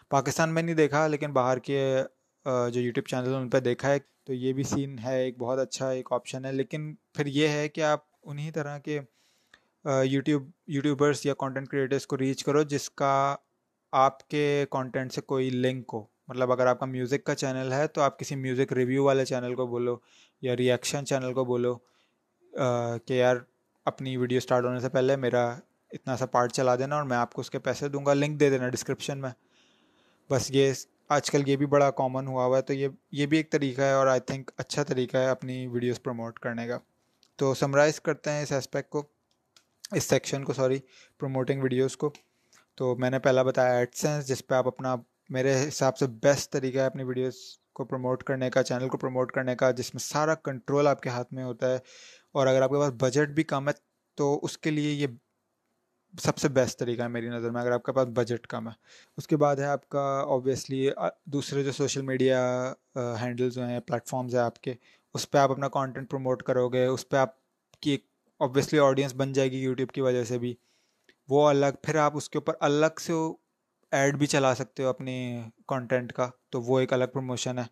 پاکستان 0.09 0.53
میں 0.53 0.64
نہیں 0.64 0.76
دیکھا 0.76 1.07
لیکن 1.07 1.32
باہر 1.34 1.59
کے 1.59 2.03
جو 2.45 2.80
یوٹیوب 2.80 3.07
چینل 3.07 3.28
ہیں 3.28 3.41
ان 3.41 3.49
پہ 3.49 3.59
دیکھا 3.59 3.91
ہے۔ 3.91 3.97
تو 4.24 4.34
یہ 4.34 4.53
بھی 4.53 4.64
سین 4.64 4.99
ہے، 4.99 5.24
ایک 5.24 5.38
بہت 5.38 5.59
اچھا 5.59 5.89
ایک 5.89 6.11
آپشن 6.11 6.45
ہے۔ 6.45 6.51
لیکن 6.51 6.95
پھر 7.14 7.26
یہ 7.26 7.47
ہے 7.47 7.70
کہ 7.70 7.82
آپ 7.82 7.99
انہیں 8.24 8.51
طرح 8.51 8.78
کے 8.80 8.99
یوٹیوب 10.03 10.49
یوٹیوبرس 10.68 11.26
یا 11.26 11.34
کانٹینٹ 11.34 11.68
کریٹرس 11.68 12.07
کو 12.07 12.18
ریچ 12.18 12.43
کرو 12.43 12.64
جس 12.64 12.89
کا 12.89 13.36
آپ 13.94 14.28
کے 14.28 14.66
کانٹینٹ 14.70 15.14
سے 15.14 15.22
کوئی 15.22 15.50
لنک 15.50 15.89
ہو۔ 15.94 16.04
مطلب 16.28 16.52
اگر 16.52 16.68
آپ 16.68 16.80
کا 16.80 16.86
میوزک 16.86 17.24
کا 17.24 17.36
چینل 17.36 17.74
ہے 17.74 17.88
تو 17.88 18.02
آپ 18.02 18.20
کسی 18.20 18.36
میوزک 18.36 18.74
ریویو 18.74 19.04
والے 19.04 19.26
چینل 19.26 19.56
کو 19.56 19.68
بولو 19.68 19.98
یا 20.41 20.58
ریئیکشن 20.58 21.06
چینل 21.06 21.34
کو 21.34 21.46
بولو 21.46 21.76
کہ 23.06 23.14
یار 23.14 23.38
اپنی 23.86 24.18
ویڈیو 24.18 24.38
اسٹارٹ 24.38 24.66
ہونے 24.66 24.80
سے 24.80 24.89
پہلے 24.89 25.16
میرا 25.16 25.56
اتنا 25.91 26.18
سا 26.18 26.26
پارٹ 26.26 26.54
چلا 26.54 26.76
دینا 26.76 26.96
اور 26.96 27.04
میں 27.04 27.18
آپ 27.18 27.34
کو 27.34 27.41
اس 27.41 27.50
کے 27.50 27.60
پیسے 27.60 27.88
دوں 27.88 28.06
گا۔ 28.06 28.14
لنک 28.14 28.39
دے 28.39 28.50
دینا 28.50 28.70
ڈسکرپشن 28.70 29.18
میں۔ 29.18 29.30
بس 30.30 30.52
یہ 30.52 30.74
آج 31.10 31.32
کل 31.32 31.50
یہ 31.50 31.56
بھی 31.56 31.66
بڑا 31.66 31.91
کامن 31.91 32.28
ہوا 32.28 32.46
ہوا 32.46 32.58
ہے، 32.58 32.62
تو 32.62 32.74
یہ 32.74 32.88
یہ 33.12 33.26
بھی 33.26 33.38
ایک 33.38 33.52
طریقہ 33.52 33.82
ہے 33.82 33.91
اور 33.91 34.08
آئی 34.08 34.20
تھنک 34.20 34.52
اچھا 34.58 34.84
طریقہ 34.84 35.18
ہے 35.18 35.30
اپنی 35.30 35.68
ویڈیوز 35.68 36.04
پروموٹ 36.04 36.39
کرنے 36.39 36.68
کا۔ 36.68 36.78
تو 37.36 37.54
سمرائز 37.54 38.02
کرتے 38.02 38.32
ہیں 38.32 38.44
اس 38.44 38.52
اسپیکٹ 38.52 38.89
کو، 38.89 39.04
اس 39.91 40.04
سیکشن 40.04 40.44
کو 40.44 40.54
سوری 40.54 40.80
پروموٹنگ 41.20 41.62
ویڈیوز 41.62 41.98
کو۔ 41.98 42.12
تو 42.76 42.95
میں 42.95 43.09
نے 43.09 43.19
پہلا 43.19 43.43
بتایا 43.43 43.74
ایڈ 43.74 43.95
سینس 43.95 44.28
جس 44.28 44.47
پہ 44.47 44.55
آپ 44.55 44.67
اپنا 44.67 44.95
میرے 45.30 45.67
حساب 45.67 45.97
سے 45.97 46.07
بیسٹ 46.07 46.51
طریقہ 46.51 46.78
ہے 46.78 46.86
اپنی 46.86 47.03
ویڈیوز 47.03 47.36
کو 47.74 47.86
پروموٹ 47.86 48.24
کرنے 48.24 48.49
کا 48.49 48.63
چینل 48.63 48.88
کو 48.88 48.97
پروموٹ 48.97 49.32
کرنے 49.32 49.55
کا، 49.55 49.71
جس 49.71 49.93
میں 49.93 49.99
سارا 49.99 50.36
کنٹرول 50.36 50.88
آپ 50.88 51.01
کے 51.01 51.09
ہاتھ 51.09 51.34
میں 51.34 51.43
ہوتا 51.43 51.71
ہے۔ 51.71 51.78
اور 52.32 52.47
اگر 52.47 52.61
آپ 52.61 52.69
کے 52.69 52.76
پاس 52.76 52.93
بجٹ 52.97 53.30
بھی 53.30 53.43
کم 53.43 53.67
ہے، 53.67 53.74
تو 54.15 54.39
اس 54.43 54.57
کے 54.57 54.71
لیے 54.71 54.93
یہ 54.93 55.07
سب 56.19 56.38
سے 56.38 56.49
بیسٹ 56.49 56.80
طریقہ 56.80 57.01
ہے 57.01 57.07
میری 57.07 57.30
نظر 57.30 57.49
میں، 57.49 57.61
اگر 57.61 57.71
آپ 57.71 57.84
کے 57.84 57.91
پاس 57.91 58.07
بجٹ 58.07 58.47
کم 58.47 58.67
ہے۔ 58.67 58.74
اس 59.17 59.28
کے 59.28 59.38
بعد 59.38 59.55
ہے 59.55 59.65
آپ 59.65 59.89
کا 59.89 60.19
اوبیسلی 60.19 60.89
دوسرے 61.26 61.63
جو 61.63 61.71
سوشل 61.71 62.01
میڈیا 62.01 62.74
ہینڈلز 62.95 63.57
ہیں 63.57 63.80
پلیٹفارمز 63.80 64.36
ہیں 64.36 64.41
آپ 64.41 64.61
کے، 64.61 64.74
اس 65.13 65.32
پہ 65.32 65.38
آپ 65.38 65.51
اپنا 65.51 65.69
کانٹینٹ 65.69 66.09
پروموٹ 66.09 66.43
کرو 66.43 66.69
گے۔ 66.69 66.86
اس 66.86 67.09
پہ 67.09 67.17
آپ 67.17 67.30
کی 67.80 67.91
ایک 67.91 68.05
اوبیسلی 68.38 68.80
آڈینس 68.80 69.15
بن 69.15 69.34
جائے 69.34 69.51
گی 69.51 69.57
یوٹیوب 69.57 69.91
کی 69.91 70.01
وجہ 70.01 70.24
سے 70.24 70.38
بھی۔ 70.39 70.55
وہ 71.30 71.49
الگ، 71.49 71.65
پھر 71.84 71.95
آپ 71.95 72.17
اس 72.17 72.30
کے 72.30 72.38
اوپر 72.38 72.53
الگ 72.59 72.99
سے 73.01 73.13
ایڈ 73.91 74.15
بھی 74.15 74.26
چلا 74.26 74.55
سکتے 74.55 74.84
ہو 74.84 74.88
اپنی 74.88 75.41
کانٹینٹ 75.67 76.13
کا، 76.13 76.30
تو 76.49 76.61
وہ 76.61 76.80
ایک 76.80 76.93
الگ 76.93 77.05
پروموشن 77.13 77.57
ہے۔ 77.57 77.63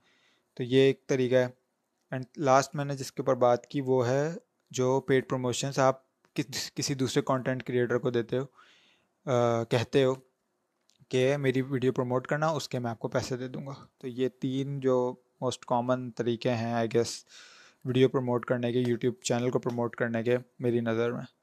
تو 0.53 0.63
یہ 0.63 0.79
ایک 0.81 1.07
طریقہ 1.07 1.35
ہے۔ 1.35 1.47
اینڈ 2.11 2.25
لاسٹ 2.37 2.75
میں 2.75 2.85
نے 2.85 2.95
جس 2.95 3.11
کے 3.11 3.21
اوپر 3.21 3.35
بات 3.35 3.67
کی 3.67 3.81
وہ 3.81 4.07
ہے 4.07 4.33
جو 4.71 4.99
پیڈ 4.99 5.29
پروموشنس 5.29 5.79
آپ 5.79 6.01
کسی 6.75 6.93
دوسرے 6.93 7.21
کانٹینٹ 7.21 7.63
کریٹر 7.63 7.97
کو 7.97 8.09
دیتے 8.09 8.37
ہو 8.37 8.45
کہتے 9.65 10.03
ہو 10.03 10.13
کہ 11.09 11.37
میری 11.37 11.61
ویڈیو 11.61 11.93
پروموٹ 11.93 12.27
کرنا، 12.27 12.47
اس 12.47 12.69
کے 12.69 12.79
میں 12.79 12.91
آپ 12.91 12.99
کو 12.99 13.07
پیسے 13.07 13.37
دے 13.37 13.47
دوں 13.47 13.67
گا۔ 13.67 13.73
تو 13.97 14.07
یہ 14.07 14.29
تین 14.29 14.79
جو 14.79 15.15
موسٹ 15.41 15.65
کامن 15.65 16.11
طریقے 16.11 16.51
ہیں 16.51 16.73
آئی 16.73 16.87
گیس 16.93 17.25
ویڈیو 17.85 18.09
پروموٹ 18.09 18.45
کرنے 18.45 18.71
کے 18.71 18.83
یوٹیوب 18.87 19.15
چینل 19.23 19.49
کو 19.49 19.59
پروموٹ 19.59 19.95
کرنے 19.95 20.23
کے 20.23 20.37
میری 20.59 20.79
نظر 20.79 21.11
میں۔ 21.11 21.40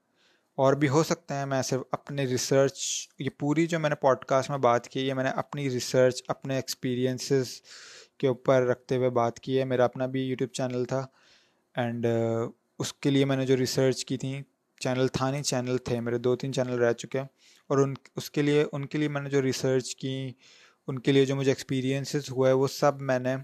اور 0.58 0.72
بھی 0.72 0.88
ہو 0.88 1.02
سکتے 1.02 1.34
ہیں۔ 1.34 1.46
میں 1.46 1.62
صرف 1.62 1.80
اپنے 1.92 2.24
ریسرچ 2.24 2.78
یہ 3.18 3.30
پوری 3.38 3.66
جو 3.66 3.78
میں 3.78 3.90
نے 3.90 3.96
پوڈ 3.96 4.24
کاسٹ 4.24 4.50
میں 4.50 4.58
بات 4.58 4.88
کی 4.88 5.08
ہے 5.08 5.14
میں 5.14 5.24
نے 5.24 5.30
اپنی 5.30 5.70
ریسرچ 5.70 6.22
اپنے 6.28 6.56
ایکسپیرینسز 6.56 7.62
کے 8.18 8.26
اوپر 8.28 8.62
رکھتے 8.62 8.96
ہوئے 8.96 9.10
بات 9.10 9.40
کی 9.40 9.58
ہے۔ 9.58 9.64
میرا 9.64 9.84
اپنا 9.84 10.06
بھی 10.06 10.20
یوٹیوب 10.20 10.50
چینل 10.50 10.84
تھا 10.84 11.06
اینڈ 11.76 12.06
اس 12.78 12.92
کے 12.92 13.10
لیے 13.10 13.24
میں 13.24 13.36
نے 13.36 13.46
جو 13.46 13.56
ریسرچ 13.56 14.04
کی 14.04 14.18
تھیں 14.18 14.42
چینل 14.80 15.08
تھا 15.08 15.30
نہیں 15.30 15.42
چینل 15.42 15.78
تھے 15.78 16.00
میرے، 16.00 16.18
دو 16.18 16.36
تین 16.36 16.52
چینل 16.52 16.78
رہ 16.78 16.92
چکے 16.92 17.18
ہیں۔ 17.18 17.26
اور 17.66 17.78
ان، 17.78 17.94
اس 18.16 18.30
کے 18.30 18.42
لیے، 18.42 18.64
ان 18.72 18.86
کے 18.86 18.98
لیے 18.98 19.08
میں 19.08 19.20
نے 19.20 19.30
جو 19.30 19.42
ریسرچ 19.42 19.96
کی، 19.96 20.32
ان 20.86 20.98
کے 20.98 21.12
لیے 21.12 21.24
جو 21.24 21.36
مجھے 21.36 21.50
ایکسپیرینسز 21.50 22.30
ہوا 22.30 22.48
ہے، 22.48 22.52
وہ 22.52 22.68
سب 22.68 23.00
میں 23.00 23.18
نے 23.18 23.36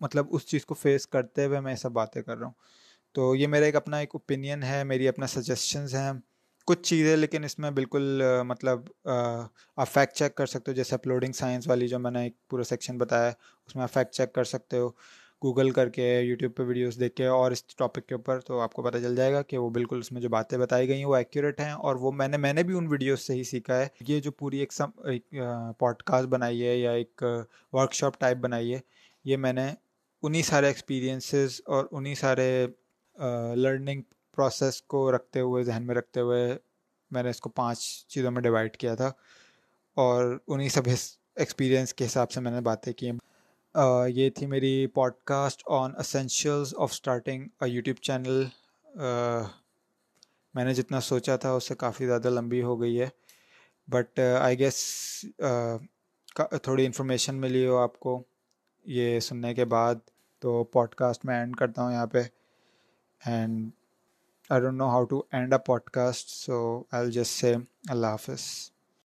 مطلب 0.00 0.26
اس 0.30 0.46
چیز 0.46 0.66
کو 0.66 0.74
فیس 0.74 1.06
کرتے 1.06 1.44
ہوئے 1.44 1.60
میں 1.60 1.72
یہ 1.72 1.76
سب 1.76 1.92
باتیں 1.92 2.22
کر 2.22 2.38
رہا 2.38 2.46
ہوں۔ 2.46 2.54
تو 3.12 3.34
یہ 3.34 3.46
میرا 3.46 3.64
ایک 3.64 3.76
اپنا 3.76 3.98
ایک 3.98 4.10
اوپینین 4.12 4.62
ہے، 4.62 4.84
میری 4.84 5.08
اپنا 5.08 5.26
سجیشنز 5.26 5.94
ہیں۔ 5.94 6.12
کچھ 6.68 6.82
چیزیں 6.82 7.16
لیکن 7.16 7.44
اس 7.44 7.58
میں 7.58 7.70
بالکل 7.70 8.22
مطلب 8.46 8.80
آپ 9.04 9.88
فیکٹ 9.92 10.14
چیک 10.16 10.34
کر 10.34 10.46
سکتے 10.46 10.70
ہو، 10.70 10.76
جیسے 10.76 10.94
اپلوڈنگ 10.94 11.32
سائنس 11.32 11.68
والی 11.68 11.88
جو 11.88 11.98
میں 11.98 12.10
نے 12.10 12.22
ایک 12.22 12.36
پورا 12.50 12.64
سیکشن 12.64 12.98
بتایا 12.98 13.26
ہے، 13.26 13.32
اس 13.68 13.74
میں 13.76 13.82
آپ 13.82 13.92
فیکٹ 13.92 14.12
چیک 14.12 14.32
کر 14.34 14.44
سکتے 14.44 14.78
ہو 14.78 14.88
گوگل 15.42 15.70
کر 15.70 15.88
کے 15.88 16.04
یوٹیوب 16.20 16.54
پہ 16.56 16.62
ویڈیوز 16.62 16.98
دیکھ 17.00 17.14
کے 17.16 17.26
اور 17.26 17.50
اس 17.52 17.64
ٹاپک 17.76 18.06
کے 18.08 18.14
اوپر 18.14 18.40
تو 18.40 18.60
آپ 18.60 18.72
کو 18.72 18.82
پتہ 18.82 18.98
چل 18.98 19.16
جائے 19.16 19.32
گا 19.32 19.42
کہ 19.42 19.58
وہ 19.58 19.68
بالکل 19.70 19.98
اس 19.98 20.10
میں 20.12 20.20
جو 20.20 20.28
باتیں 20.28 20.56
بتائی 20.58 20.88
گئی 20.88 20.96
ہیں، 20.96 21.04
وہ 21.04 21.16
ایکوریٹ 21.16 21.60
ہیں 21.60 21.70
اور 21.70 21.96
وہ 21.96 22.12
میں 22.12 22.28
نے 22.28 22.36
میں 22.36 22.52
نے 22.52 22.62
بھی 22.62 22.74
ان 22.74 22.86
ویڈیوز 22.90 23.20
سے 23.20 23.34
ہی 23.34 23.42
سیکھا 23.44 23.78
ہے۔ 23.78 23.86
یہ 24.08 24.20
جو 24.20 24.30
پوری 24.32 24.58
ایک 24.58 24.72
سم، 24.72 24.90
ایک 25.04 25.34
پوڈ 25.78 26.02
کاسٹ 26.02 26.28
بنائی 26.28 26.66
ہے 26.66 26.76
یا 26.76 26.92
ایک 26.92 27.22
ورک 27.72 27.92
شاپ 27.92 28.18
ٹائپ 28.20 28.36
بنائی 28.38 28.74
ہے، 28.74 28.80
یہ 29.24 29.36
میں 29.36 29.52
نے 29.52 29.68
انہی 30.22 30.42
سارے 30.42 30.66
ایکسپیرینسز 30.66 31.60
اور 31.66 31.84
انہی 31.90 32.14
سارے 32.14 32.66
لرننگ 33.56 34.02
پروسیس 34.36 34.82
کو 34.82 35.10
رکھتے 35.16 35.40
ہوئے، 35.40 35.62
ذہن 35.62 35.86
میں 35.86 35.94
رکھتے 35.94 36.20
ہوئے 36.20 36.56
میں 37.10 37.22
نے 37.22 37.30
اس 37.30 37.40
کو 37.40 37.50
پانچ 37.50 38.06
چیزوں 38.08 38.30
میں 38.30 38.42
ڈیوائڈ 38.42 38.76
کیا 38.76 38.94
تھا۔ 38.94 39.12
اور 39.96 40.38
انہی 40.46 40.68
سب 40.68 40.82
ایکسپیرینس 41.36 41.94
کے 41.94 42.06
حساب 42.06 42.30
سے 42.30 42.40
میں 42.40 42.52
نے 42.52 42.60
باتیں 42.60 42.92
کی۔ 42.92 43.10
یہ 44.08 44.30
تھی 44.30 44.46
میری 44.46 44.86
podcast 45.24 45.62
on 45.66 45.96
essentials 45.98 46.74
of 46.78 46.92
starting 46.92 47.46
a 47.60 47.68
YouTube 47.70 47.96
channel 47.96 48.44
میں 50.54 50.64
نے 50.64 50.74
جتنا 50.74 51.00
سوچا 51.00 51.36
تھا 51.36 51.52
اس 51.52 51.68
سے 51.68 51.74
کافی 51.74 52.06
زیادہ 52.06 52.28
لمبی 52.30 52.62
ہو 52.62 52.80
گئی 52.80 53.00
ہے۔ 53.00 53.08
بٹ 53.88 54.20
آئی 54.40 54.58
گیس 54.58 54.76
تھوڑی 56.62 56.86
انفارمیشن 56.86 57.34
ملی 57.34 57.66
ہو 57.66 57.76
آپ 57.76 57.98
کو 58.00 58.22
یہ 58.84 59.20
سننے 59.20 59.54
کے 59.54 59.64
بعد۔ 59.64 59.94
تو 60.38 60.64
پوڈ 60.64 60.94
کاسٹ 60.94 61.24
میں 61.24 61.38
اینڈ 61.38 61.56
کرتا 61.56 61.82
ہوں 61.82 61.92
یہاں 61.92 62.06
پہ۔ 62.06 62.22
And 63.26 63.70
I 64.50 64.60
don't 64.60 64.78
know 64.78 64.88
how 64.88 65.04
to 65.04 65.18
end 65.32 65.52
a 65.52 65.58
podcast 65.90 66.28
so 66.30 66.56
I 66.92 67.02
will 67.02 67.10
just 67.12 67.40
say 67.40 67.54
اللہ 67.90 68.06
حافظ 68.06 68.42